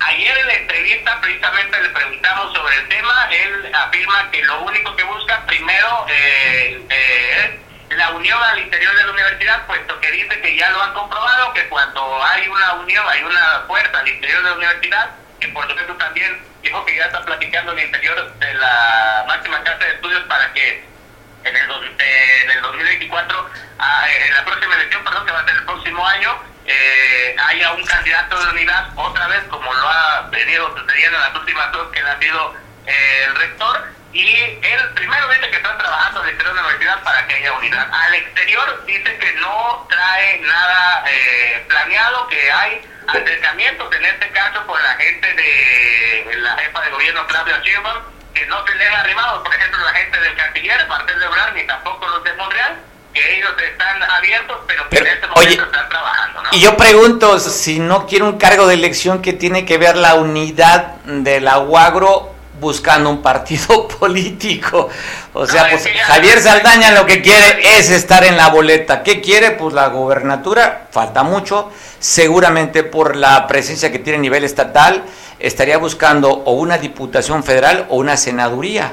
Ayer 0.00 0.38
en 0.38 0.46
la 0.46 0.54
entrevista 0.54 1.20
precisamente 1.20 1.82
le 1.82 1.88
preguntamos 1.90 2.54
sobre 2.54 2.76
el 2.76 2.88
tema, 2.88 3.28
él 3.30 3.74
afirma 3.74 4.30
que 4.30 4.42
lo 4.44 4.62
único 4.62 4.94
que 4.94 5.04
busca 5.04 5.44
primero 5.46 6.06
eh, 6.08 6.80
eh, 6.88 7.60
la 7.96 8.10
unión 8.10 8.38
al 8.42 8.58
interior 8.60 8.94
de 8.94 9.04
la 9.04 9.12
universidad, 9.12 9.66
puesto 9.66 9.98
que 10.00 10.10
dice 10.12 10.40
que 10.40 10.56
ya 10.56 10.70
lo 10.70 10.82
han 10.82 10.94
comprobado, 10.94 11.52
que 11.52 11.68
cuando 11.68 12.24
hay 12.24 12.46
una 12.46 12.74
unión, 12.74 13.04
hay 13.08 13.22
una 13.22 13.64
fuerza 13.66 13.98
al 13.98 14.08
interior 14.08 14.42
de 14.42 14.50
la 14.50 14.56
universidad, 14.56 15.10
que 15.40 15.48
por 15.48 15.68
supuesto 15.68 15.94
también 15.94 16.38
dijo 16.62 16.84
que 16.84 16.96
ya 16.96 17.06
está 17.06 17.24
platicando 17.24 17.72
el 17.72 17.80
interior 17.80 18.34
de 18.38 18.54
la 18.54 19.24
máxima 19.26 19.62
casa 19.62 19.84
de 19.84 19.90
estudios 19.92 20.22
para 20.24 20.52
que 20.52 20.84
en 21.44 21.56
el, 21.56 21.70
en 21.70 22.50
el 22.50 22.62
2024, 22.62 23.50
ah, 23.78 24.06
en 24.10 24.34
la 24.34 24.44
próxima 24.44 24.74
elección, 24.74 25.04
perdón, 25.04 25.26
que 25.26 25.32
va 25.32 25.40
a 25.40 25.44
ser 25.44 25.56
el 25.56 25.64
próximo 25.64 26.06
año, 26.06 26.38
eh, 26.66 27.36
haya 27.38 27.72
un 27.72 27.84
candidato 27.84 28.44
de 28.44 28.50
unidad, 28.50 28.88
otra 28.96 29.28
vez 29.28 29.42
como 29.44 29.72
lo 29.72 29.88
ha 29.88 30.28
venido 30.30 30.76
sucediendo 30.76 31.16
en 31.16 31.22
las 31.22 31.34
últimas 31.34 31.72
dos, 31.72 31.90
que 31.92 32.00
ha 32.00 32.18
sido 32.18 32.54
eh, 32.86 33.24
el 33.26 33.36
rector, 33.36 33.86
y 34.18 34.58
él 34.62 34.80
primero 34.96 35.28
dice 35.28 35.48
que 35.48 35.56
están 35.58 35.78
trabajando 35.78 36.20
al 36.20 36.28
exterior 36.28 36.56
de 36.56 36.60
la 36.60 36.66
universidad 36.66 37.02
para 37.04 37.26
que 37.28 37.34
haya 37.34 37.52
unidad. 37.52 37.88
Al 37.92 38.14
exterior 38.16 38.84
dice 38.84 39.16
que 39.16 39.32
no 39.34 39.86
trae 39.88 40.40
nada 40.40 41.04
eh, 41.08 41.64
planeado, 41.68 42.26
que 42.26 42.50
hay 42.50 42.82
acercamientos, 43.06 43.94
en 43.94 44.04
este 44.04 44.28
caso 44.30 44.66
con 44.66 44.82
la 44.82 44.94
gente 44.96 45.34
de 45.34 46.36
la 46.36 46.56
jefa 46.58 46.80
de 46.80 46.90
gobierno 46.90 47.26
Claudia 47.28 47.60
Sheinbaum, 47.62 48.02
que 48.34 48.44
no 48.46 48.66
se 48.66 48.74
le 48.74 48.88
han 48.88 48.94
arrimado, 48.94 49.44
por 49.44 49.54
ejemplo, 49.54 49.78
la 49.84 49.92
gente 49.92 50.20
del 50.20 50.34
canciller, 50.34 50.88
Martel 50.88 51.20
Lebrán, 51.20 51.54
ni 51.54 51.64
tampoco 51.68 52.08
los 52.08 52.24
de 52.24 52.32
Montreal, 52.32 52.76
que 53.14 53.36
ellos 53.36 53.54
están 53.62 54.02
abiertos, 54.02 54.58
pero 54.66 54.88
que 54.88 54.98
en 54.98 55.06
este 55.06 55.26
momento 55.28 55.62
están 55.62 55.88
trabajando. 55.88 56.42
Y 56.50 56.60
yo 56.60 56.76
pregunto, 56.76 57.38
si 57.38 57.78
no 57.78 58.08
quiere 58.08 58.24
un 58.24 58.36
cargo 58.36 58.66
de 58.66 58.74
elección, 58.74 59.22
¿qué 59.22 59.32
tiene 59.32 59.64
que 59.64 59.78
ver 59.78 59.96
la 59.96 60.14
unidad 60.14 60.96
de 61.04 61.40
la 61.40 61.60
UAGRO 61.60 62.37
buscando 62.60 63.10
un 63.10 63.22
partido 63.22 63.88
político. 64.00 64.88
O 65.32 65.46
sea, 65.46 65.68
pues 65.70 65.88
Javier 66.04 66.40
Saldaña 66.40 66.92
lo 66.92 67.06
que 67.06 67.22
quiere 67.22 67.78
es 67.78 67.90
estar 67.90 68.24
en 68.24 68.36
la 68.36 68.48
boleta. 68.48 69.02
¿Qué 69.02 69.20
quiere? 69.20 69.52
Pues 69.52 69.74
la 69.74 69.88
gobernatura, 69.88 70.88
falta 70.90 71.22
mucho. 71.22 71.70
Seguramente 71.98 72.84
por 72.84 73.16
la 73.16 73.46
presencia 73.46 73.90
que 73.90 73.98
tiene 73.98 74.18
a 74.18 74.22
nivel 74.22 74.44
estatal, 74.44 75.04
estaría 75.38 75.78
buscando 75.78 76.30
o 76.30 76.52
una 76.52 76.78
diputación 76.78 77.42
federal 77.42 77.86
o 77.88 77.96
una 77.96 78.16
senaduría. 78.16 78.92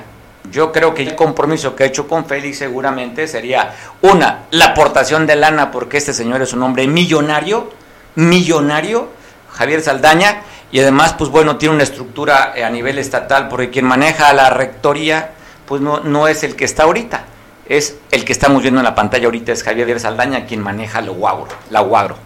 Yo 0.52 0.72
creo 0.72 0.94
que 0.94 1.02
el 1.02 1.16
compromiso 1.16 1.76
que 1.76 1.84
ha 1.84 1.88
hecho 1.88 2.08
con 2.08 2.26
Félix 2.26 2.60
seguramente 2.60 3.28
sería, 3.28 3.74
una, 4.02 4.44
la 4.52 4.66
aportación 4.68 5.26
de 5.26 5.36
lana, 5.36 5.72
porque 5.72 5.98
este 5.98 6.14
señor 6.14 6.42
es 6.42 6.54
un 6.54 6.62
hombre 6.64 6.88
millonario, 6.88 7.72
millonario, 8.16 9.10
Javier 9.52 9.82
Saldaña, 9.82 10.44
y 10.72 10.80
además, 10.80 11.14
pues 11.18 11.30
bueno, 11.30 11.58
tiene 11.58 11.76
una 11.76 11.84
estructura 11.84 12.54
eh, 12.56 12.64
a 12.64 12.70
nivel 12.70 12.98
estatal, 12.98 13.48
porque 13.48 13.70
quien 13.70 13.86
maneja 13.86 14.34
la 14.34 14.50
rectoría, 14.50 15.32
pues 15.68 15.82
no, 15.82 16.00
no 16.02 16.28
es 16.28 16.44
el 16.44 16.56
que 16.56 16.66
está 16.66 16.84
ahorita, 16.84 17.26
es 17.68 17.98
el 18.12 18.26
que 18.26 18.32
estamos 18.32 18.62
viendo 18.62 18.80
en 18.80 18.86
la 18.86 18.96
pantalla 18.96 19.26
ahorita, 19.26 19.52
es 19.52 19.64
Javier 19.64 19.88
Díaz 19.88 20.02
Saldaña 20.04 20.46
quien 20.46 20.62
maneja 20.62 21.02
la 21.02 21.12
UAGRO. 21.12 21.48
La 21.70 21.82
UAGRO. 21.82 22.18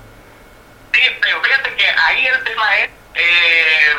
Sí, 0.93 1.01
pero 1.21 1.41
fíjate 1.41 1.75
que 1.75 1.85
ahí 1.85 2.25
el 2.25 2.43
tema 2.43 2.75
es 2.77 2.89
eh, 3.15 3.95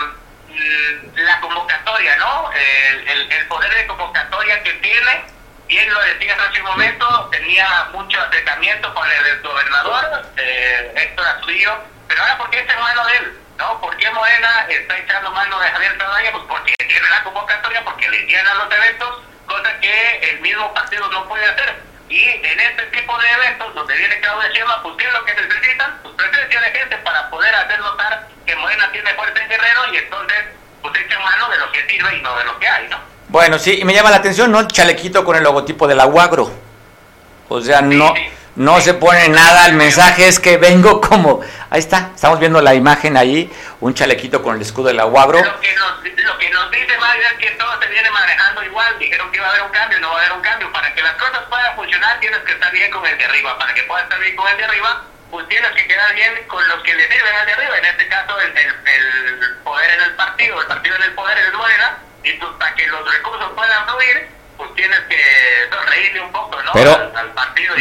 la 1.16 1.41
convocatoria, 1.41 2.16
¿no? 2.16 2.51
El, 2.53 3.32
el, 3.32 3.47
poder 3.47 3.74
de 3.74 3.86
convocatoria 3.86 4.62
que 4.62 4.72
tiene, 4.74 5.24
bien 5.68 5.93
lo 5.93 6.01
decías 6.01 6.38
hace 6.38 6.61
un 6.61 6.66
momento, 6.66 7.28
tenía 7.30 7.88
mucho 7.93 8.20
acercamiento 8.20 8.93
con 8.95 9.07
el, 9.09 9.43
gobernador, 9.43 10.26
eh, 10.36 10.93
Héctor 10.97 11.26
Astudillo, 11.26 11.72
pero 12.09 12.22
ahora 12.22 12.38
porque 12.38 12.61
es 12.61 12.68
hermano 12.68 13.07
de 13.07 13.16
él 13.16 13.41
¿no? 13.61 13.79
¿Por 13.81 13.95
qué 13.99 14.11
Morena 14.11 14.67
está 14.69 14.99
echando 14.99 15.31
mano 15.33 15.61
de 15.61 15.69
Javier 15.69 15.97
Saldaña? 15.99 16.33
Pues 16.33 16.45
porque 16.49 16.73
tiene 16.89 17.09
la 17.11 17.23
convocatoria, 17.23 17.85
porque 17.85 18.09
le 18.09 18.27
llenan 18.27 18.59
los 18.59 18.73
eventos, 18.73 19.21
cosa 19.47 19.81
que 19.81 20.31
el 20.31 20.41
mismo 20.41 20.73
partido 20.73 21.07
no 21.09 21.29
puede 21.29 21.45
hacer. 21.45 21.77
Y 22.09 22.25
en 22.25 22.59
este 22.59 22.83
tipo 22.87 23.17
de 23.19 23.31
eventos, 23.31 23.75
donde 23.75 23.97
viene 23.97 24.19
Claudia 24.21 24.51
Sheinbaum, 24.51 24.83
pues 24.83 24.95
¿qué 24.97 25.07
es 25.07 25.13
lo 25.13 25.25
que 25.25 25.35
necesitan? 25.35 25.99
Pues 26.03 26.15
presencia 26.15 26.61
de 26.61 26.71
gente 26.73 26.97
para 26.99 27.31
poder 27.31 27.55
hacer 27.55 27.79
notar 27.81 28.29
que 28.47 28.57
Morena 28.57 28.91
tiene 28.91 29.15
fuerza 29.15 29.41
en 29.41 29.49
Guerrero 29.49 29.93
y 29.93 29.97
entonces 29.99 30.39
pues 30.83 30.95
echan 30.99 31.23
mano 31.23 31.49
de 31.51 31.59
lo 31.59 31.71
que 31.71 31.87
sirve 31.87 32.17
y 32.17 32.23
no 32.23 32.37
de 32.37 32.45
lo 32.45 32.59
que 32.59 32.67
hay, 32.67 32.89
¿no? 32.89 32.99
Bueno, 33.29 33.59
sí, 33.59 33.79
y 33.79 33.85
me 33.85 33.93
llama 33.93 34.11
la 34.11 34.17
atención, 34.17 34.51
¿no? 34.51 34.59
El 34.59 34.69
chalequito 34.69 35.25
con 35.25 35.37
el 35.37 35.45
logotipo 35.45 35.87
de 35.87 35.95
la 35.95 36.07
UAGRO. 36.07 36.51
O 37.49 37.61
sea, 37.61 37.83
no... 37.83 38.15
No 38.57 38.80
se 38.80 38.94
pone 38.94 39.28
nada, 39.28 39.66
el 39.66 39.74
mensaje 39.74 40.26
es 40.26 40.40
que 40.40 40.57
vengo 40.57 41.01
como... 41.01 41.40
Ahí 41.70 41.78
está, 41.78 42.11
estamos 42.14 42.40
viendo 42.40 42.61
la 42.61 42.74
imagen 42.74 43.16
ahí, 43.16 43.51
un 43.80 43.94
chalequito 43.94 44.42
con 44.42 44.57
el 44.57 44.62
escudo 44.62 44.88
de 44.88 44.94
la 44.94 45.07
UAGRO. 45.07 45.42
Lo 45.42 45.61
que 45.61 45.74
nos, 45.74 46.24
lo 46.24 46.38
que 46.38 46.51
nos 46.51 46.70
dice 46.72 46.98
Mario 46.98 47.22
es 47.32 47.38
que 47.38 47.51
todo 47.53 47.80
se 47.80 47.86
viene 47.86 48.11
manejando 48.11 48.64
igual, 48.64 48.98
dijeron 48.98 49.30
que 49.30 49.38
iba 49.38 49.46
a 49.46 49.51
haber 49.51 49.62
un 49.62 49.70
cambio, 49.70 50.01
no 50.01 50.11
va 50.11 50.16
a 50.16 50.18
haber 50.18 50.32
un 50.32 50.42
cambio. 50.42 50.72
Para 50.72 50.92
que 50.94 51.03
las 51.03 51.14
cosas 51.14 51.42
puedan 51.48 51.76
funcionar 51.76 52.18
tienes 52.18 52.40
que 52.40 52.53
estar 52.53 52.72
bien 52.72 52.90
con 52.90 53.07
el 53.07 53.16
de 53.16 53.24
arriba, 53.24 53.57
para 53.57 53.72
que 53.72 53.82
puedas 53.84 54.05
estar 54.05 54.20
bien 54.20 54.34
con 54.34 54.48
el 54.48 54.57
de 54.57 54.64
arriba, 54.64 55.05
pues 55.30 55.48
tienes 55.48 55.70
que 55.70 55.86
quedar 55.86 56.14
bien 56.14 56.32
con 56.48 56.66
los 56.68 56.82
que 56.82 56.94
le 56.94 57.07
sirven 57.09 57.34
al 57.34 57.46
de 57.46 57.53
arriba, 57.53 57.78
en 57.78 57.84
este 57.84 58.09
caso 58.09 58.40
el, 58.40 58.57
el, 58.59 59.57
poder 59.62 59.90
en 59.90 60.01
el 60.03 60.14
partido, 60.16 60.61
el 60.61 60.66
partido 60.66 60.96
en 60.96 61.03
el 61.03 61.12
poder 61.14 61.38
es 61.38 61.55
Morena, 61.55 61.98
y 62.24 62.32
pues 62.32 62.51
para 62.59 62.74
que 62.74 62.86
los 62.88 63.12
recursos 63.12 63.51
puedan 63.55 63.86
fluir, 63.86 64.28
pues 64.61 64.75
tienes 64.75 65.01
que 65.09 65.17
sonreírle 65.75 66.21
un 66.21 66.33
poco, 66.33 66.51
¿no? 66.63 66.71
Pero, 66.75 66.93
al, 66.93 67.33
partido 67.33 67.73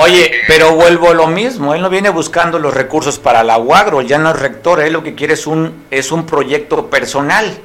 oye, 0.00 0.42
pero 0.48 0.72
vuelvo 0.72 1.14
lo 1.14 1.28
mismo, 1.28 1.72
él 1.72 1.82
no 1.82 1.88
viene 1.88 2.08
buscando 2.08 2.58
los 2.58 2.74
recursos 2.74 3.20
para 3.20 3.44
la 3.44 3.58
UAGRO, 3.58 4.02
ya 4.02 4.18
no 4.18 4.30
es 4.30 4.36
rector, 4.36 4.80
él 4.80 4.92
lo 4.92 5.04
que 5.04 5.14
quiere 5.14 5.34
es 5.34 5.46
un, 5.46 5.86
es 5.92 6.10
un 6.10 6.26
proyecto 6.26 6.90
personal. 6.90 7.60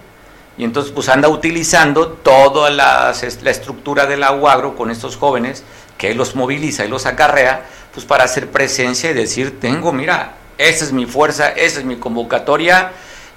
Y 0.59 0.64
entonces 0.64 0.91
pues 0.91 1.09
anda 1.09 1.28
utilizando 1.28 2.09
toda 2.09 2.70
la, 2.70 3.16
la 3.41 3.51
estructura 3.51 4.05
de 4.05 4.18
la 4.18 4.32
UAGRO 4.32 4.76
con 4.76 4.91
estos 4.91 5.18
jóvenes, 5.18 5.64
que 5.97 6.12
él 6.12 6.18
los 6.18 6.36
moviliza 6.36 6.86
y 6.86 6.88
los 6.88 7.07
acarrea, 7.07 7.66
pues 7.91 8.05
para 8.05 8.26
hacer 8.26 8.51
presencia 8.51 9.09
y 9.09 9.16
decir, 9.16 9.59
tengo, 9.59 9.91
mira, 9.91 10.34
esa 10.59 10.86
es 10.86 10.93
mi 10.93 11.07
fuerza, 11.07 11.49
esa 11.49 11.80
es 11.80 11.86
mi 11.86 11.95
convocatoria, 11.95 12.91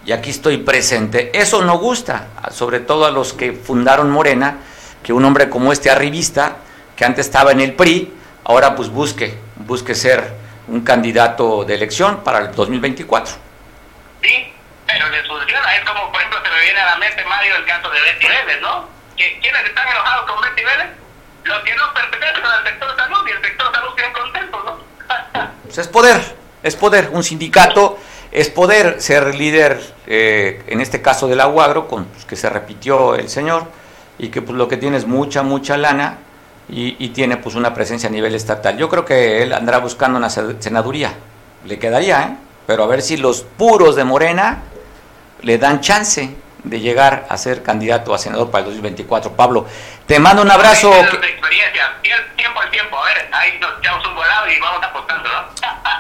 y 0.05 0.13
aquí 0.13 0.29
estoy 0.29 0.59
presente. 0.59 1.31
Eso 1.33 1.65
no 1.65 1.79
gusta, 1.79 2.29
sobre 2.51 2.81
todo 2.81 3.07
a 3.07 3.11
los 3.11 3.33
que 3.33 3.55
fundaron 3.55 4.11
Morena, 4.11 4.59
que 5.05 5.13
un 5.13 5.25
hombre 5.25 5.49
como 5.49 5.73
este 5.73 5.91
arribista, 5.91 6.57
que 6.97 7.05
antes 7.05 7.27
estaba 7.27 7.53
en 7.53 7.61
el 7.61 7.75
PRI, 7.75 8.13
ahora 8.45 8.75
pues 8.75 8.89
busque, 8.89 9.39
busque 9.57 9.95
ser 9.95 10.33
un 10.67 10.81
candidato 10.81 11.65
de 11.65 11.75
elección 11.75 12.25
para 12.25 12.39
el 12.39 12.53
2024. 12.53 13.35
Sí, 14.23 14.53
pero 14.87 15.09
le 15.11 15.23
funciona, 15.25 15.77
es 15.77 15.85
como 15.85 16.11
por 16.11 16.21
ejemplo 16.21 16.41
se 16.43 16.51
me 16.51 16.61
viene 16.63 16.81
a 16.81 16.87
la 16.87 16.97
mente 16.97 17.23
Mario 17.27 17.55
el 17.57 17.67
caso 17.67 17.91
de 17.91 18.01
Betty 18.01 18.27
Vélez, 18.27 18.61
¿no? 18.63 18.89
¿Quiénes 19.17 19.65
están 19.65 19.87
enojados 19.87 20.31
con 20.31 20.41
Betty 20.41 20.65
Vélez? 20.65 20.89
Los 21.45 21.63
que 21.63 21.75
no 21.77 21.95
pertenecen 21.95 22.45
al 22.45 22.65
sector 22.65 22.97
salud 22.97 23.29
y 23.29 23.31
el 23.31 23.43
sector 23.43 23.73
salud 23.73 23.95
tiene 23.95 24.13
contento, 24.13 24.63
¿no? 24.65 25.51
pues 25.65 25.79
es 25.79 25.89
poder, 25.89 26.21
es 26.63 26.77
poder, 26.77 27.11
un 27.13 27.23
sindicato 27.23 27.99
es 28.35 28.51
poder 28.51 29.01
ser 29.01 29.33
líder, 29.37 29.81
eh, 30.09 30.61
en 30.67 30.81
este 30.81 31.01
caso 31.01 31.29
de 31.29 31.37
la 31.37 31.47
UAGRO, 31.47 31.87
con 31.87 32.07
pues, 32.07 32.25
que 32.25 32.35
se 32.35 32.51
repitió 32.51 33.15
el 33.15 33.29
señor, 33.29 33.69
y 34.19 34.29
que 34.29 34.43
pues 34.43 34.57
lo 34.57 34.69
que 34.69 34.77
tiene 34.77 34.97
es 34.97 35.07
mucha, 35.07 35.43
mucha 35.43 35.77
lana 35.77 36.19
y, 36.69 37.09
tiene 37.09 37.37
pues 37.37 37.55
una 37.57 37.75
presencia 37.75 38.09
a 38.09 38.13
nivel 38.13 38.35
estatal. 38.35 38.77
Yo 38.79 38.89
creo 38.89 39.05
que 39.05 39.43
él 39.43 39.53
andará 39.53 39.79
buscando 39.79 40.19
una 40.19 40.31
senaduría, 40.31 41.13
le 41.67 41.79
quedaría, 41.79 42.23
¿eh? 42.23 42.37
pero 42.67 42.85
a 42.85 42.87
ver 42.87 43.03
si 43.03 43.17
los 43.17 43.43
puros 43.43 43.97
de 43.97 44.05
Morena 44.05 44.63
le 45.43 45.59
dan 45.59 45.81
chance 45.81 46.35
de 46.63 46.81
llegar 46.81 47.27
a 47.29 47.37
ser 47.37 47.63
candidato 47.63 48.15
a 48.15 48.19
senador 48.19 48.51
para 48.51 48.61
el 48.61 48.71
2024. 48.71 49.33
Pablo, 49.33 49.67
te 50.07 50.19
mando 50.19 50.41
un 50.41 50.51
abrazo. 50.51 50.91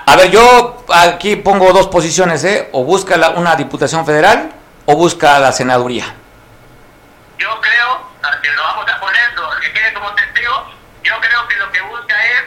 A 0.06 0.16
ver, 0.16 0.30
yo 0.30 0.84
aquí 0.94 1.36
pongo 1.36 1.72
dos 1.72 1.88
posiciones, 1.88 2.42
¿eh? 2.44 2.70
O 2.72 2.84
busca 2.84 3.34
una 3.36 3.54
diputación 3.56 4.06
federal 4.06 4.50
o 4.86 4.96
busca 4.96 5.38
la 5.38 5.52
senaduría 5.52 6.14
yo 7.44 7.60
creo, 7.60 8.40
que 8.40 8.50
lo 8.52 8.62
vamos 8.62 8.90
a 8.90 9.00
poner, 9.00 9.20
que 9.60 9.72
quede 9.72 9.92
como 9.92 10.10
testigo, 10.14 10.66
yo 11.02 11.12
creo 11.20 11.46
que 11.46 11.56
lo 11.56 11.70
que 11.72 11.80
busca 11.82 12.14
es 12.24 12.42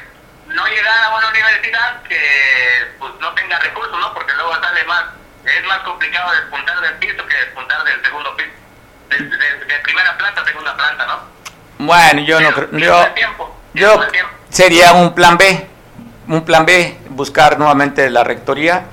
no 0.48 0.66
llegar 0.66 1.04
a 1.04 1.16
una 1.16 1.30
universidad 1.30 2.02
que 2.02 2.95
pues 2.98 3.14
no 3.20 3.32
tenga 3.36 3.60
recursos, 3.60 4.00
¿no? 4.00 4.12
Porque 4.16 4.34
luego 4.34 4.56
sale 4.60 4.84
más, 4.86 5.04
es 5.45 5.66
más 5.68 5.80
complicado 5.80 6.32
despuntar 6.34 6.82
del 6.82 6.95
piso 6.95 7.28
que 7.28 7.36
despuntar 7.36 7.84
del 7.84 8.02
segundo 8.04 8.36
piso, 8.36 8.50
de, 9.10 9.80
primera 9.84 10.18
planta 10.18 10.41
a 10.41 10.45
segunda 10.45 10.76
planta, 10.76 11.06
¿no? 11.06 11.86
Bueno, 11.86 12.22
yo 12.22 12.39
no 12.41 12.52
creo, 12.52 12.72
yo, 12.72 13.06
yo 13.76 14.02
sería 14.50 14.93
un 14.93 15.14
plan 15.14 15.38
B, 15.38 15.68
un 16.28 16.43
plan 16.43 16.66
B, 16.66 16.98
buscar 17.10 17.60
nuevamente 17.60 18.10
la 18.10 18.24
rectoría, 18.24 18.86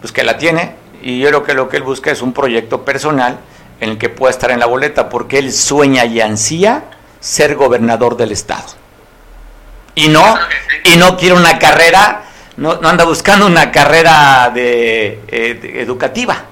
pues 0.00 0.12
que 0.12 0.24
la 0.24 0.38
tiene, 0.38 0.76
y 1.02 1.20
yo 1.20 1.28
creo 1.28 1.44
que 1.44 1.52
lo 1.52 1.68
que 1.68 1.76
él 1.76 1.82
busca 1.82 2.10
es 2.10 2.22
un 2.22 2.32
proyecto 2.32 2.86
personal 2.86 3.38
en 3.82 3.90
el 3.90 3.98
que 3.98 4.08
pueda 4.08 4.30
estar 4.30 4.52
en 4.52 4.60
la 4.60 4.66
boleta, 4.66 5.08
porque 5.08 5.40
él 5.40 5.52
sueña 5.52 6.04
y 6.04 6.20
ansía 6.20 6.84
ser 7.18 7.56
gobernador 7.56 8.16
del 8.16 8.30
estado. 8.30 8.68
Y 9.96 10.06
no, 10.06 10.24
y 10.84 10.96
no 10.96 11.16
quiere 11.16 11.34
una 11.34 11.58
carrera, 11.58 12.22
no, 12.58 12.76
no 12.76 12.88
anda 12.88 13.04
buscando 13.04 13.44
una 13.44 13.72
carrera 13.72 14.52
de, 14.54 15.20
eh, 15.26 15.58
de 15.60 15.82
educativa. 15.82 16.44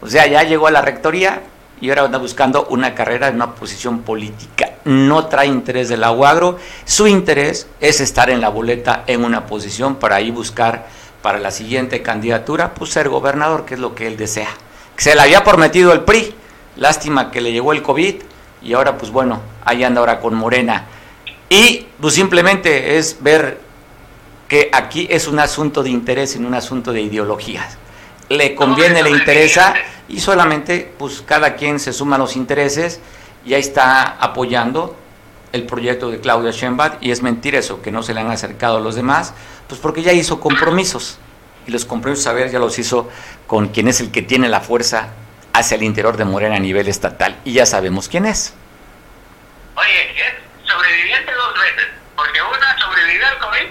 O 0.00 0.06
sea, 0.06 0.28
ya 0.28 0.44
llegó 0.44 0.68
a 0.68 0.70
la 0.70 0.80
rectoría, 0.80 1.42
y 1.80 1.88
ahora 1.88 2.04
anda 2.04 2.18
buscando 2.18 2.68
una 2.70 2.94
carrera 2.94 3.26
en 3.26 3.34
una 3.34 3.56
posición 3.56 4.02
política. 4.02 4.74
No 4.84 5.26
trae 5.26 5.48
interés 5.48 5.88
del 5.88 6.04
aguagro, 6.04 6.60
su 6.84 7.08
interés 7.08 7.66
es 7.80 8.00
estar 8.00 8.30
en 8.30 8.40
la 8.40 8.48
boleta 8.48 9.02
en 9.08 9.24
una 9.24 9.46
posición 9.46 9.96
para 9.96 10.14
ahí 10.16 10.30
buscar 10.30 10.86
para 11.20 11.40
la 11.40 11.50
siguiente 11.50 12.00
candidatura, 12.00 12.74
pues 12.74 12.92
ser 12.92 13.08
gobernador, 13.08 13.64
que 13.64 13.74
es 13.74 13.80
lo 13.80 13.96
que 13.96 14.06
él 14.06 14.16
desea. 14.16 14.50
Se 14.96 15.16
le 15.16 15.22
había 15.22 15.42
prometido 15.42 15.92
el 15.92 16.02
PRI, 16.04 16.32
lástima 16.76 17.30
que 17.30 17.40
le 17.40 17.52
llegó 17.52 17.72
el 17.72 17.82
COVID 17.82 18.14
y 18.62 18.72
ahora 18.72 18.96
pues 18.96 19.10
bueno, 19.10 19.40
ahí 19.64 19.84
anda 19.84 20.00
ahora 20.00 20.20
con 20.20 20.34
Morena. 20.34 20.86
Y 21.48 21.86
pues 22.00 22.14
simplemente 22.14 22.98
es 22.98 23.18
ver 23.20 23.60
que 24.48 24.70
aquí 24.72 25.06
es 25.10 25.28
un 25.28 25.38
asunto 25.38 25.82
de 25.82 25.90
interés, 25.90 26.36
en 26.36 26.46
un 26.46 26.54
asunto 26.54 26.92
de 26.92 27.02
ideologías. 27.02 27.78
Le 28.28 28.54
conviene, 28.54 29.02
le 29.02 29.10
interesa 29.10 29.74
y 30.08 30.20
solamente 30.20 30.92
pues 30.98 31.22
cada 31.24 31.54
quien 31.54 31.78
se 31.78 31.92
suma 31.92 32.16
a 32.16 32.18
los 32.18 32.36
intereses 32.36 33.00
y 33.44 33.54
ahí 33.54 33.60
está 33.60 34.16
apoyando 34.20 34.96
el 35.52 35.64
proyecto 35.64 36.10
de 36.10 36.20
Claudia 36.20 36.50
Sheinbaum 36.50 36.94
y 37.00 37.10
es 37.10 37.22
mentira 37.22 37.58
eso, 37.58 37.80
que 37.80 37.92
no 37.92 38.02
se 38.02 38.14
le 38.14 38.20
han 38.20 38.30
acercado 38.30 38.78
a 38.78 38.80
los 38.80 38.96
demás, 38.96 39.32
pues 39.68 39.80
porque 39.80 40.02
ya 40.02 40.12
hizo 40.12 40.40
compromisos 40.40 41.18
y 41.66 41.70
los 41.70 41.84
compromisos, 41.84 42.26
a 42.26 42.32
ver, 42.32 42.50
ya 42.50 42.58
los 42.58 42.78
hizo 42.78 43.08
con 43.46 43.68
quien 43.68 43.88
es 43.88 44.00
el 44.00 44.10
que 44.10 44.22
tiene 44.22 44.48
la 44.48 44.60
fuerza 44.60 45.10
hacia 45.58 45.76
el 45.76 45.82
interior 45.82 46.16
de 46.16 46.24
Morena 46.24 46.56
a 46.56 46.60
nivel 46.60 46.86
estatal 46.88 47.36
y 47.44 47.54
ya 47.54 47.64
sabemos 47.64 48.08
quién 48.08 48.26
es. 48.26 48.54
Oye, 49.74 50.20
es 50.20 50.34
sobreviviente 50.68 51.32
dos 51.32 51.54
veces, 51.54 51.86
porque 52.14 52.42
una 52.42 52.78
sobrevivió 52.78 53.26
al 53.26 53.38
COVID 53.38 53.68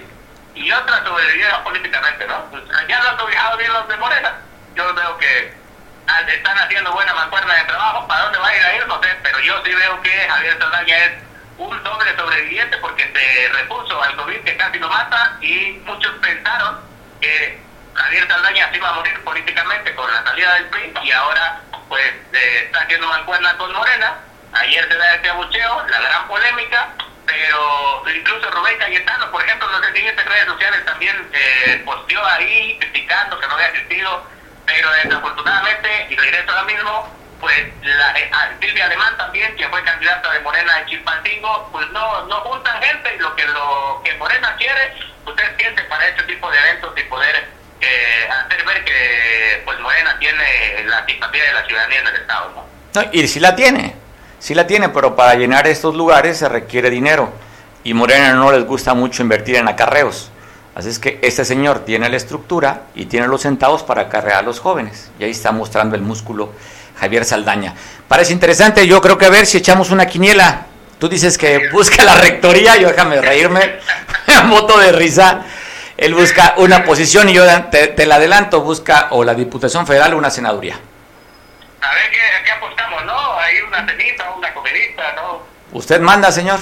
y 0.56 0.72
otra 0.72 1.04
sobrevivió 1.04 1.48
políticamente, 1.64 2.26
¿no? 2.28 2.46
Pues 2.50 2.64
ya 2.88 3.04
lo 3.04 3.10
han 3.10 3.18
sobrevivido 3.20 3.58
bien 3.58 3.74
los 3.74 3.88
de 3.88 3.98
Morena. 3.98 4.34
Yo 4.76 4.94
veo 4.94 5.18
que 5.18 5.54
están 6.34 6.58
haciendo 6.58 6.92
buena 6.92 7.14
mancuerna 7.14 7.54
de 7.54 7.64
trabajo. 7.64 8.08
¿Para 8.08 8.24
dónde 8.24 8.40
va 8.40 8.48
a 8.48 8.58
ir 8.58 8.64
a 8.64 8.76
ir? 8.78 8.88
No 8.88 9.02
sé, 9.02 9.10
pero 9.22 9.40
yo 9.40 9.54
sí 9.64 9.74
veo 9.74 10.02
que 10.02 10.10
Javier 10.10 10.58
Saldaña 10.60 11.06
es 11.06 11.12
un 11.58 11.84
doble 11.84 12.16
sobreviviente 12.18 12.78
porque 12.78 13.12
se 13.14 13.54
repuso 13.54 14.02
al 14.02 14.16
COVID 14.16 14.40
que 14.40 14.58
casi 14.58 14.80
lo 14.80 14.90
mata 14.90 15.38
y 15.42 15.82
muchos 15.86 16.12
pensaron 16.22 16.80
que 17.22 17.65
Javier 17.96 18.28
Saldaña 18.28 18.70
se 18.70 18.78
iba 18.78 18.90
a 18.90 18.94
morir 18.94 19.24
políticamente 19.24 19.96
con 19.96 20.12
la 20.12 20.24
salida 20.24 20.54
del 20.56 20.66
PRI 20.66 20.94
y 21.04 21.12
ahora 21.12 21.62
pues 21.90 22.14
eh, 22.34 22.64
está 22.66 22.82
haciendo 22.82 23.08
mancuerna 23.08 23.58
con 23.58 23.74
Morena. 23.74 24.16
Ayer 24.54 24.88
se 24.88 24.96
da 24.96 25.16
este 25.16 25.30
abucheo, 25.30 25.88
la 25.88 26.00
gran 26.00 26.28
polémica, 26.28 26.90
pero 27.26 28.04
incluso 28.14 28.50
Rubén 28.52 28.78
Cayetano, 28.80 29.32
por 29.32 29.44
ejemplo, 29.44 29.68
en 29.76 29.82
las 29.82 29.92
siguientes 29.94 30.26
redes 30.26 30.46
sociales 30.46 30.86
también 30.86 31.30
eh, 31.34 31.82
posteó 31.86 32.26
ahí 32.26 32.78
criticando 32.80 33.40
que 33.40 33.48
no 33.48 33.54
había 33.56 33.68
asistido 33.68 34.36
pero 34.66 34.92
desafortunadamente, 34.92 36.08
y 36.10 36.16
regreso 36.16 36.52
ahora 36.52 36.64
mismo, 36.64 37.16
pues 37.40 37.68
la, 37.84 38.20
eh, 38.20 38.32
Silvia 38.60 38.86
Alemán 38.86 39.16
también, 39.18 39.56
que 39.56 39.68
fue 39.70 39.84
candidata 39.84 40.32
de 40.32 40.40
Morena 40.40 40.80
en 40.80 40.86
Chilpancingo, 40.88 41.70
pues 41.72 41.90
no, 41.92 42.26
no 42.26 42.36
juntan 42.42 42.82
gente 42.82 43.16
y 43.16 43.20
lo 43.20 43.36
que 43.36 43.46
lo 43.46 44.02
que 44.04 44.14
Morena 44.16 44.56
quiere, 44.58 44.94
usted 45.26 45.58
siente 45.58 45.84
para 45.84 46.08
este 46.08 46.24
tipo 46.24 46.50
de 46.50 46.58
eventos 46.58 46.98
y 46.98 47.04
poder 47.04 47.48
eh, 47.82 48.28
hacer 48.30 48.66
ver 48.66 48.84
que 48.84 49.62
pues 49.66 49.80
Morena 49.80 50.18
tiene 50.20 50.44
la 50.86 51.06
simpatía 51.06 51.44
de 51.44 51.54
la 51.54 51.66
ciudadanía 51.66 52.00
en 52.00 52.08
el 52.08 52.16
Estado. 52.16 52.52
¿no? 52.56 52.66
y 53.12 53.28
si 53.28 53.40
la 53.40 53.56
tiene, 53.56 53.96
sí 54.40 54.56
la 54.56 54.68
tiene, 54.68 54.90
pero 54.90 55.16
para 55.16 55.36
llenar 55.36 55.68
estos 55.68 55.96
lugares 55.96 56.38
se 56.38 56.48
requiere 56.48 56.90
dinero 56.90 57.34
y 57.86 57.94
Morena 57.94 58.34
no 58.34 58.52
les 58.52 58.66
gusta 58.66 58.94
mucho 58.94 59.22
invertir 59.22 59.56
en 59.56 59.68
acarreos. 59.68 60.32
Así 60.74 60.90
es 60.90 61.00
que 61.00 61.20
este 61.22 61.46
señor 61.46 61.86
tiene 61.86 62.10
la 62.10 62.18
estructura 62.18 62.82
y 62.96 63.06
tiene 63.06 63.28
los 63.28 63.44
centavos 63.44 63.84
para 63.84 64.04
acarrear 64.04 64.40
a 64.40 64.42
los 64.42 64.60
jóvenes. 64.60 65.10
Y 65.20 65.24
ahí 65.24 65.32
está 65.32 65.54
mostrando 65.54 65.96
el 65.96 66.02
músculo 66.02 66.52
Javier 67.00 67.24
Saldaña. 67.24 67.76
Parece 68.08 68.34
interesante, 68.34 68.86
yo 68.86 69.00
creo 69.02 69.18
que 69.18 69.26
a 69.26 69.30
ver 69.30 69.46
si 69.46 69.58
echamos 69.58 69.92
una 69.92 70.06
quiniela. 70.06 70.66
Tú 71.00 71.08
dices 71.08 71.38
que 71.38 71.70
busca 71.72 72.04
la 72.04 72.16
rectoría, 72.16 72.76
yo 72.78 72.90
déjame 72.90 73.22
reírme, 73.22 73.80
moto 74.46 74.78
de 74.80 74.92
risa. 74.92 75.46
Él 75.98 76.14
busca 76.14 76.56
una 76.58 76.84
posición 76.84 77.30
y 77.30 77.34
yo 77.34 77.46
te, 77.70 78.06
la 78.06 78.16
adelanto, 78.16 78.60
busca 78.62 79.08
o 79.12 79.24
la 79.24 79.34
Diputación 79.34 79.88
Federal 79.88 80.14
o 80.14 80.18
una 80.18 80.30
senaduría. 80.30 80.78
A 81.82 81.94
ver 81.94 82.12
qué, 82.12 82.52
apostamos, 82.52 83.06
¿no? 83.06 83.40
Hay 83.40 83.62
una 83.62 83.86
cenita, 83.86 84.30
una 84.32 84.54
comidita, 84.54 85.14
¿no? 85.16 85.44
Usted 85.72 86.02
manda, 86.02 86.30
señor. 86.32 86.60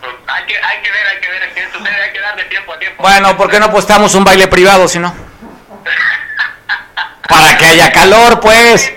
Pues 0.00 0.12
hay 0.26 0.46
que, 0.46 0.56
hay 0.56 0.82
que 0.82 0.90
ver, 0.90 1.06
hay 1.06 1.20
que 1.20 1.28
ver 1.28 1.54
qué 1.54 1.68
sucede, 1.72 2.02
hay 2.02 2.12
que 2.12 2.20
darle 2.20 2.44
tiempo 2.44 2.72
a 2.72 2.78
tiempo. 2.78 3.02
Bueno, 3.02 3.36
¿por 3.36 3.48
qué 3.48 3.60
no 3.60 3.66
apostamos 3.66 4.12
un 4.16 4.24
baile 4.24 4.48
privado 4.48 4.88
si 4.88 4.98
no? 4.98 5.14
Para 7.28 7.56
que 7.56 7.66
haya 7.66 7.92
calor, 7.92 8.40
pues. 8.40 8.92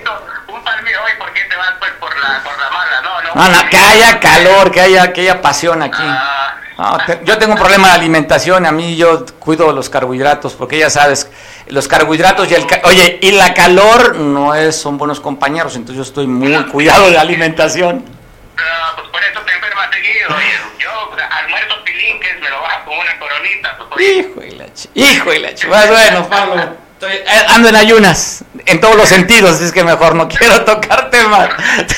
Un 0.48 0.64
palmito 0.64 0.98
hoy, 1.04 1.12
¿por 1.18 1.32
qué 1.32 1.44
te 1.44 1.54
vas 1.54 1.74
pues, 1.78 1.92
por, 2.00 2.18
la, 2.18 2.42
por 2.42 2.58
la 2.58 2.70
mala? 2.70 3.00
No, 3.00 3.22
no, 3.22 3.34
no, 3.34 3.48
no 3.62 3.70
que 3.70 3.78
haya 3.78 4.18
calor, 4.18 4.72
que 4.72 4.80
haya, 4.80 5.12
que 5.12 5.20
haya 5.20 5.40
pasión 5.40 5.82
aquí. 5.82 6.02
Ah. 6.02 6.45
No, 6.78 6.98
te, 7.06 7.20
yo 7.24 7.38
tengo 7.38 7.54
un 7.54 7.58
problema 7.58 7.88
de 7.88 7.94
alimentación, 7.94 8.66
a 8.66 8.72
mí 8.72 8.96
yo 8.96 9.24
cuido 9.38 9.72
los 9.72 9.88
carbohidratos, 9.88 10.52
porque 10.52 10.78
ya 10.78 10.90
sabes, 10.90 11.30
los 11.68 11.88
carbohidratos 11.88 12.50
y 12.50 12.54
el... 12.54 12.66
Oye, 12.84 13.18
y 13.22 13.30
la 13.30 13.54
calor 13.54 14.16
no 14.16 14.54
es, 14.54 14.76
son 14.76 14.98
buenos 14.98 15.20
compañeros, 15.20 15.74
entonces 15.74 15.96
yo 15.96 16.02
estoy 16.02 16.26
muy 16.26 16.64
cuidado 16.66 17.06
de 17.06 17.12
la 17.12 17.22
alimentación. 17.22 18.04
No, 18.04 18.96
pues 18.96 19.08
por 19.08 19.22
eso 19.24 19.40
te 19.40 19.52
enfermas 19.54 19.88
seguido, 19.90 20.36
oye, 20.36 20.52
yo 20.78 20.90
almuerzo 21.30 21.82
pilinques, 21.82 22.40
me 22.42 22.50
lo 22.50 22.60
bajo 22.60 22.84
con 22.84 22.98
una 22.98 23.18
coronita. 23.18 23.78
Pues, 23.90 24.06
hijo 24.06 24.42
y 24.42 24.50
la 24.50 24.66
ch... 24.66 24.88
Hijo 24.94 25.32
y 25.32 25.38
la 25.38 25.54
ch... 25.54 25.66
Bueno, 25.66 26.28
Pablo, 26.28 26.76
estoy, 26.92 27.12
eh, 27.12 27.46
ando 27.48 27.70
en 27.70 27.76
ayunas, 27.76 28.44
en 28.66 28.80
todos 28.82 28.96
los 28.96 29.08
sentidos, 29.08 29.62
es 29.62 29.72
que 29.72 29.82
mejor 29.82 30.14
no 30.14 30.28
quiero 30.28 30.62
tocarte 30.66 31.22
más. 31.24 31.48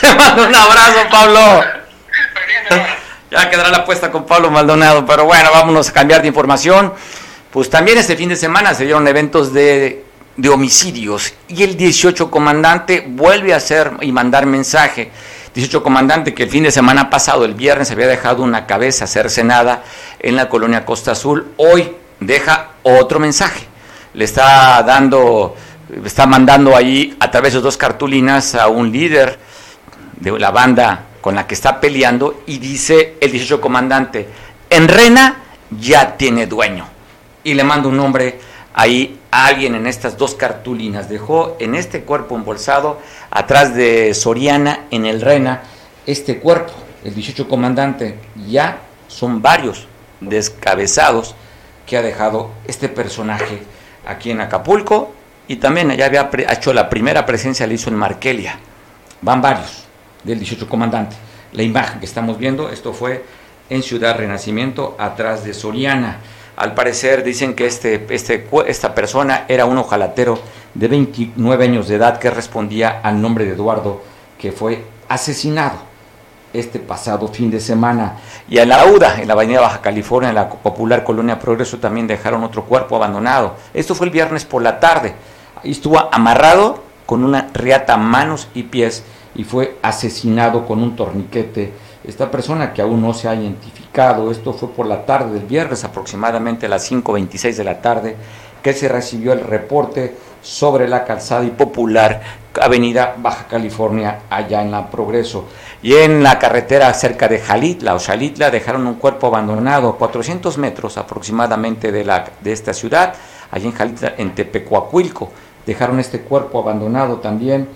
Te 0.01 0.15
mando 0.15 0.47
un 0.47 0.55
abrazo, 0.55 1.01
Pablo. 1.11 1.65
Ya 3.31 3.51
quedará 3.51 3.69
la 3.69 3.79
apuesta 3.79 4.11
con 4.11 4.25
Pablo 4.25 4.51
Maldonado, 4.51 5.05
pero 5.05 5.27
bueno, 5.27 5.51
vámonos 5.53 5.91
a 5.91 5.93
cambiar 5.93 6.23
de 6.23 6.29
información. 6.29 6.95
Pues 7.51 7.69
también 7.69 7.99
este 7.99 8.17
fin 8.17 8.31
de 8.31 8.37
semana 8.37 8.73
se 8.73 8.85
dieron 8.85 9.07
eventos 9.07 9.53
de, 9.53 10.05
de 10.37 10.49
homicidios 10.49 11.35
y 11.49 11.63
el 11.63 11.77
18 11.77 12.31
comandante 12.31 13.05
vuelve 13.07 13.53
a 13.53 13.57
hacer 13.57 13.93
y 14.01 14.13
mandar 14.13 14.47
mensaje. 14.47 15.11
18 15.53 15.83
comandante 15.83 16.33
que 16.33 16.45
el 16.45 16.51
fin 16.51 16.63
de 16.63 16.71
semana 16.71 17.11
pasado, 17.11 17.45
el 17.45 17.53
viernes, 17.53 17.91
había 17.91 18.07
dejado 18.07 18.43
una 18.43 18.67
cabeza 18.67 19.07
cercenada 19.07 19.83
en 20.21 20.37
la 20.37 20.49
colonia 20.49 20.87
Costa 20.87 21.13
Azul, 21.13 21.53
hoy 21.57 21.97
deja 22.21 22.71
otro 22.83 23.19
mensaje. 23.19 23.67
Le 24.15 24.25
está 24.25 24.83
dando, 24.85 25.55
está 26.05 26.27
mandando 26.27 26.75
ahí 26.75 27.15
a 27.21 27.31
través 27.31 27.53
de 27.53 27.61
dos 27.61 27.77
cartulinas 27.77 28.55
a 28.55 28.69
un 28.69 28.91
líder 28.91 29.39
de 30.19 30.39
la 30.39 30.51
banda 30.51 31.08
con 31.21 31.35
la 31.35 31.47
que 31.47 31.55
está 31.55 31.81
peleando 31.81 32.43
y 32.47 32.59
dice 32.59 33.17
el 33.21 33.33
18 33.33 33.61
comandante, 33.61 34.29
en 34.71 34.89
Rena 34.89 35.43
ya 35.71 36.17
tiene 36.17 36.47
dueño. 36.47 36.87
Y 37.45 37.55
le 37.55 37.65
manda 37.65 37.89
un 37.89 37.97
nombre 37.97 38.39
ahí 38.75 39.19
a 39.31 39.47
alguien 39.47 39.75
en 39.75 39.87
estas 39.87 40.17
dos 40.17 40.35
cartulinas. 40.35 41.09
Dejó 41.09 41.57
en 41.59 41.75
este 41.75 42.03
cuerpo 42.03 42.37
embolsado, 42.37 43.01
atrás 43.31 43.75
de 43.75 44.15
Soriana, 44.15 44.87
en 44.91 45.07
el 45.07 45.21
Rena, 45.21 45.63
este 46.07 46.39
cuerpo, 46.39 46.73
el 47.05 47.15
18 47.15 47.49
comandante. 47.49 48.19
Ya 48.47 48.81
son 49.09 49.43
varios 49.43 49.87
descabezados 50.21 51.35
que 51.87 51.97
ha 51.97 52.03
dejado 52.03 52.51
este 52.67 52.89
personaje 52.89 53.63
aquí 54.07 54.31
en 54.31 54.41
Acapulco 54.41 55.13
y 55.47 55.57
también 55.57 55.91
allá 55.91 56.07
había 56.07 56.31
hecho 56.51 56.73
la 56.75 56.91
primera 56.91 57.25
presencia, 57.25 57.67
le 57.67 57.75
hizo 57.75 57.89
en 57.89 57.97
Markelia. 57.97 58.59
Van 59.23 59.41
varios 59.41 59.88
del 60.25 60.39
18 60.39 60.69
comandante. 60.69 61.17
La 61.53 61.63
imagen 61.63 62.01
que 62.01 62.07
estamos 62.07 62.39
viendo, 62.39 62.69
esto 62.71 62.93
fue 62.93 63.25
en 63.71 63.83
Ciudad 63.83 64.17
Renacimiento, 64.17 64.97
atrás 64.99 65.45
de 65.45 65.55
Soriana. 65.55 66.19
Al 66.57 66.75
parecer 66.75 67.23
dicen 67.23 67.55
que 67.55 67.67
este, 67.67 68.07
este, 68.11 68.47
esta 68.67 68.95
persona 68.95 69.45
era 69.49 69.65
un 69.65 69.79
ojalatero 69.79 70.39
de 70.75 70.89
29 70.89 71.65
años 71.65 71.89
de 71.89 71.97
edad 71.97 72.19
que 72.19 72.31
respondía 72.31 73.01
al 73.03 73.21
nombre 73.21 73.45
de 73.45 73.53
Eduardo, 73.53 74.03
que 74.39 74.53
fue 74.53 74.85
asesinado 75.09 75.89
este 76.53 76.79
pasado 76.79 77.29
fin 77.29 77.51
de 77.51 77.61
semana. 77.61 78.17
Y 78.49 78.59
en 78.59 78.69
la 78.71 78.87
UDA, 78.87 79.21
en 79.21 79.29
la 79.29 79.35
Avenida 79.35 79.61
Baja 79.61 79.81
California, 79.81 80.31
en 80.31 80.35
la 80.35 80.49
popular 80.49 81.05
colonia 81.05 81.39
Progreso, 81.39 81.79
también 81.79 82.07
dejaron 82.07 82.43
otro 82.43 82.65
cuerpo 82.65 82.97
abandonado. 82.97 83.57
Esto 83.75 83.95
fue 83.95 84.07
el 84.07 84.13
viernes 84.13 84.45
por 84.45 84.63
la 84.63 84.81
tarde. 84.81 85.15
Ahí 85.63 85.71
estuvo 85.71 86.13
amarrado 86.13 86.83
con 87.07 87.25
una 87.25 87.49
riata 87.55 87.97
manos 87.97 88.49
y 88.55 88.65
pies 88.65 89.05
y 89.39 89.45
fue 89.45 89.79
asesinado 89.81 90.67
con 90.67 90.83
un 90.83 90.95
torniquete 90.95 91.73
esta 92.05 92.31
persona 92.31 92.73
que 92.73 92.81
aún 92.81 93.03
no 93.03 93.13
se 93.13 93.29
ha 93.29 93.35
identificado, 93.35 94.31
esto 94.31 94.53
fue 94.53 94.71
por 94.71 94.87
la 94.87 95.05
tarde 95.05 95.35
del 95.35 95.47
viernes, 95.47 95.85
aproximadamente 95.85 96.67
a 96.67 96.69
las 96.71 96.91
5.26 96.91 97.55
de 97.55 97.65
la 97.65 97.83
tarde, 97.83 98.17
que 98.63 98.73
se 98.73 98.89
recibió 98.89 99.33
el 99.33 99.41
reporte 99.41 100.17
sobre 100.41 100.89
la 100.89 101.05
calzada 101.05 101.45
y 101.45 101.51
popular 101.51 102.23
Avenida 102.61 103.15
Baja 103.19 103.47
California, 103.47 104.21
allá 104.31 104.63
en 104.63 104.71
la 104.71 104.91
Progreso. 104.91 105.49
Y 105.83 105.95
en 105.95 106.23
la 106.23 106.39
carretera 106.39 106.93
cerca 106.95 107.29
de 107.29 107.41
Jalitla 107.41 107.95
o 107.95 107.99
Xalitla 107.99 108.51
dejaron 108.51 108.87
un 108.87 108.95
cuerpo 108.95 109.27
abandonado 109.27 109.91
a 109.91 109.99
400 109.99 110.57
metros 110.57 110.97
aproximadamente 110.97 111.93
de, 111.93 112.05
la, 112.05 112.25
de 112.41 112.53
esta 112.53 112.73
ciudad, 112.73 113.15
allá 113.51 113.67
en 113.67 113.73
Jalitla, 113.73 114.15
en 114.17 114.35
Tepecuacuilco. 114.35 115.31
Dejaron 115.67 116.01
este 116.01 116.21
cuerpo 116.21 116.61
abandonado 116.61 117.19
también, 117.19 117.69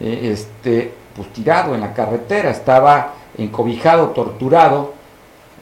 eh, 0.00 0.30
este, 0.32 1.05
pues 1.16 1.32
tirado 1.32 1.74
en 1.74 1.80
la 1.80 1.94
carretera, 1.94 2.50
estaba 2.50 3.14
encobijado, 3.38 4.10
torturado. 4.10 4.94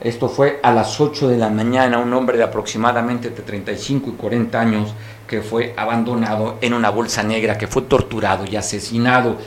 Esto 0.01 0.29
fue 0.29 0.59
a 0.63 0.73
las 0.73 1.01
8 1.01 1.29
de 1.29 1.39
la 1.39 1.49
mañana, 1.49 1.99
un 1.99 2.13
hombre 2.13 2.37
de 2.37 2.43
aproximadamente 2.43 3.31
de 3.31 3.43
35 3.43 4.11
y 4.11 4.13
40 4.15 4.61
años 4.61 4.95
que 5.27 5.41
fue 5.41 5.73
abandonado 5.77 6.59
en 6.61 6.75
una 6.75 6.91
bolsa 6.91 7.23
negra, 7.23 7.57
que 7.57 7.69
fue 7.69 7.83
torturado 7.83 8.45
y 8.45 8.57
asesinado. 8.57 9.39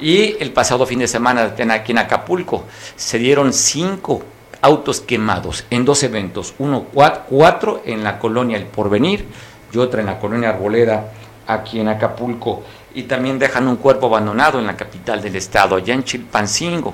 Y 0.00 0.36
el 0.40 0.52
pasado 0.52 0.86
fin 0.86 1.00
de 1.00 1.08
semana 1.08 1.54
aquí 1.70 1.92
en 1.92 1.98
Acapulco 1.98 2.64
se 2.96 3.18
dieron 3.18 3.52
cinco 3.52 4.22
autos 4.62 5.00
quemados 5.00 5.64
en 5.70 5.84
dos 5.84 6.02
eventos, 6.02 6.54
uno 6.58 6.86
cuatro 7.28 7.82
en 7.84 8.02
la 8.02 8.18
colonia 8.18 8.56
El 8.56 8.66
Porvenir 8.66 9.26
y 9.72 9.78
otra 9.78 10.00
en 10.00 10.06
la 10.06 10.18
colonia 10.18 10.50
Arboleda 10.50 11.12
aquí 11.46 11.80
en 11.80 11.88
Acapulco. 11.88 12.62
Y 12.94 13.04
también 13.04 13.38
dejan 13.38 13.68
un 13.68 13.76
cuerpo 13.76 14.06
abandonado 14.06 14.58
en 14.58 14.66
la 14.66 14.76
capital 14.76 15.22
del 15.22 15.36
estado, 15.36 15.76
allá 15.76 15.94
en 15.94 16.04
Chilpancingo. 16.04 16.92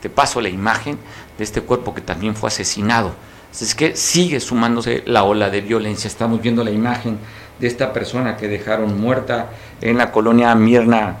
Te 0.00 0.08
paso 0.08 0.40
la 0.40 0.48
imagen 0.48 0.98
de 1.36 1.44
este 1.44 1.60
cuerpo 1.60 1.94
que 1.94 2.00
también 2.00 2.34
fue 2.34 2.48
asesinado. 2.48 3.14
Es 3.52 3.74
que 3.74 3.94
sigue 3.94 4.40
sumándose 4.40 5.02
la 5.06 5.24
ola 5.24 5.50
de 5.50 5.60
violencia. 5.60 6.08
Estamos 6.08 6.40
viendo 6.40 6.64
la 6.64 6.70
imagen 6.70 7.18
de 7.58 7.66
esta 7.66 7.92
persona 7.92 8.36
que 8.36 8.48
dejaron 8.48 9.00
muerta 9.00 9.50
en 9.80 9.96
la 9.96 10.10
colonia 10.10 10.54
Mirna 10.54 11.16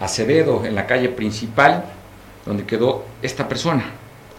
Acevedo, 0.00 0.64
en 0.64 0.74
la 0.74 0.86
calle 0.86 1.08
principal, 1.10 1.84
donde 2.44 2.64
quedó 2.64 3.04
esta 3.22 3.48
persona, 3.48 3.84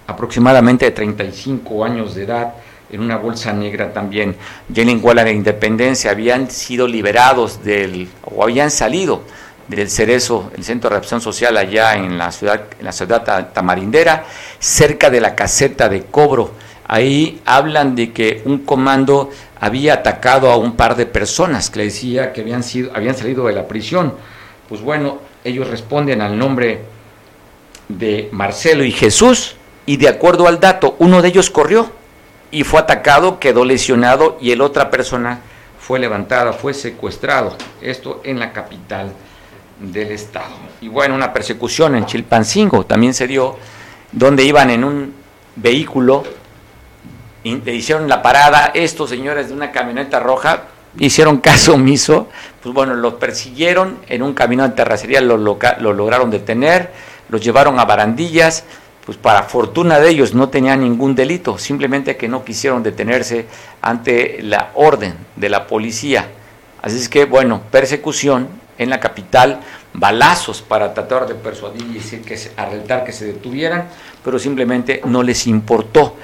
aproximadamente 0.07 0.85
de 0.85 0.91
35 0.91 1.85
años 1.85 2.15
de 2.15 2.23
edad, 2.23 2.53
en 2.91 3.01
una 3.01 3.17
bolsa 3.17 3.53
negra 3.53 3.93
también. 3.93 4.35
Ya 4.69 4.83
en 4.83 4.89
Iguala 4.89 5.23
de 5.23 5.33
Independencia 5.33 6.11
habían 6.11 6.49
sido 6.49 6.87
liberados 6.87 7.63
del, 7.63 8.07
o 8.23 8.43
habían 8.43 8.71
salido 8.71 9.23
del 9.67 9.89
Cerezo, 9.89 10.51
el 10.55 10.63
Centro 10.63 10.89
de 10.89 10.95
Reacción 10.95 11.21
Social 11.21 11.57
allá 11.57 11.95
en 11.95 12.17
la 12.17 12.31
ciudad, 12.31 12.65
en 12.77 12.85
la 12.85 12.91
ciudad 12.91 13.51
tamarindera, 13.53 14.25
cerca 14.59 15.09
de 15.09 15.21
la 15.21 15.35
caseta 15.35 15.89
de 15.89 16.03
cobro. 16.03 16.51
Ahí 16.87 17.41
hablan 17.45 17.95
de 17.95 18.13
que 18.13 18.43
un 18.45 18.59
comando 18.59 19.31
había 19.59 19.95
atacado 19.95 20.51
a 20.51 20.57
un 20.57 20.75
par 20.75 20.95
de 20.95 21.07
personas 21.07 21.71
que 21.71 21.79
le 21.79 21.85
decía 21.85 22.31
que 22.31 22.41
habían, 22.41 22.61
sido, 22.61 22.91
habían 22.95 23.15
salido 23.15 23.47
de 23.47 23.53
la 23.53 23.67
prisión. 23.67 24.13
Pues 24.69 24.81
bueno, 24.81 25.19
ellos 25.43 25.67
responden 25.67 26.21
al 26.21 26.37
nombre 26.37 26.81
de 27.89 28.29
Marcelo 28.31 28.83
y 28.83 28.91
Jesús 28.91 29.55
y 29.87 29.97
de 29.97 30.09
acuerdo 30.09 30.47
al 30.47 30.59
dato, 30.59 30.95
uno 30.99 31.21
de 31.21 31.29
ellos 31.29 31.49
corrió 31.49 31.91
y 32.55 32.63
fue 32.63 32.79
atacado, 32.79 33.37
quedó 33.37 33.65
lesionado 33.65 34.37
y 34.39 34.51
el 34.51 34.61
otra 34.61 34.89
persona 34.89 35.41
fue 35.77 35.99
levantada, 35.99 36.53
fue 36.53 36.73
secuestrado. 36.73 37.57
Esto 37.81 38.21
en 38.23 38.39
la 38.39 38.53
capital 38.53 39.11
del 39.77 40.11
estado. 40.11 40.55
Y 40.79 40.87
bueno, 40.87 41.15
una 41.15 41.33
persecución 41.33 41.95
en 41.95 42.05
Chilpancingo 42.05 42.85
también 42.85 43.13
se 43.13 43.27
dio, 43.27 43.57
donde 44.13 44.45
iban 44.45 44.69
en 44.69 44.85
un 44.85 45.13
vehículo 45.57 46.23
le 47.43 47.75
hicieron 47.75 48.07
la 48.07 48.21
parada, 48.21 48.71
estos 48.73 49.09
señores 49.09 49.49
de 49.49 49.53
una 49.53 49.73
camioneta 49.73 50.21
roja 50.21 50.63
hicieron 50.97 51.39
caso 51.39 51.73
omiso, 51.73 52.29
pues 52.63 52.73
bueno, 52.73 52.93
los 52.93 53.15
persiguieron 53.15 53.99
en 54.07 54.23
un 54.23 54.33
camino 54.33 54.63
de 54.63 54.69
terracería, 54.69 55.19
lo, 55.19 55.37
lo 55.37 55.93
lograron 55.93 56.31
detener, 56.31 56.89
los 57.27 57.41
llevaron 57.41 57.79
a 57.79 57.85
barandillas, 57.85 58.63
pues 59.05 59.17
para 59.17 59.43
fortuna 59.43 59.99
de 59.99 60.09
ellos 60.09 60.33
no 60.33 60.49
tenían 60.49 60.81
ningún 60.81 61.13
delito, 61.13 61.57
simplemente 61.59 62.17
que 62.17 62.27
no 62.27 62.43
quisieron 62.43 62.81
detenerse 62.81 63.45
ante 63.81 64.39
la 64.41 64.71
orden 64.73 65.15
de 65.35 65.49
la 65.49 65.67
policía. 65.67 66.27
Así 66.81 66.97
es 66.97 67.07
que, 67.07 67.25
bueno, 67.25 67.61
persecución 67.69 68.47
en 68.77 68.89
la 68.89 68.99
capital, 68.99 69.59
balazos 69.93 70.61
para 70.61 70.93
tratar 70.93 71.27
de 71.27 71.35
persuadir 71.35 71.83
y 71.83 71.93
decir 71.93 72.21
que 72.23 72.35
se, 72.35 72.51
que 73.05 73.11
se 73.11 73.25
detuvieran, 73.25 73.87
pero 74.23 74.39
simplemente 74.39 75.01
no 75.05 75.21
les 75.23 75.47
importó. 75.47 76.15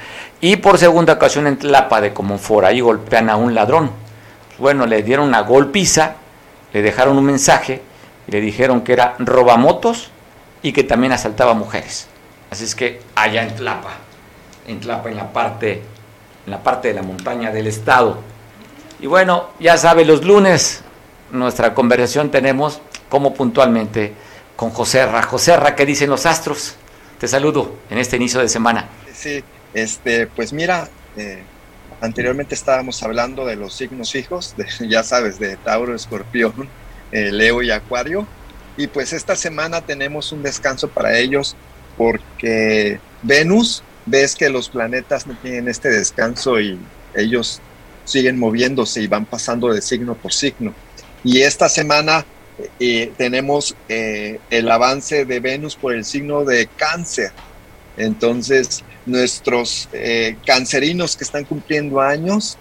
Y 0.41 0.57
por 0.57 0.79
segunda 0.79 1.13
ocasión 1.13 1.45
en 1.45 1.57
Tlapa 1.57 2.01
de 2.01 2.13
Comonfort, 2.13 2.65
ahí 2.65 2.82
golpean 2.82 3.29
a 3.29 3.36
un 3.36 3.53
ladrón. 3.53 3.91
Bueno, 4.57 4.88
le 4.88 5.03
dieron 5.03 5.27
una 5.27 5.41
golpiza, 5.41 6.15
le 6.73 6.82
dejaron 6.82 7.17
un 7.17 7.25
mensaje 7.25 7.82
y 8.27 8.32
le 8.32 8.41
dijeron 8.41 8.82
que 8.82 8.93
era 8.93 9.15
robamotos 9.19 10.09
y 10.63 10.73
que 10.73 10.84
también 10.84 11.13
asaltaba 11.13 11.53
mujeres. 11.53 12.07
Así 12.52 12.66
es 12.66 12.76
que 12.76 12.99
allá 13.16 13.43
en 13.43 13.56
Tlapa, 13.56 13.93
en 14.68 14.82
Tlapa, 14.82 15.10
en 15.10 15.16
la 15.16 15.32
parte, 15.32 15.82
en 16.45 16.52
la 16.52 16.62
parte 16.62 16.89
de 16.89 16.95
la 16.95 17.02
montaña 17.02 17.49
del 17.49 17.66
estado. 17.66 18.20
Y 18.99 19.08
bueno, 19.08 19.52
ya 19.58 19.78
sabe, 19.78 20.04
los 20.04 20.26
lunes 20.26 20.84
nuestra 21.32 21.74
conversación 21.74 22.30
tenemos 22.30 22.82
como 23.08 23.34
puntualmente 23.34 24.14
con 24.58 24.70
José 24.72 25.06
Ra. 25.06 25.22
José 25.22 25.56
Ra, 25.56 25.78
¿qué 25.78 25.86
dicen 25.86 26.10
los 26.10 26.26
astros? 26.26 26.76
Te 27.22 27.28
saludo 27.30 27.78
en 27.89 27.99
este 27.99 28.18
inicio 28.18 28.41
de 28.41 28.49
semana. 28.49 28.89
Sí, 29.14 29.41
este, 29.74 30.28
pues 30.28 30.52
mira, 30.52 30.89
eh, 31.16 31.43
anteriormente 32.02 32.54
estábamos 32.54 33.02
hablando 33.02 33.45
de 33.45 33.56
los 33.56 33.74
signos 33.76 34.12
fijos, 34.12 34.56
de, 34.58 34.68
ya 34.89 35.04
sabes, 35.04 35.39
de 35.39 35.56
Tauro, 35.56 35.95
Escorpión, 35.95 36.68
eh, 37.14 37.32
Leo 37.32 37.62
y 37.62 37.72
Acuario. 37.72 38.28
Y 38.76 38.88
pues 38.88 39.14
esta 39.14 39.38
semana 39.38 39.80
tenemos 39.80 40.34
un 40.34 40.43
descanso 40.43 40.89
para 40.89 41.18
ellos 41.18 41.56
porque 42.02 42.99
Venus, 43.22 43.84
ves 44.08 44.36
que 44.36 44.49
los 44.49 44.70
planetas 44.70 45.28
no 45.28 45.38
tienen 45.39 45.68
este 45.68 45.89
descanso 45.89 46.60
y 46.60 46.80
ellos 47.14 47.62
siguen 48.06 48.39
moviéndose 48.39 49.04
y 49.04 49.08
van 49.08 49.28
pasando 49.28 49.72
de 49.72 49.84
signo 49.84 50.16
por 50.16 50.34
signo. 50.34 50.74
Y 51.24 51.41
esta 51.41 51.70
semana 51.70 52.26
eh, 52.80 53.12
tenemos 53.18 53.76
el 53.88 54.72
avance 54.72 55.26
de 55.26 55.39
Venus 55.39 55.76
por 55.76 55.93
el 55.93 56.04
signo 56.04 56.43
de 56.43 56.66
cáncer. 56.76 57.34
Entonces, 57.97 58.84
nuestros 59.06 59.88
eh, 59.93 60.38
cancerinos 60.43 61.16
que 61.16 61.24
están 61.24 61.45
cumpliendo 61.45 62.02
años, 62.02 62.58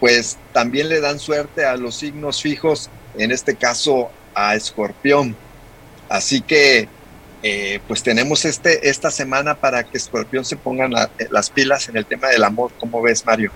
pues 0.00 0.36
también 0.52 0.90
le 0.90 1.00
dan 1.00 1.18
suerte 1.18 1.64
a 1.64 1.76
los 1.76 1.94
signos 1.94 2.42
fijos, 2.42 2.90
en 3.16 3.32
este 3.32 3.56
caso 3.56 4.10
a 4.34 4.54
Escorpión. 4.54 5.34
Así 6.10 6.42
que, 6.42 6.90
eh, 7.42 7.80
pues 7.88 8.02
tenemos 8.02 8.44
este, 8.44 8.88
esta 8.88 9.10
semana 9.10 9.54
para 9.54 9.82
que 9.84 9.98
Escorpión 9.98 10.44
se 10.44 10.56
pongan 10.56 10.92
las 11.30 11.50
pilas 11.50 11.88
en 11.88 11.96
el 11.96 12.06
tema 12.06 12.28
del 12.28 12.44
amor. 12.44 12.70
¿Cómo 12.78 13.02
ves, 13.02 13.26
Mario? 13.26 13.50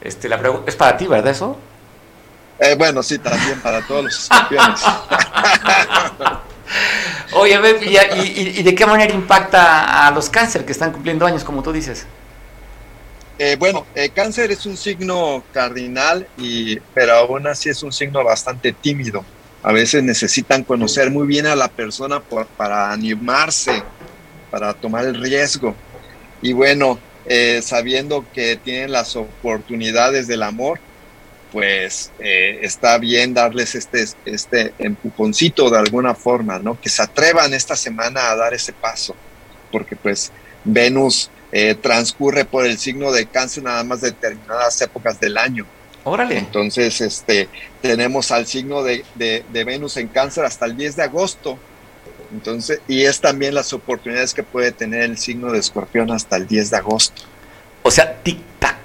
Este, 0.00 0.28
la 0.28 0.40
es 0.66 0.76
para 0.76 0.96
ti, 0.96 1.06
¿verdad 1.06 1.32
eso? 1.32 1.58
Eh, 2.58 2.74
bueno, 2.76 3.02
sí, 3.02 3.18
también 3.18 3.60
para 3.60 3.86
todos 3.86 4.04
los 4.04 4.18
escorpiones. 4.18 4.80
Oye, 7.32 7.58
¿y, 8.16 8.62
de 8.62 8.74
qué 8.74 8.86
manera 8.86 9.12
impacta 9.14 10.06
a 10.06 10.10
los 10.10 10.28
cáncer 10.28 10.64
que 10.64 10.72
están 10.72 10.92
cumpliendo 10.92 11.24
años, 11.26 11.44
como 11.44 11.62
tú 11.62 11.72
dices? 11.72 12.06
Eh, 13.38 13.56
bueno, 13.58 13.86
eh, 13.94 14.10
cáncer 14.10 14.50
es 14.50 14.66
un 14.66 14.76
signo 14.76 15.44
cardinal, 15.52 16.26
y, 16.36 16.80
pero 16.94 17.14
aún 17.14 17.46
así 17.46 17.68
es 17.68 17.82
un 17.82 17.92
signo 17.92 18.24
bastante 18.24 18.72
tímido. 18.72 19.24
A 19.62 19.72
veces 19.72 20.02
necesitan 20.02 20.64
conocer 20.64 21.10
muy 21.10 21.26
bien 21.26 21.46
a 21.46 21.56
la 21.56 21.68
persona 21.68 22.22
para 22.56 22.92
animarse, 22.92 23.82
para 24.50 24.72
tomar 24.74 25.04
el 25.04 25.20
riesgo. 25.20 25.74
Y 26.40 26.52
bueno, 26.52 26.98
eh, 27.26 27.60
sabiendo 27.62 28.24
que 28.32 28.56
tienen 28.56 28.92
las 28.92 29.16
oportunidades 29.16 30.26
del 30.28 30.42
amor, 30.42 30.80
pues 31.52 32.12
eh, 32.18 32.60
está 32.62 32.98
bien 32.98 33.34
darles 33.34 33.74
este, 33.74 34.04
este 34.24 34.74
empujoncito 34.78 35.70
de 35.70 35.78
alguna 35.78 36.14
forma, 36.14 36.58
¿no? 36.58 36.80
Que 36.80 36.88
se 36.88 37.02
atrevan 37.02 37.54
esta 37.54 37.74
semana 37.74 38.30
a 38.30 38.36
dar 38.36 38.54
ese 38.54 38.72
paso, 38.72 39.14
porque 39.72 39.96
pues 39.96 40.30
Venus 40.64 41.30
eh, 41.50 41.74
transcurre 41.74 42.44
por 42.44 42.66
el 42.66 42.78
signo 42.78 43.10
de 43.10 43.26
cáncer 43.26 43.62
nada 43.62 43.82
más 43.82 44.02
determinadas 44.02 44.80
épocas 44.82 45.18
del 45.18 45.38
año. 45.38 45.66
Órale. 46.08 46.38
Entonces, 46.38 47.00
este, 47.00 47.48
tenemos 47.80 48.30
al 48.30 48.46
signo 48.46 48.82
de, 48.82 49.04
de, 49.14 49.44
de 49.52 49.64
Venus 49.64 49.96
en 49.96 50.08
cáncer 50.08 50.44
hasta 50.44 50.66
el 50.66 50.76
10 50.76 50.96
de 50.96 51.02
agosto. 51.02 51.58
Entonces, 52.32 52.80
y 52.88 53.04
es 53.04 53.20
también 53.20 53.54
las 53.54 53.72
oportunidades 53.72 54.34
que 54.34 54.42
puede 54.42 54.72
tener 54.72 55.02
el 55.02 55.18
signo 55.18 55.52
de 55.52 55.58
escorpión 55.58 56.10
hasta 56.10 56.36
el 56.36 56.46
10 56.46 56.70
de 56.70 56.76
agosto. 56.76 57.22
O 57.82 57.90
sea, 57.90 58.22
tic-tac 58.22 58.76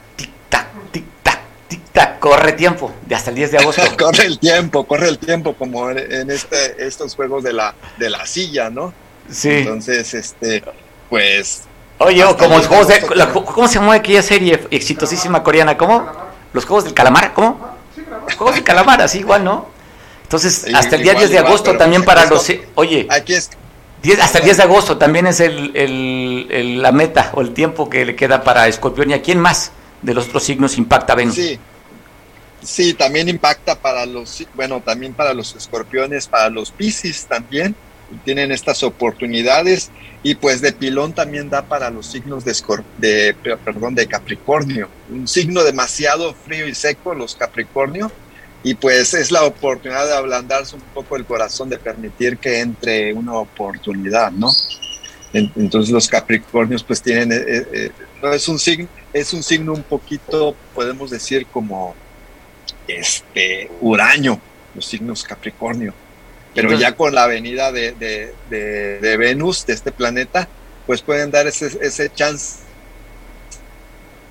corre 2.24 2.54
tiempo, 2.54 2.90
de 3.06 3.16
hasta 3.16 3.32
el 3.32 3.36
10 3.36 3.52
de 3.52 3.58
agosto. 3.58 3.82
corre 4.00 4.26
el 4.26 4.40
tiempo, 4.40 4.86
corre 4.86 5.10
el 5.10 5.18
tiempo, 5.18 5.54
como 5.56 5.90
en 5.90 6.32
este, 6.32 6.88
estos 6.88 7.16
juegos 7.16 7.44
de 7.44 7.52
la, 7.52 7.76
de 7.98 8.10
la 8.10 8.26
silla, 8.26 8.70
¿no? 8.70 8.94
Sí. 9.30 9.50
Entonces, 9.50 10.14
este, 10.14 10.64
pues 11.10 11.64
Oye, 12.00 12.24
como 12.38 12.58
los 12.58 12.68
juegos 12.68 12.88
de. 12.88 13.02
¿Cómo 13.32 13.68
se 13.68 13.76
llama 13.76 13.96
aquella 13.96 14.22
serie 14.22 14.60
exitosísima 14.72 15.44
coreana? 15.44 15.78
¿Cómo? 15.78 16.10
¿Los 16.54 16.66
juegos 16.66 16.86
del 16.86 16.94
calamar? 16.94 17.34
¿Cómo? 17.34 17.60
Los 18.26 18.36
juegos 18.36 18.56
del 18.56 18.64
calamar, 18.64 19.02
así 19.02 19.20
igual, 19.20 19.44
¿no? 19.44 19.68
Entonces, 20.24 20.66
hasta 20.74 20.96
el 20.96 21.04
día 21.04 21.14
10 21.14 21.30
de 21.30 21.40
agosto 21.40 21.78
también 21.78 22.04
para 22.04 22.26
los. 22.26 22.52
Oye. 22.76 23.08
Aquí 23.10 23.34
es. 23.34 23.50
hasta 24.22 24.40
el 24.40 24.46
10 24.46 24.58
de 24.58 24.64
agosto 24.64 24.98
también 24.98 25.28
es 25.28 25.40
el, 25.40 25.76
el, 25.76 26.82
la 26.82 26.92
meta 26.92 27.32
o 27.34 27.42
el 27.42 27.54
tiempo 27.54 27.90
que 27.90 28.06
le 28.06 28.16
queda 28.16 28.44
para 28.44 28.68
Escorpión. 28.68 29.12
¿Y 29.12 29.14
a 29.14 29.22
quién 29.22 29.40
más 29.40 29.72
de 30.02 30.14
los 30.14 30.28
otros 30.28 30.44
signos 30.44 30.78
impacta 30.78 31.14
Venus? 31.16 31.36
Sí. 31.36 31.60
Sí, 32.64 32.94
también 32.94 33.28
impacta 33.28 33.76
para 33.76 34.06
los, 34.06 34.46
bueno, 34.54 34.82
también 34.82 35.14
para 35.14 35.34
los 35.34 35.54
escorpiones, 35.56 36.28
para 36.28 36.50
los 36.50 36.72
piscis 36.72 37.26
también, 37.26 37.76
tienen 38.24 38.52
estas 38.52 38.84
oportunidades 38.84 39.92
y 40.22 40.36
pues 40.36 40.62
de 40.62 40.72
pilón 40.72 41.14
también 41.14 41.50
da 41.50 41.64
para 41.64 41.90
los 41.90 42.08
signos 42.08 42.46
de, 42.46 42.56
Capricornio, 44.10 44.90
un 45.10 45.28
signo 45.28 45.64
demasiado 45.64 46.34
frío 46.34 46.68
y 46.68 46.74
seco, 46.74 47.14
los 47.14 47.36
Capricornio, 47.36 48.12
y 48.64 48.76
pues 48.76 49.14
es 49.14 49.32
la 49.32 49.44
oportunidad 49.44 50.08
de 50.08 50.14
ablandarse 50.14 50.76
un 50.76 50.82
poco 50.94 51.18
el 51.18 51.26
corazón, 51.26 51.70
de 51.70 51.78
permitir 51.78 52.38
que 52.38 52.62
entre 52.62 53.14
una 53.14 53.34
oportunidad, 53.34 54.32
¿no? 54.32 54.50
Entonces 55.34 55.92
los 55.92 56.08
Capricornios 56.08 56.84
pues 56.84 57.02
tienen, 57.02 57.32
eh, 57.32 57.44
eh, 57.46 57.66
eh, 57.74 57.92
es 58.34 58.48
un 58.48 58.60
signo, 58.60 58.88
es 59.12 59.34
un 59.34 59.44
signo 59.44 59.74
un 59.74 59.84
poquito, 59.84 60.56
podemos 60.74 61.10
decir 61.10 61.48
como 61.48 61.96
este 62.88 63.70
huraño, 63.82 64.40
los 64.74 64.86
signos 64.86 65.24
Capricornio 65.24 65.94
pero 66.54 66.74
ya 66.74 66.96
con 66.96 67.14
la 67.16 67.28
venida 67.28 67.72
de, 67.72 67.94
de, 68.50 69.18
Venus, 69.18 69.66
de 69.66 69.74
este 69.74 69.92
planeta, 69.92 70.48
pues 70.86 71.02
pueden 71.02 71.32
dar 71.32 71.48
ese, 71.48 71.78
ese 71.82 72.12
chance 72.14 72.64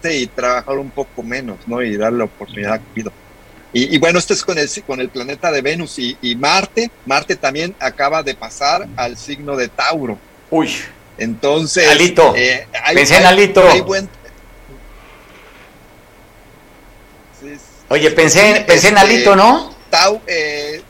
y 0.05 0.27
trabajar 0.27 0.79
un 0.79 0.91
poco 0.91 1.23
menos, 1.23 1.59
¿no? 1.67 1.83
Y 1.83 1.97
darle 1.97 2.19
la 2.19 2.25
oportunidad 2.25 2.75
a 2.75 2.81
Y, 3.73 3.95
y, 3.95 3.99
bueno, 3.99 4.19
esto 4.19 4.35
es 4.35 4.43
con 4.43 4.59
el, 4.59 4.69
con 4.85 5.01
el 5.01 5.09
planeta 5.09 5.51
de 5.53 5.63
Venus 5.63 5.99
y, 5.99 6.17
y, 6.21 6.35
Marte. 6.35 6.91
Marte 7.07 7.37
también 7.37 7.75
acaba 7.79 8.23
de 8.23 8.35
pasar 8.35 8.89
al 8.97 9.17
signo 9.17 9.57
de 9.57 9.69
Tauro. 9.69 10.19
Uy. 10.51 10.75
Entonces. 11.19 11.89
Alito. 11.89 12.35
Eh, 12.37 12.67
pensé 12.95 13.17
en 13.19 13.27
Alito. 13.27 13.63
Oye, 17.89 18.11
pensé, 18.11 18.65
pensé 18.67 18.89
en 18.89 18.99
Alito, 18.99 19.33
este, 19.33 19.37
¿no? 19.37 19.75
Tau, 19.91 20.23
eh, 20.27 20.83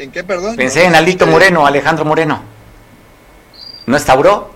¿En 0.00 0.10
qué, 0.10 0.24
perdón? 0.24 0.56
Pensé 0.56 0.84
en 0.84 0.94
Alito 0.94 1.26
Moreno, 1.26 1.66
Alejandro 1.66 2.06
Moreno. 2.06 2.42
¿No 3.84 3.96
es 3.98 4.04
Tauro? 4.04 4.50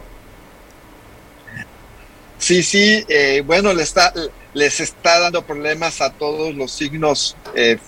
Sí, 2.39 2.63
sí, 2.63 3.05
eh, 3.09 3.43
bueno, 3.45 3.75
le 3.75 3.83
está, 3.83 4.15
les 4.55 4.81
está 4.81 5.21
dando 5.21 5.43
problemas 5.43 6.01
a 6.01 6.11
todos 6.11 6.55
los 6.55 6.73
signos 6.73 7.37
eh, 7.55 7.79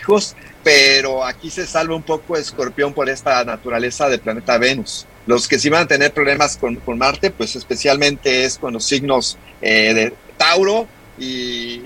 fijos, 0.00 0.34
pero 0.64 1.22
aquí 1.22 1.50
se 1.50 1.66
salva 1.66 1.94
un 1.94 2.02
poco 2.02 2.38
Escorpión 2.38 2.94
por 2.94 3.10
esta 3.10 3.44
naturaleza 3.44 4.08
del 4.08 4.20
planeta 4.20 4.56
Venus. 4.56 5.06
Los 5.26 5.48
que 5.48 5.58
sí 5.58 5.68
van 5.68 5.82
a 5.82 5.86
tener 5.86 6.14
problemas 6.14 6.56
con, 6.56 6.80
Marte, 6.96 7.30
pues 7.30 7.56
especialmente 7.56 8.44
es 8.44 8.56
con 8.56 8.72
los 8.72 8.86
signos 8.86 9.36
eh, 9.60 9.92
de 9.92 10.14
Tauro 10.38 10.86
y, 11.18 11.82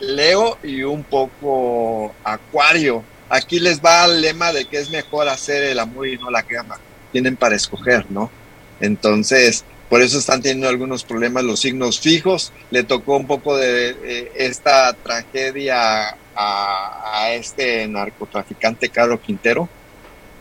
Leo 0.00 0.58
y 0.62 0.82
un 0.82 1.04
poco 1.04 2.14
Acuario. 2.24 3.04
Aquí 3.28 3.58
les 3.58 3.80
va 3.80 4.04
el 4.04 4.20
lema 4.20 4.52
de 4.52 4.66
que 4.66 4.78
es 4.78 4.90
mejor 4.90 5.28
hacer 5.28 5.64
el 5.64 5.78
amor 5.78 6.06
y 6.08 6.18
no 6.18 6.30
la 6.30 6.42
guerra. 6.42 6.78
Tienen 7.12 7.36
para 7.36 7.56
escoger, 7.56 8.10
¿no? 8.10 8.30
Entonces, 8.80 9.64
por 9.88 10.02
eso 10.02 10.18
están 10.18 10.42
teniendo 10.42 10.68
algunos 10.68 11.04
problemas 11.04 11.44
los 11.44 11.60
signos 11.60 12.00
fijos. 12.00 12.52
Le 12.70 12.84
tocó 12.84 13.16
un 13.16 13.26
poco 13.26 13.56
de 13.56 14.30
esta 14.34 14.92
tragedia 14.92 16.16
a, 16.36 17.30
este 17.32 17.86
narcotraficante 17.88 18.88
Caro 18.88 19.20
Quintero. 19.20 19.68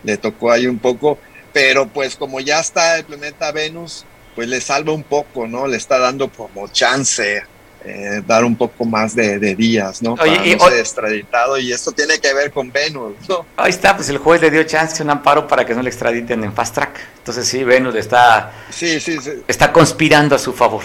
Le 0.04 0.18
tocó 0.18 0.52
ahí 0.52 0.68
un 0.68 0.80
poco, 0.80 1.18
pero 1.54 1.88
pues 1.88 2.16
como 2.16 2.40
ya 2.40 2.60
está 2.60 2.98
el 2.98 3.06
planeta 3.06 3.52
Venus, 3.52 4.06
pues 4.36 4.48
le 4.48 4.60
salva 4.60 4.92
un 4.92 5.04
poco, 5.04 5.48
¿no? 5.48 5.68
Le 5.68 5.78
está 5.78 6.00
dando 6.00 6.30
como 6.30 6.68
chance 6.68 7.44
eh, 7.86 8.22
dar 8.26 8.46
un 8.46 8.56
poco 8.56 8.86
más 8.86 9.14
de, 9.14 9.56
días, 9.56 10.02
¿no? 10.02 10.16
Para 10.16 10.32
no 10.32 10.70
ser 10.70 10.80
extraditado 10.80 11.58
y 11.58 11.74
esto 11.74 11.92
tiene 11.92 12.18
que 12.20 12.34
ver 12.34 12.52
con 12.52 12.72
Venus, 12.72 13.16
¿no? 13.28 13.46
Ahí 13.58 13.72
está, 13.72 13.96
pues 13.96 14.08
el 14.08 14.20
juez 14.20 14.42
le 14.42 14.50
dio 14.50 14.64
chance, 14.64 15.04
un 15.04 15.10
amparo 15.10 15.48
para 15.48 15.66
que 15.66 15.76
no 15.76 15.82
le 15.82 15.90
extraditen 15.90 16.44
en 16.44 16.54
fast 16.54 16.76
track. 16.76 17.00
Entonces 17.18 17.46
sí, 17.46 17.64
Venus 17.64 17.96
está, 17.96 18.54
sí, 18.70 19.02
sí, 19.02 19.18
está 19.48 19.74
conspirando 19.74 20.36
a 20.36 20.40
su 20.40 20.54
favor. 20.54 20.84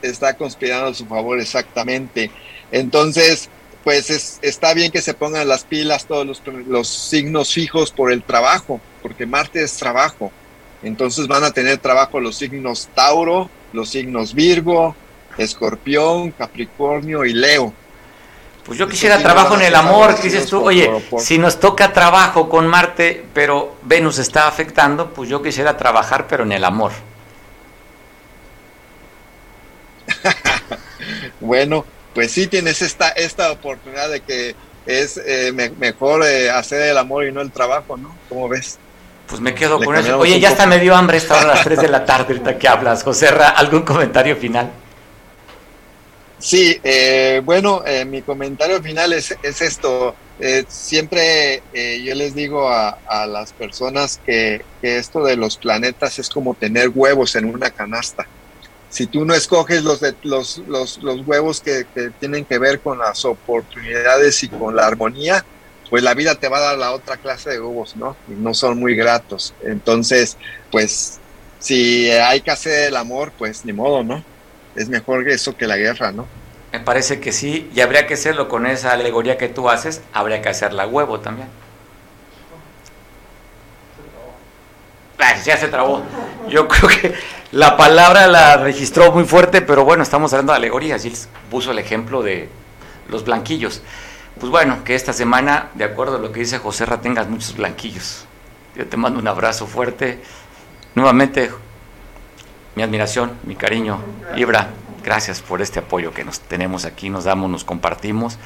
Está 0.00 0.34
conspirando 0.34 0.88
a 0.88 0.94
su 0.94 1.04
favor, 1.04 1.38
exactamente. 1.38 2.30
Entonces, 2.72 3.50
pues 3.82 4.08
es, 4.08 4.38
está 4.40 4.72
bien 4.72 4.90
que 4.90 5.02
se 5.02 5.12
pongan 5.12 5.46
las 5.46 5.64
pilas 5.64 6.06
todos 6.06 6.26
los, 6.26 6.42
los 6.66 6.88
signos 6.88 7.52
fijos 7.52 7.90
por 7.90 8.10
el 8.10 8.22
trabajo, 8.22 8.80
porque 9.02 9.26
Marte 9.26 9.62
es 9.62 9.74
trabajo. 9.74 10.32
Entonces 10.82 11.26
van 11.26 11.44
a 11.44 11.50
tener 11.50 11.76
trabajo 11.78 12.20
los 12.20 12.36
signos 12.36 12.88
Tauro, 12.94 13.50
los 13.74 13.90
signos 13.90 14.32
Virgo, 14.34 14.94
Escorpión, 15.36 16.30
Capricornio 16.30 17.24
y 17.24 17.32
Leo. 17.34 17.72
Pues 18.64 18.78
yo 18.78 18.88
quisiera 18.88 19.18
trabajo 19.18 19.56
en 19.56 19.62
el 19.62 19.74
amor, 19.74 20.14
¿qué 20.16 20.22
dices 20.22 20.46
tú? 20.46 20.64
Oye, 20.64 20.90
si 21.18 21.36
nos 21.36 21.60
toca 21.60 21.92
trabajo 21.92 22.48
con 22.48 22.66
Marte, 22.66 23.22
pero 23.34 23.76
Venus 23.82 24.18
está 24.18 24.48
afectando, 24.48 25.12
pues 25.12 25.28
yo 25.28 25.42
quisiera 25.42 25.76
trabajar, 25.76 26.26
pero 26.26 26.44
en 26.44 26.52
el 26.52 26.64
amor. 26.64 26.92
bueno, 31.40 31.84
pues 32.14 32.32
sí 32.32 32.46
tienes 32.46 32.80
esta, 32.80 33.10
esta 33.10 33.52
oportunidad 33.52 34.08
de 34.08 34.20
que 34.20 34.54
es 34.86 35.18
eh, 35.18 35.52
mejor 35.78 36.24
eh, 36.24 36.48
hacer 36.48 36.82
el 36.88 36.96
amor 36.96 37.26
y 37.26 37.32
no 37.32 37.42
el 37.42 37.50
trabajo, 37.50 37.98
¿no? 37.98 38.16
¿Cómo 38.30 38.48
ves? 38.48 38.78
Pues 39.26 39.40
me 39.40 39.54
quedo 39.54 39.80
con 39.80 39.96
eso. 39.96 40.18
Oye, 40.18 40.38
ya 40.38 40.50
hasta 40.50 40.66
me 40.66 40.78
dio 40.78 40.94
hambre 40.94 41.16
esta 41.16 41.34
hora 41.38 41.52
a 41.52 41.54
las 41.54 41.64
3 41.64 41.80
de 41.80 41.88
la 41.88 42.04
tarde, 42.04 42.34
ahorita 42.34 42.58
que 42.58 42.68
hablas. 42.68 43.02
José 43.02 43.28
¿algún 43.28 43.82
comentario 43.82 44.36
final? 44.36 44.70
Sí, 46.44 46.78
eh, 46.84 47.40
bueno, 47.42 47.82
eh, 47.86 48.04
mi 48.04 48.20
comentario 48.20 48.82
final 48.82 49.14
es, 49.14 49.34
es 49.42 49.62
esto. 49.62 50.14
Eh, 50.38 50.64
siempre 50.68 51.62
yo 51.72 52.14
les 52.14 52.34
digo 52.34 52.68
a, 52.68 52.98
las 53.26 53.52
personas 53.54 54.20
que, 54.26 54.62
esto 54.82 55.24
de 55.24 55.36
los 55.36 55.56
planetas 55.56 56.18
es 56.18 56.28
como 56.28 56.52
tener 56.52 56.90
huevos 56.94 57.34
en 57.36 57.46
una 57.46 57.70
canasta. 57.70 58.26
Si 58.90 59.06
tú 59.06 59.24
no 59.24 59.32
escoges 59.32 59.82
los, 59.82 60.00
de, 60.00 60.14
los, 60.22 60.58
los, 60.68 60.98
los 61.02 61.26
huevos 61.26 61.62
que, 61.62 61.86
que 61.94 62.10
tienen 62.10 62.44
que 62.44 62.58
ver 62.58 62.80
con 62.80 62.98
las 62.98 63.24
oportunidades 63.24 64.42
y 64.42 64.48
con 64.48 64.76
la 64.76 64.86
armonía, 64.86 65.44
pues 65.94 66.02
la 66.02 66.14
vida 66.14 66.34
te 66.34 66.48
va 66.48 66.56
a 66.56 66.60
dar 66.60 66.76
la 66.76 66.90
otra 66.90 67.18
clase 67.18 67.50
de 67.50 67.60
huevos, 67.60 67.94
¿no? 67.94 68.16
Y 68.26 68.32
no 68.32 68.52
son 68.52 68.80
muy 68.80 68.96
gratos. 68.96 69.54
Entonces, 69.62 70.36
pues 70.72 71.20
si 71.60 72.10
hay 72.10 72.40
que 72.40 72.50
hacer 72.50 72.88
el 72.88 72.96
amor, 72.96 73.30
pues 73.38 73.64
ni 73.64 73.72
modo, 73.72 74.02
¿no? 74.02 74.24
Es 74.74 74.88
mejor 74.88 75.28
eso 75.28 75.56
que 75.56 75.68
la 75.68 75.76
guerra, 75.76 76.10
¿no? 76.10 76.26
Me 76.72 76.80
parece 76.80 77.20
que 77.20 77.30
sí, 77.30 77.70
y 77.72 77.80
habría 77.80 78.08
que 78.08 78.14
hacerlo 78.14 78.48
con 78.48 78.66
esa 78.66 78.90
alegoría 78.90 79.38
que 79.38 79.46
tú 79.46 79.70
haces, 79.70 80.02
habría 80.12 80.42
que 80.42 80.48
hacerla 80.48 80.84
huevo 80.84 81.20
también. 81.20 81.46
ya 85.44 85.56
se 85.56 85.68
trabó. 85.68 86.02
Yo 86.48 86.66
creo 86.66 86.88
que 86.88 87.14
la 87.52 87.76
palabra 87.76 88.26
la 88.26 88.56
registró 88.56 89.12
muy 89.12 89.26
fuerte, 89.26 89.62
pero 89.62 89.84
bueno, 89.84 90.02
estamos 90.02 90.32
hablando 90.32 90.54
de 90.54 90.56
alegorías. 90.56 91.04
Y 91.04 91.12
puso 91.52 91.70
el 91.70 91.78
ejemplo 91.78 92.20
de 92.24 92.48
los 93.08 93.24
blanquillos. 93.24 93.80
Pues 94.38 94.50
bueno, 94.50 94.82
que 94.82 94.96
esta 94.96 95.12
semana, 95.12 95.70
de 95.74 95.84
acuerdo 95.84 96.16
a 96.16 96.18
lo 96.18 96.32
que 96.32 96.40
dice 96.40 96.58
José 96.58 96.84
Ra, 96.86 97.00
tengas 97.00 97.28
muchos 97.28 97.56
blanquillos. 97.56 98.26
Yo 98.74 98.86
te 98.86 98.96
mando 98.96 99.20
un 99.20 99.28
abrazo 99.28 99.66
fuerte. 99.66 100.20
Nuevamente, 100.96 101.52
mi 102.74 102.82
admiración, 102.82 103.38
mi 103.44 103.54
cariño. 103.54 104.00
Ibra, 104.36 104.70
gracias 105.04 105.40
por 105.40 105.62
este 105.62 105.78
apoyo 105.78 106.12
que 106.12 106.24
nos 106.24 106.40
tenemos 106.40 106.84
aquí, 106.84 107.10
nos 107.10 107.24
damos, 107.24 107.48
nos 107.48 107.62
compartimos, 107.62 108.38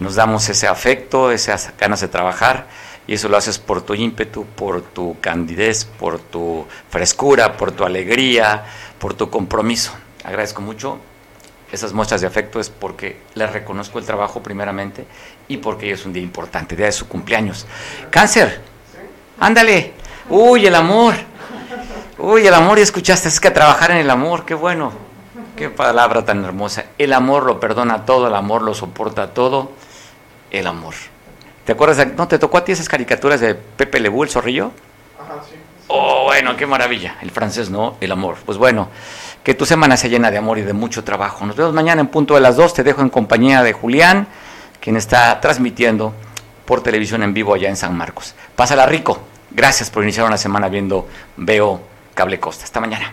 nos 0.00 0.16
damos 0.16 0.48
ese 0.48 0.66
afecto, 0.66 1.30
esas 1.30 1.72
ganas 1.78 2.00
de 2.00 2.08
trabajar. 2.08 2.66
Y 3.06 3.14
eso 3.14 3.28
lo 3.28 3.36
haces 3.36 3.58
por 3.60 3.82
tu 3.82 3.94
ímpetu, 3.94 4.44
por 4.44 4.82
tu 4.82 5.16
candidez, 5.20 5.84
por 5.84 6.18
tu 6.18 6.66
frescura, 6.90 7.56
por 7.56 7.70
tu 7.70 7.84
alegría, 7.84 8.64
por 8.98 9.14
tu 9.14 9.30
compromiso. 9.30 9.92
Agradezco 10.24 10.60
mucho 10.60 10.98
esas 11.72 11.92
muestras 11.92 12.20
de 12.20 12.26
afecto 12.26 12.58
es 12.60 12.68
porque 12.68 13.20
le 13.34 13.46
reconozco 13.46 13.98
el 13.98 14.04
trabajo 14.04 14.42
primeramente 14.42 15.06
y 15.48 15.58
porque 15.58 15.86
hoy 15.86 15.92
es 15.92 16.04
un 16.04 16.12
día 16.12 16.22
importante, 16.22 16.76
día 16.76 16.86
de 16.86 16.92
su 16.92 17.08
cumpleaños. 17.08 17.66
Cáncer, 18.10 18.60
ándale, 19.38 19.92
uy, 20.28 20.66
el 20.66 20.74
amor, 20.74 21.14
uy, 22.18 22.46
el 22.46 22.54
amor, 22.54 22.78
y 22.78 22.82
escuchaste, 22.82 23.28
es 23.28 23.40
que 23.40 23.50
trabajar 23.50 23.92
en 23.92 23.98
el 23.98 24.10
amor, 24.10 24.44
qué 24.44 24.54
bueno, 24.54 24.92
qué 25.56 25.68
palabra 25.70 26.24
tan 26.24 26.44
hermosa. 26.44 26.86
El 26.98 27.12
amor 27.12 27.44
lo 27.44 27.60
perdona 27.60 28.04
todo, 28.04 28.26
el 28.26 28.34
amor 28.34 28.62
lo 28.62 28.74
soporta 28.74 29.32
todo, 29.32 29.72
el 30.50 30.66
amor. 30.66 30.94
¿Te 31.64 31.72
acuerdas? 31.72 32.04
¿No 32.16 32.26
te 32.26 32.38
tocó 32.38 32.58
a 32.58 32.64
ti 32.64 32.72
esas 32.72 32.88
caricaturas 32.88 33.40
de 33.40 33.54
Pepe 33.54 34.00
Lebú, 34.00 34.24
el 34.24 34.30
zorrillo? 34.30 34.72
Oh, 35.92 36.24
bueno, 36.24 36.56
qué 36.56 36.66
maravilla. 36.66 37.16
El 37.20 37.30
francés, 37.30 37.68
¿no? 37.68 37.96
El 38.00 38.12
amor. 38.12 38.36
Pues 38.46 38.58
bueno, 38.58 38.88
que 39.42 39.54
tu 39.54 39.66
semana 39.66 39.96
se 39.96 40.08
llena 40.08 40.30
de 40.30 40.38
amor 40.38 40.58
y 40.58 40.62
de 40.62 40.72
mucho 40.72 41.04
trabajo. 41.04 41.44
Nos 41.46 41.56
vemos 41.56 41.72
mañana 41.72 42.00
en 42.00 42.08
punto 42.08 42.34
de 42.34 42.40
las 42.40 42.56
dos. 42.56 42.74
Te 42.74 42.82
dejo 42.82 43.00
en 43.02 43.08
compañía 43.08 43.62
de 43.62 43.72
Julián, 43.72 44.26
quien 44.80 44.96
está 44.96 45.40
transmitiendo 45.40 46.14
por 46.64 46.82
televisión 46.82 47.22
en 47.22 47.34
vivo 47.34 47.54
allá 47.54 47.68
en 47.68 47.76
San 47.76 47.96
Marcos. 47.96 48.34
Pásala 48.54 48.86
rico. 48.86 49.18
Gracias 49.50 49.90
por 49.90 50.02
iniciar 50.02 50.26
una 50.26 50.36
semana 50.36 50.68
viendo 50.68 51.08
Veo 51.36 51.80
Cable 52.14 52.38
Costa. 52.38 52.64
Hasta 52.64 52.80
mañana. 52.80 53.12